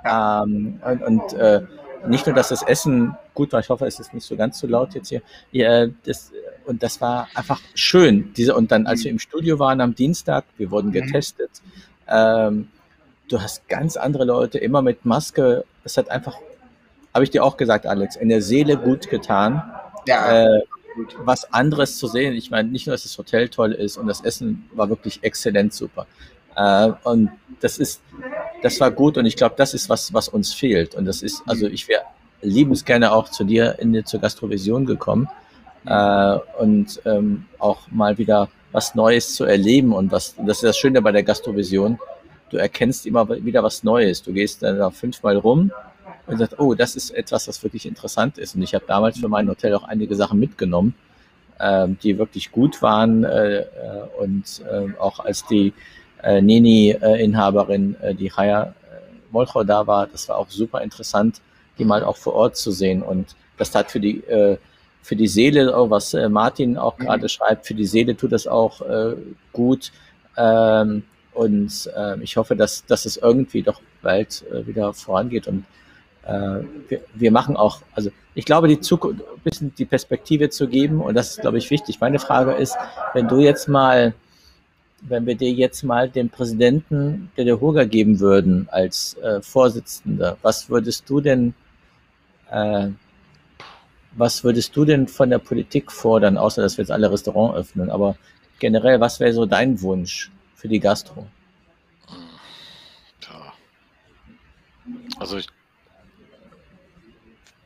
Ähm, 0.05 0.81
und, 0.83 1.03
und 1.03 1.33
äh, 1.35 1.61
nicht 2.07 2.27
nur, 2.27 2.35
dass 2.35 2.49
das 2.49 2.63
Essen 2.63 3.15
gut 3.35 3.53
war, 3.53 3.61
ich 3.61 3.69
hoffe, 3.69 3.87
es 3.87 4.01
ist 4.01 4.15
nicht 4.15 4.27
so 4.27 4.35
ganz 4.35 4.59
so 4.59 4.67
laut 4.67 4.95
jetzt 4.95 5.11
hier. 5.11 5.21
Ja, 5.53 5.87
das, 6.05 6.33
und 6.65 6.83
das 6.83 7.01
war 7.03 7.29
einfach 7.35 7.61
schön. 7.75 8.33
Diese, 8.35 8.55
und 8.55 8.73
dann, 8.73 8.87
als 8.87 9.05
wir 9.05 9.11
im 9.11 9.19
Studio 9.19 9.59
waren 9.59 9.83
am 9.83 9.95
Dienstag, 9.95 10.45
wir 10.57 10.71
wurden 10.71 10.89
mhm. 10.89 10.93
getestet. 10.93 11.51
Ähm, 12.09 12.69
du 13.29 13.41
hast 13.41 13.69
ganz 13.69 13.99
andere 13.99 14.25
Leute, 14.25 14.59
immer 14.59 14.81
mit 14.81 15.05
Maske. 15.05 15.65
Es 15.85 15.99
hat 15.99 16.11
einfach, 16.11 16.37
habe 17.13 17.25
ich 17.25 17.31
dir 17.31 17.45
auch 17.45 17.59
gesagt, 17.59 17.87
Alex, 17.87 18.17
in 18.17 18.31
der 18.31 18.41
Seele 18.41 18.79
gut 18.79 19.11
getan. 19.11 19.63
Ja. 20.07 20.47
Äh, 20.47 20.63
was 21.25 21.53
anderes 21.53 21.99
zu 21.99 22.07
sehen. 22.07 22.35
Ich 22.35 22.51
meine, 22.51 22.69
nicht 22.69 22.87
nur, 22.87 22.95
dass 22.95 23.03
das 23.03 23.17
Hotel 23.19 23.49
toll 23.49 23.73
ist 23.73 23.97
und 23.97 24.07
das 24.07 24.21
Essen 24.21 24.69
war 24.75 24.89
wirklich 24.89 25.23
exzellent 25.23 25.73
super. 25.75 26.07
Äh, 26.57 26.93
und 27.05 27.31
das 27.61 27.79
ist, 27.79 28.03
das 28.63 28.81
war 28.81 28.91
gut 28.91 29.19
und 29.19 29.27
ich 29.27 29.37
glaube, 29.37 29.55
das 29.57 29.75
ist 29.75 29.89
was, 29.89 30.13
was 30.13 30.29
uns 30.29 30.53
fehlt. 30.53 30.95
Und 30.95 31.05
das 31.05 31.23
ist, 31.23 31.43
also 31.47 31.67
ich 31.67 31.89
wäre 31.89 32.03
liebensgerne 32.43 33.13
auch 33.13 33.29
zu 33.29 33.45
dir 33.45 33.77
in 33.79 33.93
die, 33.93 34.05
zur 34.05 34.21
Gastrovision 34.21 34.87
gekommen 34.87 35.29
äh, 35.87 36.39
und 36.59 37.01
ähm, 37.05 37.47
auch 37.59 37.91
mal 37.91 38.19
wieder 38.19 38.49
was 38.73 38.95
Neues 38.95 39.35
zu 39.35 39.45
erleben 39.45 39.93
und 39.93 40.13
was, 40.13 40.37
das 40.37 40.59
ist 40.59 40.65
das 40.65 40.79
Schöne 40.79 41.03
bei 41.03 41.13
der 41.13 41.23
Gastrovision, 41.23 41.99
du 42.51 42.57
erkennst 42.57 43.07
immer 43.07 43.29
wieder 43.29 43.63
was 43.63 43.83
Neues. 43.83 44.23
Du 44.23 44.33
gehst 44.33 44.63
dann 44.63 44.79
da 44.79 44.91
fünfmal 44.91 45.37
rum 45.37 45.73
und 46.31 46.39
sagst, 46.39 46.59
oh, 46.59 46.75
das 46.75 46.97
ist 46.97 47.11
etwas, 47.11 47.49
was 47.49 47.63
wirklich 47.63 47.87
interessant 47.87 48.39
ist. 48.39 48.55
Und 48.55 48.63
ich 48.63 48.75
habe 48.75 48.85
damals 48.87 49.19
für 49.19 49.29
mein 49.29 49.49
Hotel 49.49 49.75
auch 49.75 49.85
einige 49.85 50.15
Sachen 50.15 50.39
mitgenommen, 50.39 50.95
äh, 51.59 51.89
die 52.03 52.19
wirklich 52.19 52.53
gut 52.53 52.81
waren 52.83 53.25
äh, 53.25 53.61
äh 53.61 53.67
und 54.19 54.63
äh, 54.71 54.99
auch 54.99 55.21
als 55.21 55.47
die 55.47 55.73
äh, 56.23 56.41
Nini-Inhaberin, 56.41 57.97
äh, 58.01 58.15
die 58.15 58.29
Chaya 58.29 58.75
Molcho 59.31 59.63
da 59.63 59.87
war, 59.87 60.07
das 60.07 60.29
war 60.29 60.39
auch 60.39 60.51
super 60.51 60.81
interessant, 60.83 61.41
die 61.79 61.85
mal 61.85 62.03
auch 62.03 62.17
vor 62.17 62.35
Ort 62.35 62.57
zu 62.57 62.73
sehen. 62.73 63.01
Und 63.03 63.37
das 63.59 63.71
tat 63.71 63.91
für 63.91 64.01
die, 64.01 64.23
für 65.03 65.17
die 65.17 65.29
Seele, 65.29 65.77
auch 65.77 65.89
was 65.89 66.15
äh, 66.15 66.29
Martin 66.29 66.77
auch 66.77 66.99
mhm. 66.99 67.05
gerade 67.05 67.29
schreibt, 67.29 67.65
für 67.65 67.75
die 67.75 67.87
Seele 67.87 68.17
tut 68.17 68.33
das 68.33 68.49
auch 68.49 68.83
gut. 69.53 69.93
Ähm, 70.37 71.05
und 71.33 71.89
ich 72.23 72.37
hoffe, 72.37 72.57
dass, 72.57 72.85
dass 72.87 73.05
es 73.07 73.17
irgendwie 73.17 73.63
doch 73.63 73.81
bald 74.03 74.45
wieder 74.67 74.93
vorangeht. 74.93 75.47
Und 75.47 75.65
wir, 76.31 77.01
wir 77.15 77.33
machen 77.33 77.57
auch, 77.57 77.81
also 77.95 78.11
ich 78.35 78.45
glaube, 78.45 78.69
die 78.69 78.81
Zukunft, 78.81 79.23
ein 79.23 79.41
bisschen 79.43 79.75
die 79.75 79.85
Perspektive 79.85 80.49
zu 80.49 80.69
geben, 80.69 81.01
und 81.01 81.15
das 81.15 81.31
ist, 81.31 81.41
glaube 81.41 81.59
ich, 81.59 81.71
wichtig. 81.71 82.01
Meine 82.01 82.19
Frage 82.19 82.53
ist, 82.53 82.77
wenn 83.15 83.29
du 83.29 83.41
jetzt 83.41 83.69
mal 83.69 84.15
wenn 85.03 85.27
wir 85.27 85.35
dir 85.35 85.51
jetzt 85.51 85.83
mal 85.83 86.09
den 86.09 86.29
Präsidenten 86.29 87.31
der 87.37 87.61
Hurga 87.61 87.85
geben 87.85 88.21
würden 88.21 88.69
als 88.71 89.17
äh, 89.19 89.41
Vorsitzender, 89.41 90.37
was 90.43 90.69
würdest 90.69 91.09
du 91.09 91.21
denn, 91.21 91.55
äh, 92.51 92.89
was 94.13 94.45
würdest 94.45 94.77
du 94.77 94.85
denn 94.85 95.09
von 95.09 95.31
der 95.31 95.39
Politik 95.39 95.91
fordern, 95.91 96.37
außer 96.37 96.63
dass 96.63 96.77
wir 96.77 96.83
jetzt 96.83 96.91
alle 96.91 97.11
Restaurants 97.11 97.57
öffnen, 97.57 97.91
aber 97.91 98.17
generell, 98.59 99.01
was 99.01 99.21
wäre 99.21 99.33
so 99.33 99.47
dein 99.47 99.81
Wunsch 99.81 100.31
für 100.55 100.69
die 100.69 100.81
Gastro? 100.81 101.27
Also 105.19 105.37
ich, 105.37 105.49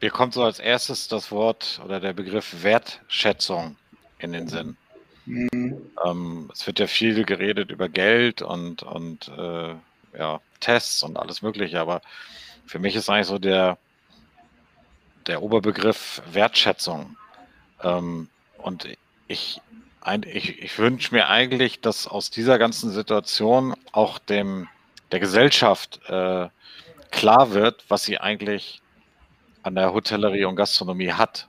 mir 0.04 0.10
kommt 0.10 0.34
so 0.34 0.44
als 0.44 0.58
erstes 0.58 1.08
das 1.08 1.32
Wort 1.32 1.80
oder 1.82 1.98
der 1.98 2.12
Begriff 2.12 2.62
Wertschätzung 2.62 3.76
in 4.18 4.32
den 4.32 4.48
Sinn. 4.48 4.76
Mhm. 5.24 5.80
Ähm, 6.04 6.50
es 6.52 6.66
wird 6.66 6.78
ja 6.78 6.86
viel 6.86 7.24
geredet 7.24 7.70
über 7.70 7.88
Geld 7.88 8.42
und, 8.42 8.82
und 8.82 9.28
äh, 9.28 9.74
ja, 10.18 10.42
Tests 10.60 11.02
und 11.02 11.16
alles 11.16 11.40
Mögliche, 11.40 11.80
aber 11.80 12.02
für 12.66 12.78
mich 12.78 12.94
ist 12.96 13.08
eigentlich 13.08 13.28
so 13.28 13.38
der, 13.38 13.78
der 15.26 15.42
Oberbegriff 15.42 16.20
Wertschätzung. 16.30 17.16
Ähm, 17.82 18.28
und 18.58 18.86
ich, 19.26 19.62
ich, 20.26 20.62
ich 20.62 20.78
wünsche 20.78 21.14
mir 21.14 21.30
eigentlich, 21.30 21.80
dass 21.80 22.06
aus 22.06 22.28
dieser 22.28 22.58
ganzen 22.58 22.90
Situation 22.90 23.72
auch 23.92 24.18
dem, 24.18 24.68
der 25.12 25.20
Gesellschaft 25.20 25.98
äh, 26.08 26.48
klar 27.10 27.52
wird, 27.52 27.86
was 27.88 28.04
sie 28.04 28.18
eigentlich 28.18 28.82
an 29.64 29.74
der 29.74 29.92
Hotellerie 29.92 30.44
und 30.44 30.56
Gastronomie 30.56 31.12
hat. 31.12 31.48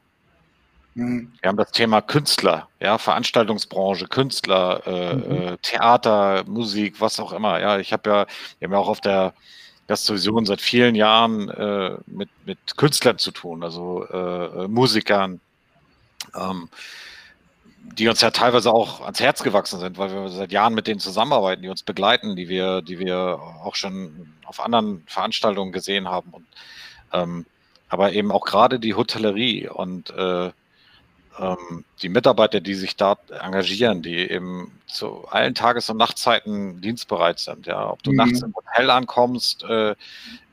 Mhm. 0.95 1.31
Wir 1.41 1.49
haben 1.49 1.57
das 1.57 1.71
Thema 1.71 2.01
Künstler, 2.01 2.69
ja, 2.79 2.97
Veranstaltungsbranche, 2.97 4.07
Künstler, 4.07 4.81
äh, 4.87 5.15
mhm. 5.15 5.31
Äh, 5.31 5.57
Theater, 5.61 6.43
Musik, 6.47 7.01
was 7.01 7.19
auch 7.19 7.33
immer. 7.33 7.59
Ja, 7.59 7.77
ich 7.77 7.91
habe 7.93 8.09
ja, 8.09 8.25
wir 8.59 8.67
haben 8.67 8.73
ja 8.73 8.79
auch 8.79 8.87
auf 8.87 9.01
der 9.01 9.33
Gastvision 9.87 10.45
seit 10.45 10.61
vielen 10.61 10.95
Jahren 10.95 11.49
äh, 11.49 11.97
mit, 12.07 12.29
mit 12.45 12.77
Künstlern 12.77 13.17
zu 13.19 13.31
tun, 13.31 13.63
also 13.63 14.05
äh, 14.07 14.63
äh, 14.63 14.67
Musikern, 14.67 15.41
ähm, 16.33 16.69
die 17.97 18.07
uns 18.07 18.21
ja 18.21 18.31
teilweise 18.31 18.71
auch 18.71 19.01
ans 19.01 19.19
Herz 19.19 19.43
gewachsen 19.43 19.79
sind, 19.79 19.97
weil 19.97 20.11
wir 20.11 20.29
seit 20.29 20.51
Jahren 20.51 20.73
mit 20.73 20.87
denen 20.87 20.99
zusammenarbeiten, 20.99 21.61
die 21.61 21.69
uns 21.69 21.83
begleiten, 21.83 22.35
die 22.35 22.47
wir, 22.47 22.81
die 22.81 22.97
wir 22.97 23.39
auch 23.63 23.75
schon 23.75 24.33
auf 24.45 24.59
anderen 24.59 25.03
Veranstaltungen 25.05 25.71
gesehen 25.71 26.07
haben. 26.07 26.31
Und, 26.31 26.47
ähm, 27.13 27.45
aber 27.89 28.13
eben 28.13 28.31
auch 28.31 28.45
gerade 28.45 28.79
die 28.79 28.95
Hotellerie 28.95 29.69
und 29.69 30.09
äh, 30.11 30.51
ähm, 31.39 31.83
die 32.01 32.09
Mitarbeiter, 32.09 32.61
die 32.61 32.75
sich 32.75 32.95
da 32.95 33.17
engagieren, 33.41 34.01
die 34.01 34.17
eben 34.17 34.71
zu 34.87 35.25
allen 35.27 35.53
Tages- 35.53 35.89
und 35.89 35.97
Nachtzeiten 35.97 36.81
dienstbereit 36.81 37.39
sind. 37.39 37.65
Ja, 37.67 37.89
ob 37.89 38.03
du 38.03 38.11
mhm. 38.11 38.17
nachts 38.17 38.41
im 38.41 38.53
Hotel 38.55 38.89
ankommst, 38.89 39.63
äh, 39.63 39.95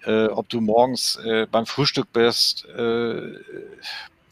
äh, 0.05 0.27
ob 0.27 0.49
du 0.49 0.61
morgens 0.61 1.17
äh, 1.17 1.47
beim 1.51 1.67
Frühstück 1.67 2.13
bist, 2.13 2.67
äh, 2.67 3.35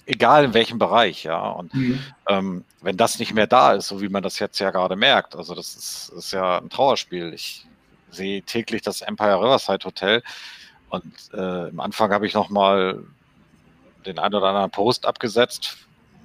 egal 0.07 0.45
in 0.45 0.55
welchem 0.55 0.79
Bereich, 0.79 1.25
ja. 1.25 1.51
Und 1.51 1.73
mhm. 1.75 2.01
ähm, 2.29 2.65
wenn 2.81 2.97
das 2.97 3.19
nicht 3.19 3.35
mehr 3.35 3.47
da 3.47 3.75
ist, 3.75 3.89
so 3.89 4.01
wie 4.01 4.09
man 4.09 4.23
das 4.23 4.39
jetzt 4.39 4.59
ja 4.59 4.71
gerade 4.71 4.97
merkt, 4.97 5.37
also 5.37 5.55
das 5.55 5.75
ist, 5.77 6.13
ist 6.17 6.33
ja 6.33 6.59
ein 6.59 6.71
Trauerspiel. 6.71 7.33
Ich 7.33 7.67
sehe 8.11 8.43
täglich 8.43 8.83
das 8.83 9.03
Empire 9.03 9.41
Riverside 9.41 9.85
Hotel 9.85 10.23
und 10.91 11.13
äh, 11.33 11.69
am 11.69 11.81
Anfang 11.81 12.13
habe 12.13 12.27
ich 12.27 12.35
noch 12.35 12.51
mal 12.51 13.03
den 14.07 14.19
einen 14.19 14.35
oder 14.35 14.49
anderen 14.49 14.71
Post 14.71 15.07
abgesetzt 15.07 15.79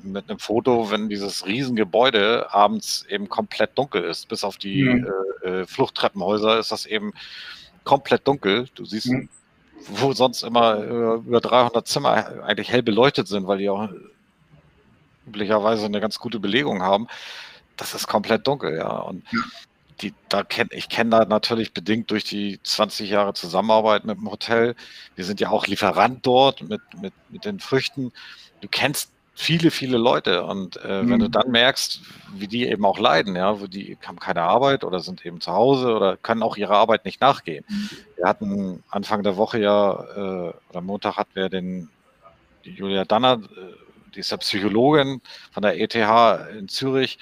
mit 0.04 0.30
einem 0.30 0.40
Foto, 0.40 0.92
wenn 0.92 1.10
dieses 1.10 1.46
Riesengebäude 1.46 2.54
abends 2.54 3.06
eben 3.10 3.28
komplett 3.30 3.78
dunkel 3.78 4.04
ist, 4.04 4.28
bis 4.28 4.44
auf 4.44 4.58
die 4.58 4.84
mhm. 4.84 5.08
äh, 5.44 5.66
Fluchttreppenhäuser 5.66 6.60
ist 6.60 6.72
das 6.72 6.86
eben 6.86 7.14
komplett 7.84 8.28
dunkel. 8.28 8.68
Du 8.76 8.86
siehst, 8.86 9.08
mhm. 9.08 9.30
wo 9.90 10.14
sonst 10.14 10.44
immer 10.44 10.78
äh, 10.78 11.16
über 11.28 11.42
300 11.42 11.88
Zimmer 11.88 12.44
eigentlich 12.44 12.72
hell 12.72 12.84
beleuchtet 12.84 13.28
sind, 13.28 13.48
weil 13.48 13.60
die 13.60 13.70
auch 13.70 13.90
üblicherweise 15.28 15.86
eine 15.86 16.02
ganz 16.02 16.20
gute 16.20 16.40
Belegung 16.40 16.82
haben. 16.82 17.08
Das 17.78 17.94
ist 17.94 18.08
komplett 18.08 18.48
dunkel, 18.48 18.78
ja. 18.78 18.98
Und 19.00 19.24
die, 20.02 20.14
da 20.30 20.44
kenn, 20.44 20.70
ich 20.72 20.90
kenne 20.90 21.12
da 21.12 21.26
natürlich 21.26 21.74
bedingt 21.74 22.12
durch 22.12 22.24
die 22.24 22.60
20 22.64 23.10
Jahre 23.10 23.34
Zusammenarbeit 23.34 24.06
mit 24.06 24.18
dem 24.18 24.30
Hotel. 24.30 24.76
Wir 25.16 25.26
sind 25.26 25.40
ja 25.40 25.50
auch 25.50 25.68
Lieferant 25.68 26.26
dort 26.26 26.62
mit, 26.62 26.82
mit, 27.02 27.14
mit 27.30 27.46
den 27.46 27.60
Früchten. 27.60 28.12
Du 28.62 28.68
kennst 28.68 29.12
viele, 29.36 29.70
viele 29.70 29.98
Leute. 29.98 30.46
Und 30.46 30.78
äh, 30.78 31.04
mhm. 31.04 31.10
wenn 31.10 31.20
du 31.20 31.28
mhm. 31.28 31.32
dann 31.32 31.52
merkst, 31.52 32.02
wie 32.34 32.48
die 32.48 32.68
eben 32.68 32.86
auch 32.86 32.98
leiden, 32.98 33.36
ja, 33.36 33.60
wo 33.60 33.68
die 33.68 33.98
haben 34.06 34.20
keine 34.20 34.42
Arbeit 34.42 34.84
oder 34.84 35.02
sind 35.02 35.26
eben 35.26 35.42
zu 35.42 35.52
Hause 35.52 35.94
oder 35.94 36.18
können 36.18 36.42
auch 36.42 36.58
ihrer 36.58 36.76
Arbeit 36.76 37.06
nicht 37.06 37.22
nachgehen. 37.22 37.66
Mhm. 37.68 37.90
Wir 38.16 38.26
hatten 38.26 38.84
Anfang 38.90 39.24
der 39.24 39.38
Woche 39.38 39.60
ja, 39.60 39.94
äh, 39.94 40.54
oder 40.70 40.82
Montag 40.82 41.18
hatten 41.18 41.36
wir 41.36 41.50
den 41.50 41.90
Julia 42.64 43.06
Danner, 43.06 43.34
äh, 43.34 43.86
die 44.16 44.22
ist 44.22 44.32
ja 44.32 44.38
Psychologin 44.38 45.22
von 45.52 45.62
der 45.62 45.80
ETH 45.80 45.96
in 46.58 46.68
Zürich. 46.70 47.20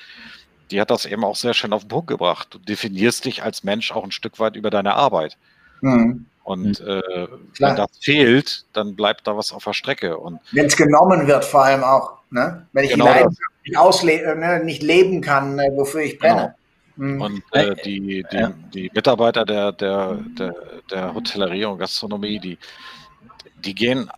Die 0.73 0.81
hat 0.81 0.89
das 0.89 1.05
eben 1.05 1.23
auch 1.23 1.35
sehr 1.35 1.53
schön 1.53 1.71
auf 1.71 1.83
den 1.83 1.89
Punkt 1.89 2.07
gebracht. 2.07 2.47
Du 2.49 2.57
definierst 2.57 3.25
dich 3.25 3.43
als 3.43 3.63
Mensch 3.63 3.91
auch 3.91 4.03
ein 4.03 4.11
Stück 4.11 4.39
weit 4.39 4.55
über 4.55 4.71
deine 4.71 4.95
Arbeit. 4.95 5.37
Mhm. 5.81 6.25
Und 6.43 6.81
mhm. 6.81 6.87
äh, 6.87 7.27
wenn 7.59 7.75
das 7.75 7.91
fehlt, 8.01 8.65
dann 8.73 8.95
bleibt 8.95 9.27
da 9.27 9.37
was 9.37 9.53
auf 9.53 9.65
der 9.65 9.73
Strecke. 9.73 10.17
wenn 10.51 10.65
es 10.65 10.75
genommen 10.75 11.27
wird, 11.27 11.45
vor 11.45 11.63
allem 11.63 11.83
auch. 11.83 12.13
Ne? 12.31 12.65
Wenn 12.73 12.85
ich 12.85 12.91
genau 12.91 13.13
nicht, 13.63 13.77
ausle 13.77 14.35
ne? 14.35 14.63
nicht 14.65 14.81
leben 14.81 15.21
kann, 15.21 15.55
ne? 15.55 15.71
wofür 15.75 16.01
ich 16.01 16.17
brenne. 16.17 16.55
Genau. 16.97 17.13
Mhm. 17.13 17.21
Und 17.21 17.43
äh, 17.51 17.75
die, 17.75 18.25
die, 18.31 18.47
die 18.73 18.91
Mitarbeiter 18.95 19.45
der, 19.45 19.73
der, 19.73 20.17
der, 20.39 20.55
der 20.89 21.13
Hotellerie 21.13 21.65
und 21.65 21.77
Gastronomie, 21.77 22.39
die, 22.39 22.57
die 23.63 23.75
gehen, 23.75 24.09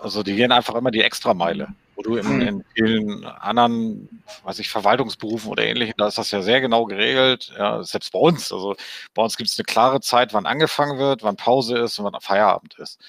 also 0.00 0.22
die 0.22 0.36
gehen 0.36 0.52
einfach 0.52 0.76
immer 0.76 0.92
die 0.92 1.02
Extrameile 1.02 1.66
wo 1.96 2.02
du 2.02 2.16
in, 2.16 2.40
in, 2.42 2.64
vielen 2.74 3.24
anderen, 3.24 4.22
weiß 4.44 4.58
ich, 4.58 4.68
Verwaltungsberufen 4.68 5.50
oder 5.50 5.64
ähnlichen, 5.64 5.94
da 5.96 6.08
ist 6.08 6.18
das 6.18 6.30
ja 6.30 6.42
sehr 6.42 6.60
genau 6.60 6.84
geregelt. 6.84 7.52
Ja, 7.56 7.82
selbst 7.82 8.12
bei 8.12 8.18
uns. 8.18 8.52
Also 8.52 8.76
bei 9.14 9.22
uns 9.22 9.36
gibt 9.36 9.50
es 9.50 9.58
eine 9.58 9.64
klare 9.64 10.00
Zeit, 10.00 10.34
wann 10.34 10.46
angefangen 10.46 10.98
wird, 10.98 11.22
wann 11.22 11.36
Pause 11.36 11.78
ist 11.78 11.98
und 11.98 12.04
wann 12.04 12.20
Feierabend 12.20 12.78
ist. 12.78 13.00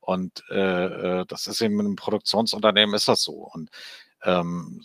Und 0.00 0.44
äh, 0.50 1.20
äh, 1.20 1.24
das 1.26 1.46
ist 1.46 1.62
eben 1.62 1.80
in 1.80 1.86
einem 1.86 1.96
Produktionsunternehmen 1.96 2.94
ist 2.94 3.08
das 3.08 3.22
so. 3.22 3.50
Und 3.52 3.70
ähm, 4.24 4.82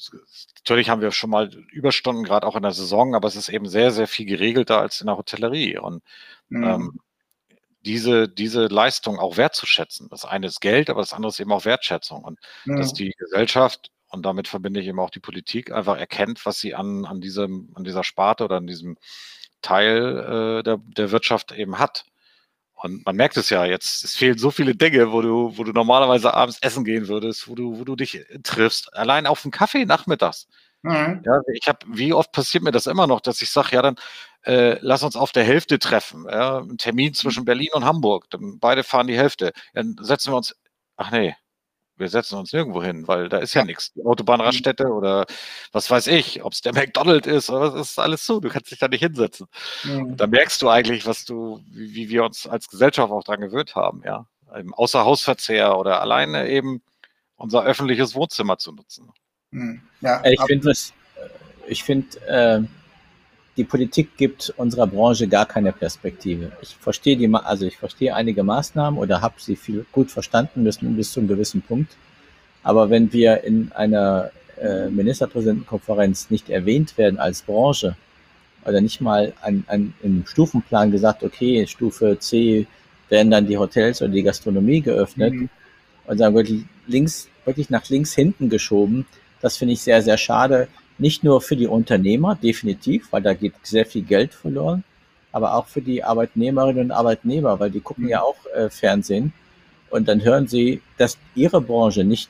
natürlich 0.57 0.89
haben 0.89 1.01
wir 1.01 1.11
schon 1.11 1.29
mal 1.29 1.49
Überstunden, 1.71 2.23
gerade 2.23 2.47
auch 2.47 2.55
in 2.55 2.63
der 2.63 2.71
Saison, 2.71 3.15
aber 3.15 3.27
es 3.27 3.35
ist 3.35 3.49
eben 3.49 3.67
sehr, 3.67 3.91
sehr 3.91 4.07
viel 4.07 4.25
geregelter 4.25 4.79
als 4.79 5.01
in 5.01 5.07
der 5.07 5.17
Hotellerie. 5.17 5.77
Und 5.77 6.01
mhm. 6.47 6.63
ähm, 6.63 6.99
diese, 7.81 8.27
diese 8.27 8.67
Leistung 8.67 9.19
auch 9.19 9.37
wertzuschätzen. 9.37 10.09
Das 10.09 10.25
eine 10.25 10.47
ist 10.47 10.61
Geld, 10.61 10.89
aber 10.89 11.01
das 11.01 11.13
andere 11.13 11.29
ist 11.29 11.39
eben 11.39 11.51
auch 11.51 11.65
Wertschätzung. 11.65 12.23
Und 12.23 12.39
ja. 12.65 12.75
dass 12.75 12.93
die 12.93 13.11
Gesellschaft, 13.17 13.91
und 14.09 14.25
damit 14.25 14.47
verbinde 14.47 14.79
ich 14.79 14.87
eben 14.87 14.99
auch 14.99 15.09
die 15.09 15.19
Politik, 15.19 15.71
einfach 15.71 15.97
erkennt, 15.97 16.45
was 16.45 16.59
sie 16.59 16.75
an, 16.75 17.05
an, 17.05 17.21
diesem, 17.21 17.71
an 17.75 17.83
dieser 17.83 18.03
Sparte 18.03 18.45
oder 18.45 18.57
an 18.57 18.67
diesem 18.67 18.97
Teil 19.61 20.59
äh, 20.59 20.63
der, 20.63 20.77
der 20.77 21.11
Wirtschaft 21.11 21.51
eben 21.51 21.79
hat. 21.79 22.05
Und 22.81 23.05
man 23.05 23.15
merkt 23.15 23.35
es 23.35 23.49
ja 23.49 23.65
jetzt, 23.65 24.05
es 24.05 24.15
fehlen 24.15 24.37
so 24.37 24.51
viele 24.51 24.73
Dinge, 24.73 25.11
wo 25.11 25.21
du, 25.21 25.57
wo 25.57 25.65
du 25.65 25.73
normalerweise 25.73 26.33
abends 26.33 26.59
essen 26.61 26.85
gehen 26.85 27.09
würdest, 27.09 27.49
wo 27.49 27.55
du, 27.55 27.77
wo 27.77 27.83
du 27.83 27.97
dich 27.97 28.25
triffst. 28.43 28.95
Allein 28.95 29.27
auf 29.27 29.43
einen 29.43 29.51
Kaffee 29.51 29.85
nachmittags. 29.85 30.47
Mhm. 30.81 31.21
Ja, 31.25 31.41
ich 31.53 31.67
habe, 31.67 31.79
wie 31.89 32.13
oft 32.13 32.31
passiert 32.31 32.63
mir 32.63 32.71
das 32.71 32.87
immer 32.87 33.05
noch, 33.05 33.19
dass 33.19 33.41
ich 33.41 33.49
sage, 33.49 33.75
ja, 33.75 33.81
dann 33.81 33.97
äh, 34.43 34.77
lass 34.81 35.03
uns 35.03 35.15
auf 35.15 35.31
der 35.31 35.43
Hälfte 35.43 35.79
treffen. 35.79 36.25
Ja, 36.29 36.59
ein 36.59 36.77
Termin 36.77 37.13
zwischen 37.13 37.45
Berlin 37.45 37.69
und 37.73 37.85
Hamburg. 37.85 38.29
Dann 38.29 38.59
beide 38.59 38.83
fahren 38.83 39.07
die 39.07 39.17
Hälfte. 39.17 39.51
Dann 39.73 39.97
setzen 39.99 40.31
wir 40.31 40.37
uns, 40.37 40.55
ach 40.95 41.11
nee, 41.11 41.35
wir 41.99 42.07
setzen 42.07 42.37
uns 42.39 42.53
nirgendwo 42.53 42.81
hin, 42.81 43.07
weil 43.07 43.27
da 43.27 43.39
ist 43.39 43.53
ja, 43.53 43.61
ja 43.61 43.65
nichts. 43.65 43.91
Die 43.93 44.05
Autobahnraststätte 44.05 44.85
mhm. 44.85 44.91
oder 44.91 45.25
was 45.73 45.91
weiß 45.91 46.07
ich, 46.07 46.43
ob 46.43 46.53
es 46.53 46.61
der 46.61 46.73
McDonald's 46.73 47.27
ist 47.27 47.49
oder 47.49 47.73
was 47.73 47.89
ist 47.89 47.99
alles 47.99 48.25
so. 48.25 48.39
Du 48.39 48.49
kannst 48.49 48.71
dich 48.71 48.79
da 48.79 48.87
nicht 48.87 49.03
hinsetzen. 49.03 49.47
Mhm. 49.83 50.15
Da 50.15 50.25
merkst 50.25 50.61
du 50.61 50.69
eigentlich, 50.69 51.05
was 51.05 51.25
du, 51.25 51.61
wie, 51.69 51.93
wie, 51.93 52.09
wir 52.09 52.23
uns 52.23 52.47
als 52.47 52.69
Gesellschaft 52.69 53.11
auch 53.11 53.23
dran 53.23 53.41
gewöhnt 53.41 53.75
haben, 53.75 54.01
ja. 54.05 54.25
Im 54.55 54.73
Außerhausverzehr 54.73 55.77
oder 55.77 56.01
alleine 56.01 56.49
eben 56.49 56.81
unser 57.35 57.63
öffentliches 57.63 58.15
Wohnzimmer 58.15 58.57
zu 58.57 58.71
nutzen. 58.71 59.11
Mhm. 59.51 59.81
Ja, 60.01 60.23
ich 60.25 60.41
finde, 60.41 60.73
ich 61.67 61.83
finde, 61.83 62.19
äh, 62.27 62.78
die 63.59 63.65
Politik 63.65 64.15
gibt 64.15 64.53
unserer 64.55 64.87
Branche 64.87 65.27
gar 65.27 65.45
keine 65.45 65.73
Perspektive. 65.73 66.53
Ich 66.61 66.77
verstehe 66.79 67.17
die, 67.17 67.29
also 67.33 67.65
ich 67.65 67.75
verstehe 67.75 68.15
einige 68.15 68.41
Maßnahmen 68.41 68.97
oder 68.97 69.19
habe 69.19 69.35
sie 69.37 69.57
viel 69.57 69.85
gut 69.91 70.09
verstanden 70.11 70.63
müssen 70.63 70.95
bis 70.95 71.11
zu 71.11 71.19
einem 71.19 71.27
gewissen 71.27 71.61
Punkt. 71.61 71.91
Aber 72.63 72.89
wenn 72.89 73.11
wir 73.11 73.43
in 73.43 73.73
einer 73.73 74.31
äh, 74.61 74.87
Ministerpräsidentenkonferenz 74.87 76.29
nicht 76.29 76.49
erwähnt 76.49 76.97
werden 76.97 77.19
als 77.19 77.41
Branche 77.41 77.97
oder 78.63 78.79
nicht 78.79 79.01
mal 79.01 79.33
an, 79.41 79.65
an, 79.67 79.93
im 80.03 80.25
Stufenplan 80.25 80.89
gesagt, 80.91 81.21
okay, 81.21 81.67
Stufe 81.67 82.17
C 82.17 82.65
werden 83.09 83.29
dann 83.29 83.45
die 83.45 83.57
Hotels 83.57 84.01
oder 84.01 84.11
die 84.11 84.23
Gastronomie 84.23 84.79
geöffnet 84.79 85.33
mhm. 85.33 85.49
und 86.07 86.17
dann 86.17 86.33
wirklich 86.33 86.63
links, 86.87 87.27
wirklich 87.43 87.69
nach 87.69 87.89
links 87.89 88.13
hinten 88.13 88.47
geschoben, 88.47 89.05
das 89.41 89.57
finde 89.57 89.73
ich 89.73 89.81
sehr, 89.81 90.01
sehr 90.01 90.17
schade. 90.17 90.69
Nicht 90.99 91.23
nur 91.23 91.41
für 91.41 91.55
die 91.55 91.67
Unternehmer, 91.67 92.35
definitiv, 92.35 93.07
weil 93.11 93.21
da 93.21 93.33
geht 93.33 93.53
sehr 93.63 93.85
viel 93.85 94.03
Geld 94.03 94.33
verloren, 94.33 94.83
aber 95.31 95.55
auch 95.55 95.67
für 95.67 95.81
die 95.81 96.03
Arbeitnehmerinnen 96.03 96.85
und 96.85 96.91
Arbeitnehmer, 96.91 97.59
weil 97.59 97.71
die 97.71 97.79
gucken 97.79 98.05
mhm. 98.05 98.09
ja 98.09 98.21
auch 98.21 98.37
äh, 98.53 98.69
Fernsehen 98.69 99.33
und 99.89 100.07
dann 100.07 100.23
hören 100.23 100.47
sie, 100.47 100.81
dass 100.97 101.17
ihre 101.35 101.61
Branche 101.61 102.03
nicht 102.03 102.29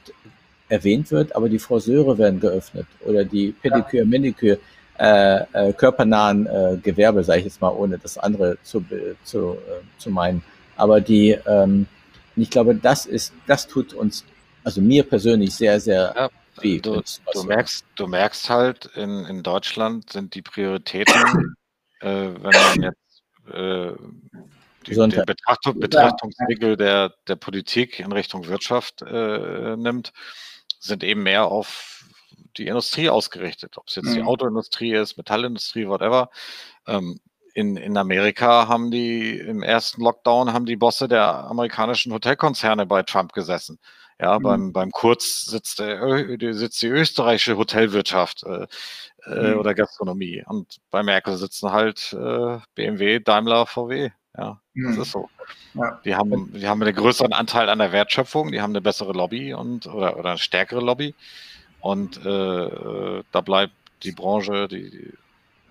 erwähnt 0.70 1.12
wird, 1.12 1.36
aber 1.36 1.50
die 1.50 1.60
Friseure 1.60 2.18
werden 2.18 2.40
geöffnet 2.40 2.86
oder 3.06 3.26
die 3.26 3.52
Pediküre, 3.52 4.06
Maniküre, 4.06 4.60
äh, 5.00 5.44
äh, 5.54 5.74
körpernahen 5.74 6.46
äh, 6.46 6.78
Gewerbe, 6.82 7.24
sage 7.24 7.40
ich 7.40 7.46
jetzt 7.46 7.62
mal, 7.62 7.70
ohne 7.70 7.98
das 7.98 8.18
andere 8.18 8.58
zu, 8.64 8.84
zu, 9.24 9.54
äh, 9.54 9.82
zu 9.98 10.12
meinen. 10.12 10.44
Aber 10.76 11.02
die, 11.02 11.38
ähm, 11.48 11.88
ich 12.36 12.50
glaube, 12.50 12.76
das 12.76 13.06
ist, 13.06 13.34
das 13.48 13.68
tut 13.68 13.94
uns, 13.94 14.26
also 14.64 14.82
mir 14.82 15.04
persönlich 15.04 15.56
sehr, 15.56 15.80
sehr 15.80 16.14
ja. 16.16 16.30
Wie, 16.62 16.80
du, 16.80 17.02
du, 17.34 17.44
merkst, 17.44 17.86
du 17.96 18.08
merkst 18.08 18.50
halt, 18.50 18.86
in, 18.96 19.26
in 19.26 19.44
Deutschland 19.44 20.12
sind 20.12 20.36
die 20.36 20.42
Prioritäten, 20.42 21.56
äh, 22.02 22.06
wenn 22.08 22.42
man 22.42 22.82
jetzt 22.82 23.54
äh, 23.54 23.94
die, 24.88 24.96
den 24.96 25.26
Betrachtung, 25.26 25.80
Betrachtungswinkel 25.80 26.78
der, 26.78 27.14
der 27.28 27.36
Politik 27.36 28.00
in 28.00 28.12
Richtung 28.12 28.48
Wirtschaft 28.48 29.02
äh, 29.02 29.76
nimmt, 29.76 30.14
sind 30.80 31.04
eben 31.04 31.24
mehr 31.24 31.46
auf 31.46 32.06
die 32.58 32.68
Industrie 32.68 33.10
ausgerichtet. 33.10 33.78
Ob 33.78 33.88
es 33.88 33.96
jetzt 33.96 34.10
mhm. 34.10 34.14
die 34.16 34.24
Autoindustrie 34.24 34.94
ist, 34.94 35.18
Metallindustrie, 35.18 35.88
whatever. 35.88 36.30
Ähm, 36.88 37.20
in, 37.54 37.78
in 37.78 37.98
Amerika 37.98 38.68
haben 38.68 38.92
die 38.92 39.38
im 39.38 39.64
ersten 39.64 40.02
Lockdown 40.02 40.54
haben 40.54 40.66
die 40.66 40.76
Bosse 40.76 41.08
der 41.08 41.46
amerikanischen 41.46 42.14
Hotelkonzerne 42.14 42.86
bei 42.86 43.04
Trump 43.04 43.34
gesessen. 43.34 43.80
Ja, 44.22 44.38
mhm. 44.38 44.44
beim, 44.44 44.74
beim 44.74 44.92
Kurz 44.92 45.46
sitzt, 45.46 45.80
der, 45.80 46.38
sitzt 46.54 46.82
die 46.82 46.88
österreichische 46.88 47.58
Hotelwirtschaft 47.58 48.44
äh, 48.44 48.68
äh, 49.26 49.54
mhm. 49.54 49.60
oder 49.60 49.74
Gastronomie. 49.74 50.44
Und 50.46 50.78
bei 50.92 51.04
Merkel 51.04 51.38
sitzen 51.38 51.72
halt 51.72 52.14
äh, 52.14 52.58
BMW, 52.76 53.20
Daimler, 53.20 53.66
VW. 53.66 54.10
Ja, 54.38 54.60
mhm. 54.74 54.90
das 54.90 55.08
ist 55.08 55.12
so. 55.12 55.30
Ja. 55.74 56.00
Die, 56.04 56.16
haben, 56.16 56.52
die 56.54 56.68
haben 56.68 56.82
einen 56.84 56.96
größeren 56.96 57.34
Anteil 57.34 57.70
an 57.70 57.80
der 57.80 57.92
Wertschöpfung, 57.92 58.52
die 58.52 58.62
haben 58.62 58.72
eine 58.72 58.82
bessere 58.82 59.14
Lobby 59.14 59.54
und 59.54 59.88
oder, 59.88 60.18
oder 60.18 60.32
eine 60.32 60.38
stärkere 60.38 60.82
Lobby. 60.82 61.16
Und 61.80 62.24
äh, 62.26 62.30
äh 62.30 63.24
da 63.32 63.42
bleibt 63.42 63.74
die 64.04 64.12
Branche, 64.12 64.68
die, 64.68 65.14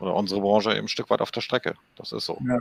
oder 0.01 0.15
unsere 0.15 0.41
Branche 0.41 0.71
eben 0.71 0.87
ein 0.87 0.89
Stück 0.89 1.11
weit 1.11 1.21
auf 1.21 1.31
der 1.31 1.41
Strecke. 1.41 1.75
Das 1.97 2.13
ist 2.13 2.27
so. 2.27 2.39
Ja. 2.47 2.59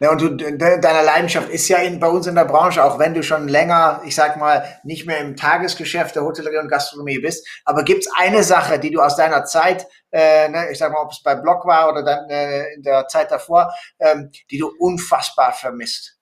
Ja, 0.00 0.10
und 0.10 0.20
du, 0.20 0.36
deine 0.36 1.04
Leidenschaft 1.04 1.48
ist 1.50 1.68
ja 1.68 1.78
in, 1.78 2.00
bei 2.00 2.08
uns 2.08 2.26
in 2.26 2.34
der 2.34 2.44
Branche, 2.44 2.82
auch 2.84 2.98
wenn 2.98 3.14
du 3.14 3.22
schon 3.22 3.48
länger, 3.48 4.02
ich 4.04 4.14
sag 4.14 4.36
mal, 4.36 4.80
nicht 4.82 5.06
mehr 5.06 5.18
im 5.18 5.36
Tagesgeschäft 5.36 6.16
der 6.16 6.24
Hotellerie 6.24 6.58
und 6.58 6.68
Gastronomie 6.68 7.18
bist. 7.18 7.46
Aber 7.64 7.84
gibt 7.84 8.04
es 8.04 8.12
eine 8.16 8.42
Sache, 8.42 8.78
die 8.78 8.90
du 8.90 9.00
aus 9.00 9.16
deiner 9.16 9.44
Zeit, 9.44 9.86
äh, 10.10 10.48
ne, 10.48 10.70
ich 10.70 10.78
sag 10.78 10.92
mal, 10.92 11.02
ob 11.02 11.12
es 11.12 11.22
bei 11.22 11.34
Block 11.36 11.64
war 11.66 11.90
oder 11.90 12.02
dann 12.02 12.28
äh, 12.28 12.74
in 12.74 12.82
der 12.82 13.06
Zeit 13.08 13.30
davor, 13.30 13.72
ähm, 13.98 14.30
die 14.50 14.58
du 14.58 14.68
unfassbar 14.78 15.52
vermisst? 15.52 16.18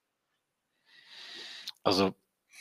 Also 1.82 2.14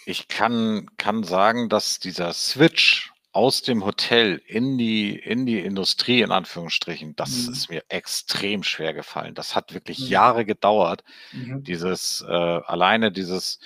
ich 0.05 0.27
kann, 0.27 0.87
kann 0.97 1.23
sagen, 1.23 1.67
dass 1.67 1.99
dieser 1.99 2.31
Switch 2.33 3.11
aus 3.35 3.61
dem 3.61 3.83
Hotel 3.83 4.41
in 4.47 4.77
die, 4.77 5.13
in 5.19 5.45
die 5.45 5.59
Industrie, 5.59 6.21
in 6.21 6.31
Anführungsstrichen, 6.31 7.17
das 7.17 7.47
mhm. 7.47 7.51
ist 7.51 7.69
mir 7.69 7.83
extrem 7.89 8.63
schwer 8.63 8.93
gefallen. 8.93 9.35
Das 9.35 9.55
hat 9.55 9.73
wirklich 9.73 9.99
mhm. 9.99 10.07
Jahre 10.07 10.45
gedauert. 10.45 11.03
Mhm. 11.33 11.61
Dieses, 11.65 12.23
äh, 12.25 12.31
alleine 12.31 13.11
dieses, 13.11 13.59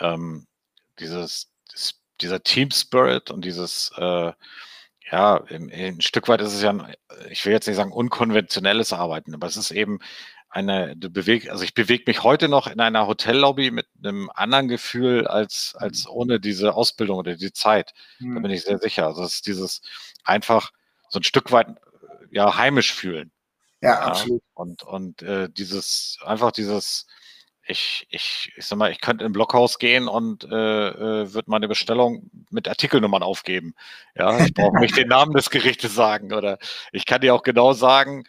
ähm, 0.00 0.46
dieses, 0.98 1.50
dieser 2.20 2.42
Team 2.42 2.70
Spirit 2.72 3.30
und 3.30 3.42
dieses, 3.46 3.90
äh, 3.96 4.32
ja, 5.10 5.44
ein 5.48 6.02
Stück 6.02 6.28
weit 6.28 6.42
ist 6.42 6.52
es 6.52 6.62
ja, 6.62 6.74
ich 7.30 7.46
will 7.46 7.54
jetzt 7.54 7.66
nicht 7.66 7.76
sagen 7.76 7.92
unkonventionelles 7.92 8.92
Arbeiten, 8.92 9.34
aber 9.34 9.46
es 9.46 9.56
ist 9.56 9.70
eben 9.70 10.00
eine, 10.50 10.96
du 10.96 11.10
beweg, 11.10 11.48
also 11.48 11.62
ich 11.62 11.74
bewege 11.74 12.04
mich 12.06 12.24
heute 12.24 12.48
noch 12.48 12.66
in 12.66 12.80
einer 12.80 13.06
Hotellobby 13.06 13.70
mit 13.70 13.86
einem 14.02 14.30
anderen 14.34 14.68
Gefühl 14.68 15.26
als, 15.26 15.74
als 15.78 16.04
mhm. 16.04 16.10
ohne 16.10 16.40
diese 16.40 16.74
Ausbildung 16.74 17.18
oder 17.18 17.36
die 17.36 17.52
Zeit. 17.52 17.94
Mhm. 18.18 18.34
Da 18.34 18.40
bin 18.40 18.50
ich 18.50 18.64
sehr 18.64 18.78
sicher. 18.78 19.06
Also 19.06 19.22
es 19.22 19.34
ist 19.36 19.46
dieses 19.46 19.80
einfach 20.24 20.72
so 21.08 21.20
ein 21.20 21.24
Stück 21.24 21.52
weit 21.52 21.68
ja 22.30 22.56
heimisch 22.56 22.92
fühlen. 22.92 23.30
Ja, 23.80 23.90
ja 23.90 24.00
absolut. 24.00 24.42
Und, 24.54 24.82
und 24.82 25.22
äh, 25.22 25.48
dieses, 25.48 26.18
einfach 26.24 26.50
dieses, 26.50 27.06
ich, 27.64 28.06
ich, 28.10 28.52
ich 28.56 28.66
sag 28.66 28.76
mal, 28.76 28.90
ich 28.90 29.00
könnte 29.00 29.24
in 29.24 29.30
ein 29.30 29.32
Blockhaus 29.32 29.78
gehen 29.78 30.08
und 30.08 30.44
äh, 30.44 30.88
äh, 30.88 31.32
würde 31.32 31.50
meine 31.50 31.68
Bestellung 31.68 32.28
mit 32.50 32.66
Artikelnummern 32.66 33.22
aufgeben. 33.22 33.74
Ja, 34.16 34.44
ich 34.44 34.52
brauche 34.52 34.80
nicht 34.80 34.96
den 34.96 35.08
Namen 35.08 35.32
des 35.32 35.50
Gerichtes 35.50 35.94
sagen. 35.94 36.32
Oder 36.32 36.58
ich 36.90 37.06
kann 37.06 37.20
dir 37.20 37.34
auch 37.34 37.44
genau 37.44 37.72
sagen, 37.72 38.24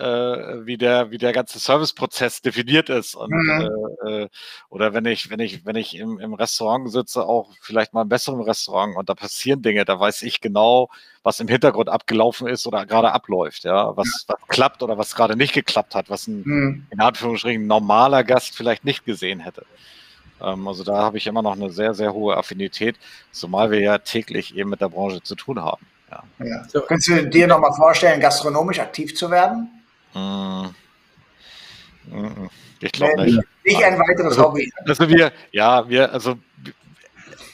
äh, 0.00 0.66
wie 0.66 0.76
der 0.78 1.10
wie 1.10 1.18
der 1.18 1.32
ganze 1.32 1.58
Serviceprozess 1.58 2.40
definiert 2.40 2.88
ist 2.88 3.14
und 3.14 3.30
mhm. 3.30 3.68
äh, 4.06 4.22
äh, 4.22 4.28
oder 4.68 4.94
wenn 4.94 5.04
ich 5.04 5.30
wenn 5.30 5.40
ich 5.40 5.64
wenn 5.66 5.76
ich 5.76 5.96
im, 5.96 6.18
im 6.18 6.34
Restaurant 6.34 6.90
sitze 6.90 7.24
auch 7.24 7.52
vielleicht 7.60 7.92
mal 7.92 8.02
im 8.02 8.08
besseren 8.08 8.40
Restaurant 8.40 8.96
und 8.96 9.08
da 9.08 9.14
passieren 9.14 9.62
Dinge 9.62 9.84
da 9.84 10.00
weiß 10.00 10.22
ich 10.22 10.40
genau 10.40 10.90
was 11.22 11.38
im 11.40 11.48
Hintergrund 11.48 11.88
abgelaufen 11.88 12.48
ist 12.48 12.66
oder 12.66 12.86
gerade 12.86 13.12
abläuft 13.12 13.64
ja 13.64 13.96
was, 13.96 14.24
was 14.26 14.38
klappt 14.48 14.82
oder 14.82 14.96
was 14.96 15.14
gerade 15.14 15.36
nicht 15.36 15.52
geklappt 15.52 15.94
hat 15.94 16.08
was 16.08 16.26
ein 16.26 16.42
mhm. 16.44 16.86
in 16.90 17.00
Anführungsstrichen 17.00 17.66
normaler 17.66 18.24
Gast 18.24 18.56
vielleicht 18.56 18.84
nicht 18.84 19.04
gesehen 19.04 19.40
hätte 19.40 19.66
ähm, 20.40 20.66
also 20.66 20.82
da 20.82 20.96
habe 20.96 21.18
ich 21.18 21.26
immer 21.26 21.42
noch 21.42 21.56
eine 21.56 21.70
sehr 21.70 21.94
sehr 21.94 22.14
hohe 22.14 22.36
Affinität 22.36 22.96
zumal 23.32 23.70
wir 23.70 23.80
ja 23.80 23.98
täglich 23.98 24.56
eben 24.56 24.70
mit 24.70 24.80
der 24.80 24.88
Branche 24.88 25.22
zu 25.22 25.34
tun 25.34 25.60
haben 25.60 25.86
ja. 26.10 26.24
Ja. 26.44 26.64
So, 26.68 26.80
Könntest 26.80 27.08
du 27.08 27.28
dir 27.28 27.46
noch 27.46 27.60
mal 27.60 27.72
vorstellen, 27.72 28.20
gastronomisch 28.20 28.80
aktiv 28.80 29.14
zu 29.14 29.30
werden? 29.30 29.79
Hm. 30.12 30.74
Ich 32.80 32.92
glaube 32.92 33.24
nicht. 33.24 33.38
Nicht 33.64 33.84
ein 33.84 33.98
weiteres 33.98 34.38
also, 34.38 34.44
Hobby. 34.44 34.72
Also 34.86 35.08
wir, 35.08 35.32
ja, 35.52 35.88
wir, 35.88 36.12
also 36.12 36.38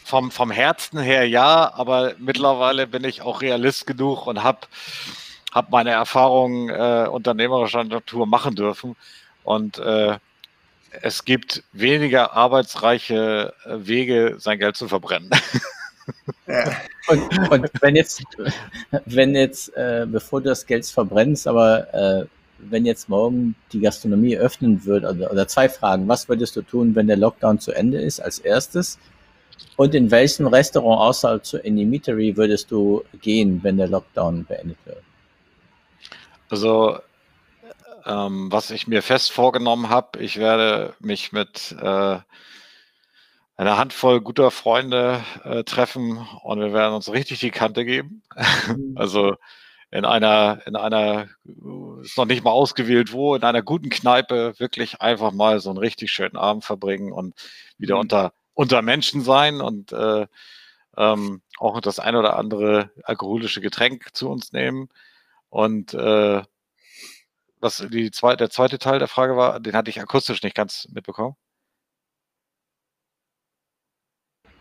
vom, 0.04 0.30
vom 0.30 0.50
Herzen 0.50 1.00
her 1.00 1.28
ja, 1.28 1.72
aber 1.74 2.14
mittlerweile 2.18 2.86
bin 2.86 3.04
ich 3.04 3.22
auch 3.22 3.42
Realist 3.42 3.86
genug 3.86 4.26
und 4.26 4.42
habe 4.42 4.61
hab 5.52 5.70
meine 5.70 5.90
Erfahrungen 5.90 6.68
äh, 6.70 7.09
unternehmerischer 7.09 7.82
Natur 7.84 8.26
machen 8.26 8.54
dürfen. 8.54 8.94
Und 9.42 9.78
äh, 9.78 10.18
es 11.02 11.24
gibt 11.24 11.64
weniger 11.72 12.32
arbeitsreiche 12.34 13.52
äh, 13.64 13.86
Wege, 13.86 14.36
sein 14.38 14.59
Geld 14.59 14.76
zu 14.76 14.88
verbrennen. 14.88 15.30
Ja. 16.46 16.70
Und, 17.09 17.50
und, 17.50 17.70
wenn 17.80 17.96
jetzt, 17.96 18.22
wenn 19.07 19.34
jetzt, 19.34 19.76
äh, 19.76 20.07
bevor 20.09 20.40
du 20.40 20.50
das 20.50 20.64
Geld 20.64 20.86
verbrennst, 20.86 21.48
aber 21.48 21.92
äh, 21.92 22.26
wenn 22.59 22.86
jetzt 22.86 23.09
morgen 23.09 23.54
die 23.72 23.80
Gastronomie 23.80 24.36
öffnen 24.36 24.84
würde, 24.84 25.11
oder, 25.11 25.30
oder 25.30 25.48
zwei 25.48 25.68
Fragen. 25.68 26.09
Was 26.09 26.28
würdest 26.28 26.57
du 26.57 26.62
tun, 26.62 26.94
wenn 26.94 27.07
der 27.07 27.16
Lockdown 27.16 27.59
zu 27.61 27.72
Ende 27.72 28.00
ist, 28.00 28.20
als 28.20 28.38
erstes? 28.38 28.98
Und 29.76 29.94
in 29.94 30.11
welchem 30.11 30.46
Restaurant 30.46 31.00
außerhalb 31.00 31.44
zu 31.44 31.59
Inimitary 31.59 32.36
würdest 32.36 32.70
du 32.70 33.04
gehen, 33.20 33.62
wenn 33.62 33.76
der 33.76 33.88
Lockdown 33.88 34.44
beendet 34.44 34.78
wird? 34.84 35.02
Also 36.48 36.98
ähm, 38.07 38.50
was 38.52 38.70
ich 38.70 38.86
mir 38.86 39.02
fest 39.02 39.32
vorgenommen 39.32 39.88
habe, 39.90 40.20
ich 40.20 40.38
werde 40.38 40.94
mich 41.00 41.32
mit 41.32 41.74
äh, 41.80 42.18
einer 43.57 43.78
Handvoll 43.78 44.20
guter 44.20 44.50
Freunde 44.50 45.24
äh, 45.44 45.64
treffen 45.64 46.18
und 46.42 46.61
wir 46.61 46.72
werden 46.72 46.94
uns 46.94 47.12
richtig 47.12 47.40
die 47.40 47.50
Kante 47.50 47.84
geben. 47.84 48.22
Mhm. 48.68 48.94
also 48.96 49.36
in 49.91 50.05
einer, 50.05 50.61
in 50.66 50.76
einer, 50.76 51.28
ist 52.03 52.18
noch 52.18 52.24
nicht 52.24 52.45
mal 52.45 52.51
ausgewählt 52.51 53.12
wo, 53.12 53.34
in 53.34 53.43
einer 53.45 53.62
guten 53.62 53.89
Kneipe 53.89 54.55
wirklich 54.59 55.01
einfach 55.01 55.32
mal 55.32 55.61
so 55.61 55.70
einen 55.70 55.78
richtig 55.78 56.11
schönen 56.11 56.37
Abend 56.37 56.64
verbringen 56.64 57.12
und 57.12 57.34
wieder 57.78 57.95
mhm. 57.95 58.03
unter, 58.03 58.32
unter 58.55 58.82
Menschen 58.82 59.22
sein 59.22 59.61
und 59.61 59.93
äh, 59.93 60.26
ähm, 60.97 61.43
auch 61.59 61.80
das 61.80 61.99
ein 61.99 62.16
oder 62.16 62.37
andere 62.37 62.91
alkoholische 63.05 63.61
Getränk 63.61 64.14
zu 64.14 64.28
uns 64.28 64.53
nehmen. 64.53 64.89
Und 65.51 65.95
äh, 65.95 66.43
was 67.61 67.87
die 67.91 68.11
zwei, 68.11 68.37
der 68.37 68.51
zweite 68.51 68.78
Teil 68.78 68.99
der 68.99 69.09
Frage 69.09 69.37
war, 69.37 69.61
den 69.61 69.74
hatte 69.74 69.91
ich 69.91 70.01
akustisch 70.01 70.43
nicht 70.43 70.57
ganz 70.57 70.89
mitbekommen. 70.91 71.37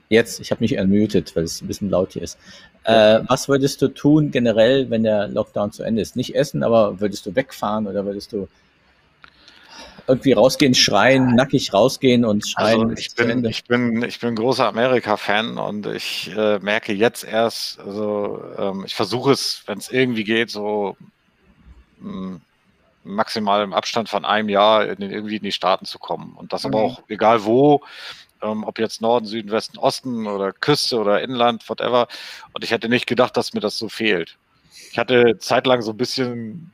Jetzt, 0.09 0.39
ich 0.39 0.51
habe 0.51 0.63
mich 0.63 0.73
ermüdet, 0.73 1.35
weil 1.35 1.43
es 1.43 1.61
ein 1.61 1.67
bisschen 1.67 1.89
laut 1.89 2.13
hier 2.13 2.21
ist. 2.21 2.37
Äh, 2.83 3.21
was 3.27 3.49
würdest 3.49 3.81
du 3.81 3.87
tun 3.87 4.29
generell, 4.29 4.89
wenn 4.89 5.03
der 5.03 5.27
Lockdown 5.27 5.71
zu 5.71 5.83
Ende 5.83 6.01
ist? 6.01 6.15
Nicht 6.15 6.35
essen, 6.35 6.61
aber 6.63 6.99
würdest 6.99 7.25
du 7.25 7.35
wegfahren 7.35 7.87
oder 7.87 8.05
würdest 8.05 8.31
du 8.31 8.47
irgendwie 10.07 10.33
rausgehen, 10.33 10.75
schreien, 10.75 11.33
nackig 11.33 11.73
rausgehen 11.73 12.25
und 12.25 12.47
schreien? 12.47 12.89
Also 12.89 12.93
ich, 12.93 13.15
bin, 13.15 13.43
ich, 13.45 13.63
bin, 13.63 14.03
ich 14.03 14.19
bin 14.19 14.35
großer 14.35 14.67
Amerika-Fan 14.67 15.57
und 15.57 15.87
ich 15.87 16.31
äh, 16.35 16.59
merke 16.59 16.93
jetzt 16.93 17.23
erst, 17.23 17.79
also 17.79 18.43
ähm, 18.57 18.83
ich 18.85 18.93
versuche 18.93 19.31
es, 19.31 19.63
wenn 19.65 19.79
es 19.79 19.89
irgendwie 19.89 20.23
geht, 20.23 20.51
so 20.51 20.95
mh, 21.99 22.11
hm, 22.11 22.41
maximal 23.03 23.63
im 23.63 23.73
Abstand 23.73 24.09
von 24.09 24.25
einem 24.25 24.49
Jahr 24.49 24.85
in, 24.85 25.01
irgendwie 25.01 25.37
in 25.37 25.43
die 25.43 25.51
Staaten 25.51 25.85
zu 25.85 25.99
kommen. 25.99 26.33
Und 26.35 26.53
das 26.53 26.63
mhm. 26.63 26.73
aber 26.73 26.83
auch 26.83 27.01
egal 27.07 27.45
wo, 27.45 27.81
ähm, 28.41 28.63
ob 28.63 28.79
jetzt 28.79 29.01
Norden, 29.01 29.25
Süden, 29.25 29.51
Westen, 29.51 29.77
Osten 29.77 30.27
oder 30.27 30.51
Küste 30.51 30.99
oder 30.99 31.21
Inland, 31.21 31.67
whatever. 31.69 32.07
Und 32.53 32.63
ich 32.63 32.71
hätte 32.71 32.89
nicht 32.89 33.07
gedacht, 33.07 33.35
dass 33.37 33.53
mir 33.53 33.59
das 33.59 33.77
so 33.77 33.89
fehlt. 33.89 34.37
Ich 34.91 34.97
hatte 34.97 35.37
zeitlang 35.39 35.81
so 35.81 35.91
ein 35.91 35.97
bisschen 35.97 36.71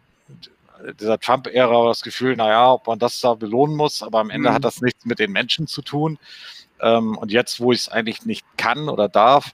dieser 0.99 1.20
Trump-Ära 1.20 1.88
das 1.88 2.01
Gefühl, 2.01 2.36
naja, 2.36 2.74
ob 2.74 2.88
man 2.88 2.99
das 2.99 3.20
da 3.20 3.34
belohnen 3.36 3.76
muss, 3.76 4.03
aber 4.03 4.20
am 4.20 4.30
Ende 4.30 4.49
mhm. 4.49 4.53
hat 4.53 4.64
das 4.64 4.82
nichts 4.82 5.05
mit 5.05 5.20
den 5.20 5.32
Menschen 5.32 5.68
zu 5.68 5.82
tun. 5.82 6.18
Ähm, 6.82 7.18
und 7.18 7.32
jetzt, 7.32 7.59
wo 7.59 7.72
ich 7.72 7.82
es 7.82 7.89
eigentlich 7.89 8.26
nicht 8.26 8.45
kann 8.57 8.89
oder 8.89 9.07
darf, 9.07 9.53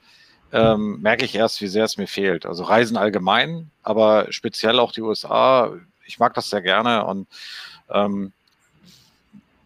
ähm, 0.54 1.02
merke 1.02 1.26
ich 1.26 1.36
erst, 1.36 1.62
wie 1.62 1.68
sehr 1.68 1.84
es 1.84 1.98
mir 1.98 2.08
fehlt. 2.08 2.46
Also 2.46 2.64
Reisen 2.64 2.98
allgemein, 2.98 3.70
aber 3.84 4.28
speziell 4.32 4.80
auch 4.80 4.94
die 4.94 5.02
USA. 5.02 5.74
Ich 6.06 6.20
mag 6.20 6.34
das 6.34 6.50
sehr 6.50 6.62
gerne 6.62 7.06
und 7.06 7.28
ähm, 7.90 8.32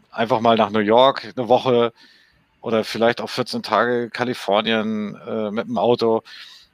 einfach 0.09 0.41
mal 0.41 0.57
nach 0.57 0.71
New 0.71 0.79
York 0.79 1.33
eine 1.35 1.47
Woche 1.47 1.93
oder 2.61 2.83
vielleicht 2.83 3.21
auch 3.21 3.29
14 3.29 3.63
Tage 3.63 4.09
Kalifornien 4.09 5.19
äh, 5.27 5.51
mit 5.51 5.67
dem 5.67 5.77
Auto. 5.77 6.23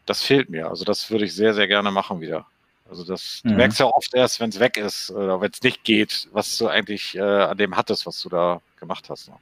Das 0.06 0.22
fehlt 0.22 0.50
mir. 0.50 0.70
Also 0.70 0.86
das 0.86 1.10
würde 1.10 1.26
ich 1.26 1.36
sehr, 1.36 1.54
sehr 1.54 1.68
gerne 1.68 1.92
machen 1.92 2.22
wieder. 2.22 2.46
Also 2.90 3.04
das, 3.04 3.42
mhm. 3.44 3.50
du 3.50 3.56
merkst 3.56 3.80
ja 3.80 3.86
oft 3.88 4.14
erst, 4.14 4.40
wenn 4.40 4.50
es 4.50 4.60
weg 4.60 4.78
ist 4.78 5.12
oder 5.12 5.42
wenn 5.42 5.52
es 5.52 5.62
nicht 5.62 5.84
geht, 5.84 6.28
was 6.32 6.58
du 6.58 6.68
eigentlich 6.68 7.16
äh, 7.16 7.22
an 7.22 7.58
dem 7.58 7.76
hattest, 7.76 8.06
was 8.06 8.22
du 8.22 8.30
da 8.30 8.62
gemacht 8.80 9.10
hast. 9.10 9.30
Ne? 9.30 9.36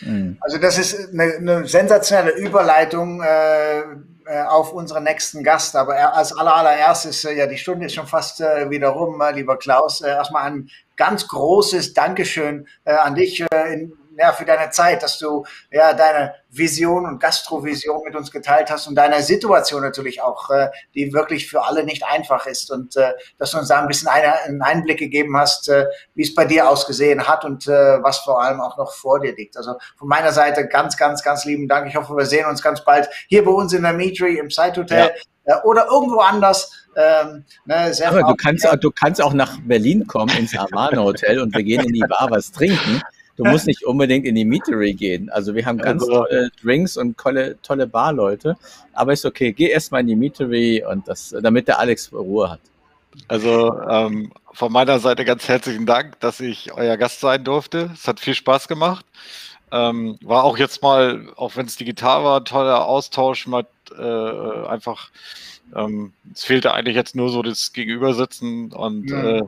Mhm. 0.00 0.38
Also 0.40 0.58
das 0.58 0.78
ist 0.78 1.12
eine, 1.12 1.34
eine 1.34 1.66
sensationelle 1.66 2.36
Überleitung 2.36 3.22
äh, 3.22 3.80
äh 3.80 4.42
auf 4.48 4.72
unseren 4.72 5.04
nächsten 5.04 5.42
Gast. 5.42 5.76
Aber 5.76 6.14
als 6.14 6.32
allererstes, 6.32 7.24
äh, 7.24 7.34
ja, 7.34 7.46
die 7.46 7.58
Stunde 7.58 7.86
ist 7.86 7.94
schon 7.94 8.06
fast 8.06 8.40
äh, 8.40 8.70
wieder 8.70 8.88
rum, 8.88 9.20
äh, 9.20 9.32
lieber 9.32 9.58
Klaus. 9.58 10.00
Äh, 10.00 10.08
erstmal 10.08 10.44
ein 10.44 10.70
ganz 10.96 11.28
großes 11.28 11.94
Dankeschön 11.94 12.66
äh, 12.84 12.92
an 12.92 13.14
dich. 13.14 13.40
Äh, 13.52 13.72
in, 13.72 13.92
ja, 14.18 14.32
für 14.32 14.44
deine 14.44 14.70
Zeit, 14.70 15.02
dass 15.02 15.18
du 15.18 15.44
ja 15.70 15.92
deine 15.92 16.34
Vision 16.50 17.06
und 17.06 17.20
Gastrovision 17.20 18.02
mit 18.04 18.16
uns 18.16 18.30
geteilt 18.30 18.70
hast 18.70 18.86
und 18.86 18.94
deine 18.94 19.22
Situation 19.22 19.82
natürlich 19.82 20.22
auch, 20.22 20.50
äh, 20.50 20.68
die 20.94 21.12
wirklich 21.12 21.48
für 21.48 21.64
alle 21.64 21.84
nicht 21.84 22.04
einfach 22.04 22.46
ist 22.46 22.70
und 22.70 22.96
äh, 22.96 23.12
dass 23.38 23.50
du 23.50 23.58
uns 23.58 23.68
da 23.68 23.80
ein 23.80 23.88
bisschen 23.88 24.08
eine, 24.08 24.40
einen 24.42 24.62
Einblick 24.62 24.98
gegeben 24.98 25.36
hast, 25.36 25.68
äh, 25.68 25.86
wie 26.14 26.22
es 26.22 26.34
bei 26.34 26.44
dir 26.44 26.68
ausgesehen 26.68 27.26
hat 27.26 27.44
und 27.44 27.66
äh, 27.66 28.02
was 28.02 28.18
vor 28.18 28.42
allem 28.42 28.60
auch 28.60 28.76
noch 28.76 28.92
vor 28.92 29.20
dir 29.20 29.34
liegt. 29.34 29.56
Also 29.56 29.74
von 29.96 30.08
meiner 30.08 30.32
Seite 30.32 30.66
ganz, 30.66 30.96
ganz, 30.96 31.22
ganz 31.22 31.44
lieben 31.44 31.68
Dank. 31.68 31.88
Ich 31.88 31.96
hoffe, 31.96 32.16
wir 32.16 32.26
sehen 32.26 32.46
uns 32.46 32.62
ganz 32.62 32.84
bald 32.84 33.08
hier 33.28 33.44
bei 33.44 33.50
uns 33.50 33.72
in 33.72 33.82
der 33.82 33.92
Mitri 33.92 34.38
im 34.38 34.50
Side 34.50 34.76
Hotel 34.76 35.12
ja. 35.44 35.56
äh, 35.56 35.62
oder 35.64 35.86
irgendwo 35.90 36.20
anders. 36.20 36.72
Ähm, 36.96 37.44
ne, 37.66 37.92
Aber 38.06 38.22
du 38.22 38.34
kannst, 38.34 38.66
du 38.80 38.90
kannst 38.90 39.20
auch 39.20 39.34
nach 39.34 39.58
Berlin 39.66 40.06
kommen 40.06 40.34
ins 40.38 40.56
Havana 40.56 41.02
Hotel 41.02 41.40
und 41.40 41.54
wir 41.54 41.62
gehen 41.62 41.84
in 41.84 41.92
die 41.92 42.00
Bar 42.00 42.28
was 42.30 42.50
trinken. 42.50 43.02
Du 43.36 43.44
musst 43.44 43.66
nicht 43.66 43.84
unbedingt 43.84 44.24
in 44.24 44.34
die 44.34 44.44
Meatery 44.44 44.94
gehen. 44.94 45.28
Also 45.28 45.54
wir 45.54 45.66
haben 45.66 45.78
ganz 45.78 46.02
also, 46.02 46.24
tolle 46.24 46.50
Drinks 46.62 46.96
und 46.96 47.18
tolle, 47.18 47.60
tolle 47.62 47.86
Barleute. 47.86 48.56
Aber 48.94 49.12
ist 49.12 49.26
okay, 49.26 49.52
geh 49.52 49.68
erstmal 49.68 50.00
in 50.00 50.06
die 50.06 50.16
Meatery 50.16 50.82
und 50.90 51.06
das, 51.06 51.34
damit 51.42 51.68
der 51.68 51.78
Alex 51.78 52.12
Ruhe 52.12 52.50
hat. 52.50 52.60
Also 53.28 53.78
ähm, 53.88 54.32
von 54.52 54.72
meiner 54.72 54.98
Seite 54.98 55.24
ganz 55.24 55.48
herzlichen 55.48 55.86
Dank, 55.86 56.18
dass 56.20 56.40
ich 56.40 56.72
euer 56.72 56.96
Gast 56.96 57.20
sein 57.20 57.44
durfte. 57.44 57.90
Es 57.92 58.08
hat 58.08 58.20
viel 58.20 58.34
Spaß 58.34 58.68
gemacht. 58.68 59.04
Ähm, 59.70 60.18
war 60.22 60.44
auch 60.44 60.58
jetzt 60.58 60.82
mal, 60.82 61.28
auch 61.36 61.56
wenn 61.56 61.66
es 61.66 61.76
digital 61.76 62.24
war, 62.24 62.44
toller 62.44 62.86
Austausch 62.86 63.46
mit 63.46 63.66
äh, 63.98 64.66
einfach. 64.66 65.10
Ähm, 65.74 66.12
es 66.32 66.44
fehlte 66.44 66.72
eigentlich 66.72 66.94
jetzt 66.94 67.16
nur 67.16 67.28
so 67.30 67.42
das 67.42 67.72
Gegenübersitzen 67.72 68.72
und, 68.72 69.10
ja. 69.10 69.38
äh, 69.38 69.42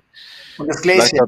und 0.59 0.67
das 0.67 0.83
Gläschen 0.83 1.21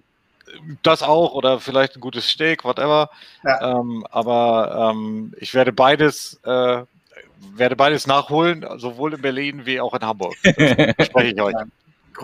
das 0.83 1.03
auch 1.03 1.35
oder 1.35 1.61
vielleicht 1.61 1.97
ein 1.97 2.01
gutes 2.01 2.29
Steak, 2.29 2.65
whatever. 2.65 3.11
Ja. 3.45 3.81
Ähm, 3.81 4.07
aber 4.11 4.93
ähm, 4.93 5.35
ich 5.39 5.55
werde 5.55 5.73
beides, 5.73 6.41
äh, 6.45 6.83
werde 7.55 7.77
beides 7.77 8.07
nachholen, 8.07 8.67
sowohl 8.77 9.15
in 9.15 9.23
Berlin 9.23 9.67
wie 9.67 9.81
auch 9.81 9.95
in 9.95 10.03
Hamburg. 10.03 10.35
Das 10.43 10.55
spreche 11.07 11.35
ich 11.35 11.41
euch. 11.41 11.55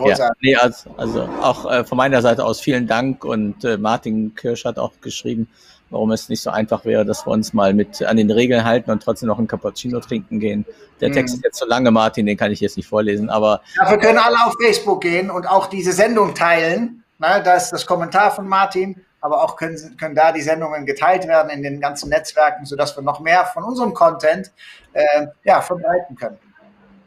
Ja, 0.05 0.31
nee, 0.41 0.55
also, 0.55 0.91
also 0.97 1.23
auch 1.41 1.71
äh, 1.71 1.83
von 1.83 1.97
meiner 1.97 2.21
Seite 2.21 2.45
aus 2.45 2.59
vielen 2.59 2.85
Dank 2.85 3.25
und 3.25 3.63
äh, 3.63 3.77
Martin 3.77 4.35
Kirsch 4.35 4.63
hat 4.65 4.77
auch 4.77 4.91
geschrieben, 5.01 5.47
warum 5.89 6.11
es 6.11 6.29
nicht 6.29 6.41
so 6.41 6.49
einfach 6.49 6.85
wäre, 6.85 7.05
dass 7.05 7.25
wir 7.25 7.31
uns 7.31 7.53
mal 7.53 7.73
mit 7.73 8.03
an 8.03 8.17
den 8.17 8.29
Regeln 8.29 8.63
halten 8.63 8.91
und 8.91 9.01
trotzdem 9.01 9.27
noch 9.27 9.39
ein 9.39 9.47
Cappuccino 9.47 9.99
trinken 9.99 10.39
gehen. 10.39 10.65
Der 11.01 11.11
Text 11.11 11.35
mhm. 11.35 11.39
ist 11.39 11.45
jetzt 11.45 11.59
so 11.59 11.65
lange, 11.65 11.91
Martin, 11.91 12.25
den 12.25 12.37
kann 12.37 12.51
ich 12.51 12.59
jetzt 12.59 12.77
nicht 12.77 12.87
vorlesen, 12.87 13.29
aber. 13.29 13.61
Ja, 13.75 13.89
wir 13.89 13.97
können 13.97 14.17
alle 14.17 14.37
auf 14.45 14.53
Facebook 14.61 15.01
gehen 15.01 15.29
und 15.29 15.47
auch 15.47 15.67
diese 15.67 15.93
Sendung 15.93 16.35
teilen. 16.35 17.03
Na, 17.19 17.39
da 17.39 17.55
ist 17.55 17.71
das 17.71 17.85
Kommentar 17.85 18.31
von 18.31 18.47
Martin, 18.47 19.03
aber 19.21 19.43
auch 19.43 19.55
können, 19.55 19.97
können 19.97 20.15
da 20.15 20.31
die 20.31 20.41
Sendungen 20.41 20.85
geteilt 20.85 21.27
werden 21.27 21.49
in 21.49 21.63
den 21.63 21.81
ganzen 21.81 22.09
Netzwerken, 22.09 22.65
sodass 22.65 22.95
wir 22.95 23.03
noch 23.03 23.19
mehr 23.19 23.45
von 23.45 23.63
unserem 23.63 23.93
Content 23.93 24.51
äh, 24.93 25.27
ja, 25.43 25.61
verbreiten 25.61 26.15
können. 26.15 26.37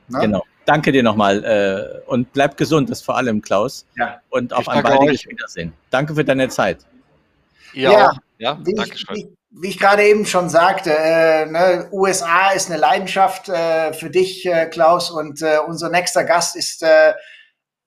Na? 0.09 0.21
Genau. 0.21 0.45
Danke 0.67 0.93
dir 0.93 1.03
nochmal 1.03 1.45
äh, 1.45 2.09
und 2.09 2.33
bleib 2.33 2.57
gesund, 2.57 2.91
das 2.91 3.03
vor 3.03 3.17
allem, 3.17 3.41
Klaus. 3.43 3.87
Ja. 3.97 4.21
Und 4.29 4.53
auf 4.53 4.69
ein 4.69 4.83
baldiges 4.83 5.27
Wiedersehen. 5.27 5.73
Danke 5.91 6.15
für 6.15 6.25
deine 6.25 6.49
Zeit. 6.49 6.79
Ja, 7.73 7.93
ja, 7.93 8.13
ja 8.39 8.59
danke 8.77 8.97
schön. 8.97 9.17
Wie, 9.17 9.37
wie 9.51 9.69
ich 9.69 9.79
gerade 9.79 10.05
eben 10.05 10.27
schon 10.27 10.49
sagte, 10.49 10.95
äh, 10.97 11.47
ne, 11.47 11.89
USA 11.91 12.51
ist 12.51 12.71
eine 12.71 12.79
Leidenschaft 12.79 13.49
äh, 13.49 13.93
für 13.93 14.11
dich, 14.11 14.47
äh, 14.47 14.67
Klaus, 14.67 15.11
und 15.11 15.43
äh, 15.43 15.59
unser 15.67 15.89
nächster 15.89 16.25
Gast 16.25 16.57
ist 16.57 16.83
äh, 16.83 17.15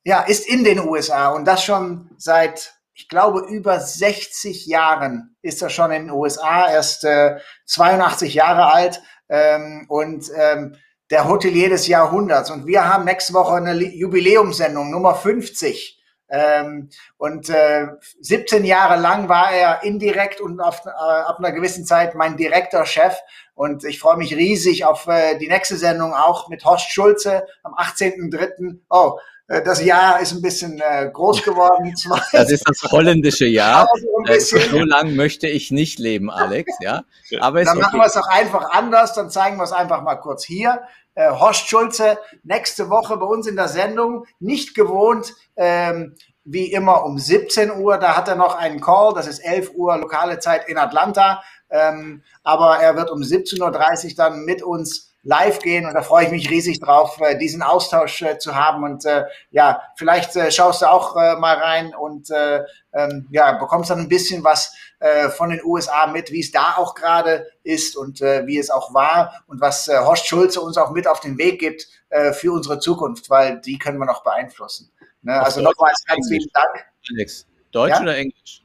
ja, 0.03 0.21
ist 0.21 0.47
in 0.47 0.63
den 0.63 0.79
USA 0.79 1.29
und 1.29 1.45
das 1.45 1.63
schon 1.63 2.09
seit, 2.17 2.73
ich 2.93 3.07
glaube, 3.07 3.41
über 3.49 3.79
60 3.79 4.65
Jahren 4.65 5.35
ist 5.41 5.61
er 5.61 5.69
schon 5.69 5.91
in 5.91 6.03
den 6.03 6.11
USA. 6.11 6.67
Er 6.67 6.79
ist 6.79 7.03
äh, 7.03 7.37
82 7.65 8.33
Jahre 8.33 8.71
alt 8.71 9.01
ähm, 9.29 9.85
und 9.87 10.29
ähm, 10.35 10.75
der 11.09 11.27
Hotelier 11.27 11.69
des 11.69 11.87
Jahrhunderts. 11.87 12.49
Und 12.51 12.65
wir 12.65 12.91
haben 12.91 13.05
nächste 13.05 13.33
Woche 13.33 13.55
eine 13.55 13.73
Jubiläumssendung, 13.73 14.89
Nummer 14.91 15.15
50. 15.15 15.99
Ähm, 16.29 16.89
und 17.17 17.49
äh, 17.49 17.87
17 18.21 18.65
Jahre 18.65 18.99
lang 18.99 19.29
war 19.29 19.51
er 19.51 19.83
indirekt 19.83 20.41
und 20.41 20.59
auf, 20.59 20.83
äh, 20.85 20.89
ab 20.89 21.37
einer 21.37 21.51
gewissen 21.51 21.85
Zeit 21.85 22.15
mein 22.15 22.37
direkter 22.37 22.85
Chef. 22.85 23.15
Und 23.53 23.83
ich 23.83 23.99
freue 23.99 24.17
mich 24.17 24.35
riesig 24.35 24.85
auf 24.85 25.05
äh, 25.07 25.37
die 25.37 25.47
nächste 25.47 25.77
Sendung 25.77 26.13
auch 26.13 26.49
mit 26.49 26.65
Horst 26.65 26.91
Schulze 26.91 27.45
am 27.61 27.75
18.03. 27.75 28.79
Oh, 28.89 29.19
das 29.47 29.83
Jahr 29.83 30.21
ist 30.21 30.31
ein 30.31 30.41
bisschen 30.41 30.79
äh, 30.79 31.09
groß 31.11 31.43
geworden. 31.43 31.93
Das 32.31 32.51
ist 32.51 32.67
das 32.67 32.81
holländische 32.91 33.45
Jahr. 33.45 33.87
Äh, 34.25 34.39
so, 34.39 34.57
so 34.57 34.79
lang 34.79 35.15
möchte 35.15 35.47
ich 35.47 35.71
nicht 35.71 35.99
leben, 35.99 36.29
Alex. 36.31 36.71
Ja, 36.81 37.03
aber 37.39 37.63
dann 37.63 37.77
machen 37.77 37.99
wir 37.99 38.05
es 38.05 38.15
auch 38.15 38.27
einfach 38.27 38.71
anders. 38.71 39.13
Dann 39.13 39.29
zeigen 39.29 39.57
wir 39.57 39.63
es 39.63 39.73
einfach 39.73 40.01
mal 40.01 40.15
kurz 40.15 40.45
hier. 40.45 40.83
Äh, 41.15 41.29
Horst 41.29 41.67
Schulze 41.67 42.17
nächste 42.43 42.89
Woche 42.89 43.17
bei 43.17 43.25
uns 43.25 43.45
in 43.45 43.55
der 43.55 43.67
Sendung. 43.67 44.25
Nicht 44.39 44.75
gewohnt, 44.75 45.33
ähm, 45.57 46.15
wie 46.45 46.71
immer 46.71 47.05
um 47.05 47.19
17 47.19 47.71
Uhr. 47.71 47.97
Da 47.97 48.15
hat 48.15 48.27
er 48.27 48.35
noch 48.35 48.55
einen 48.55 48.81
Call. 48.81 49.13
Das 49.13 49.27
ist 49.27 49.39
11 49.39 49.71
Uhr 49.75 49.97
lokale 49.97 50.39
Zeit 50.39 50.67
in 50.67 50.77
Atlanta. 50.77 51.43
Ähm, 51.69 52.23
aber 52.43 52.77
er 52.77 52.95
wird 52.95 53.11
um 53.11 53.21
17.30 53.21 54.05
Uhr 54.05 54.15
dann 54.15 54.45
mit 54.45 54.63
uns 54.63 55.12
live 55.23 55.59
gehen 55.59 55.85
und 55.85 55.93
da 55.93 56.01
freue 56.01 56.25
ich 56.25 56.31
mich 56.31 56.49
riesig 56.49 56.81
drauf, 56.81 57.19
äh, 57.21 57.37
diesen 57.37 57.61
Austausch 57.61 58.21
äh, 58.21 58.37
zu 58.37 58.55
haben 58.55 58.83
und 58.83 59.05
äh, 59.05 59.23
ja, 59.51 59.81
vielleicht 59.95 60.35
äh, 60.35 60.51
schaust 60.51 60.81
du 60.81 60.91
auch 60.91 61.15
äh, 61.15 61.35
mal 61.37 61.57
rein 61.57 61.95
und 61.95 62.29
äh, 62.29 62.63
ähm, 62.93 63.27
ja, 63.31 63.53
bekommst 63.53 63.89
dann 63.89 63.99
ein 63.99 64.09
bisschen 64.09 64.43
was 64.43 64.75
äh, 64.99 65.29
von 65.29 65.49
den 65.49 65.61
USA 65.63 66.07
mit, 66.07 66.31
wie 66.31 66.41
es 66.41 66.51
da 66.51 66.75
auch 66.77 66.93
gerade 66.93 67.47
ist 67.63 67.95
und 67.95 68.21
äh, 68.21 68.45
wie 68.45 68.57
es 68.57 68.69
auch 68.69 68.93
war 68.93 69.43
und 69.47 69.61
was 69.61 69.87
äh, 69.87 69.97
Horst 69.97 70.27
Schulze 70.27 70.59
uns 70.59 70.77
auch 70.77 70.91
mit 70.91 71.07
auf 71.07 71.21
den 71.21 71.37
Weg 71.37 71.59
gibt 71.59 71.87
äh, 72.09 72.33
für 72.33 72.51
unsere 72.51 72.79
Zukunft, 72.79 73.29
weil 73.29 73.61
die 73.61 73.79
können 73.79 73.99
wir 73.99 74.05
noch 74.05 74.23
beeinflussen. 74.23 74.91
Ne? 75.21 75.41
Also 75.41 75.61
nochmals 75.61 76.03
ganz 76.05 76.27
vielen 76.27 76.49
Dank. 76.53 76.85
Alex, 77.15 77.47
Deutsch 77.71 77.91
ja? 77.91 78.01
oder 78.01 78.17
Englisch? 78.17 78.63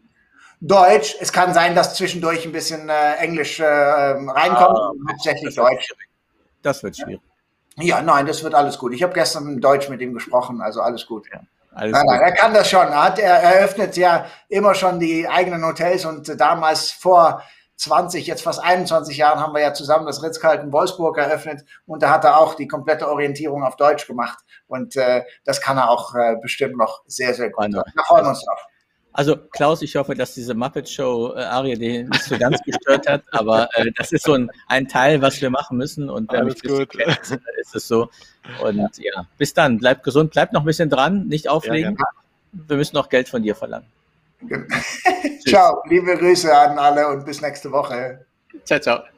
Deutsch. 0.61 1.15
Es 1.21 1.33
kann 1.33 1.55
sein, 1.55 1.77
dass 1.77 1.95
zwischendurch 1.95 2.45
ein 2.45 2.51
bisschen 2.51 2.89
äh, 2.89 3.15
Englisch 3.19 3.61
äh, 3.61 3.65
reinkommt. 3.65 4.77
Ah, 4.77 4.93
hauptsächlich 5.09 5.55
Deutsch. 5.55 5.89
Das 6.63 6.83
wird 6.83 6.97
schwierig. 6.97 7.21
Ja, 7.77 8.03
nein, 8.03 8.27
das 8.27 8.43
wird 8.43 8.55
alles 8.55 8.79
gut. 8.79 8.93
Ich 8.93 9.03
habe 9.03 9.13
gestern 9.13 9.61
Deutsch 9.61 9.89
mit 9.89 10.01
ihm 10.01 10.13
gesprochen, 10.13 10.61
also 10.61 10.81
alles 10.81 11.07
gut. 11.07 11.29
Ja. 11.33 11.41
Alles 11.73 11.93
nein, 11.93 12.07
nein, 12.07 12.21
er 12.21 12.33
kann 12.33 12.53
das 12.55 12.69
schon. 12.69 12.89
Er, 12.89 13.03
hat, 13.05 13.19
er 13.21 13.35
eröffnet 13.35 13.97
ja 13.97 14.27
immer 14.49 14.75
schon 14.75 14.99
die 14.99 15.29
eigenen 15.29 15.65
Hotels 15.65 16.05
und 16.05 16.41
damals 16.41 16.91
vor 16.91 17.43
20, 17.77 18.27
jetzt 18.27 18.43
fast 18.43 18.61
21 18.61 19.17
Jahren 19.17 19.39
haben 19.39 19.55
wir 19.55 19.61
ja 19.61 19.73
zusammen 19.73 20.07
das 20.07 20.23
Ritz-Carlton 20.23 20.73
Wolfsburg 20.73 21.17
eröffnet 21.19 21.65
und 21.87 22.03
da 22.03 22.11
hat 22.11 22.25
er 22.25 22.39
auch 22.39 22.55
die 22.55 22.67
komplette 22.67 23.09
Orientierung 23.09 23.63
auf 23.63 23.77
Deutsch 23.77 24.09
gemacht 24.09 24.39
und 24.67 24.97
äh, 24.97 25.23
das 25.45 25.61
kann 25.61 25.79
er 25.79 25.89
auch 25.89 26.17
äh, 26.17 26.35
bestimmt 26.43 26.77
noch 26.77 27.05
sehr, 27.07 27.35
sehr 27.35 27.51
gut. 27.51 27.67
Wir 27.69 28.05
freuen 28.05 28.27
uns 28.27 28.45
drauf. 28.45 28.67
Also 29.19 29.37
Klaus, 29.37 29.83
ich 29.83 29.97
hoffe, 29.97 30.15
dass 30.15 30.35
diese 30.35 30.55
Muppet 30.55 30.89
Show 30.89 31.35
äh, 31.35 31.41
Arie 31.41 31.75
den 31.75 32.09
nicht 32.09 32.23
so 32.23 32.39
ganz 32.39 32.63
gestört 32.63 33.09
hat, 33.09 33.25
aber 33.33 33.69
äh, 33.75 33.91
das 33.97 34.13
ist 34.13 34.25
so 34.25 34.35
ein, 34.35 34.49
ein 34.69 34.87
Teil, 34.87 35.21
was 35.21 35.43
wir 35.43 35.51
machen 35.51 35.77
müssen 35.77 36.09
und 36.09 36.31
wer 36.31 36.45
mich 36.45 36.63
gut. 36.63 36.91
kennt, 36.91 37.19
ist 37.61 37.75
es 37.75 37.89
so. 37.89 38.11
Und 38.63 38.97
ja, 38.99 39.27
bis 39.37 39.55
dann, 39.55 39.79
bleib 39.79 40.05
gesund, 40.05 40.31
bleib 40.31 40.53
noch 40.53 40.63
ein 40.63 40.67
bisschen 40.67 40.89
dran, 40.89 41.27
nicht 41.27 41.49
auflegen. 41.49 41.97
Ja, 41.99 42.07
wir 42.53 42.77
müssen 42.77 42.95
noch 42.95 43.09
Geld 43.09 43.29
von 43.29 43.43
dir 43.43 43.57
verlangen. 43.57 43.89
ciao, 45.49 45.83
liebe 45.89 46.17
Grüße 46.17 46.57
an 46.57 46.79
alle 46.79 47.09
und 47.09 47.25
bis 47.25 47.41
nächste 47.41 47.73
Woche. 47.73 48.25
Ciao, 48.65 48.79
ciao. 48.79 49.18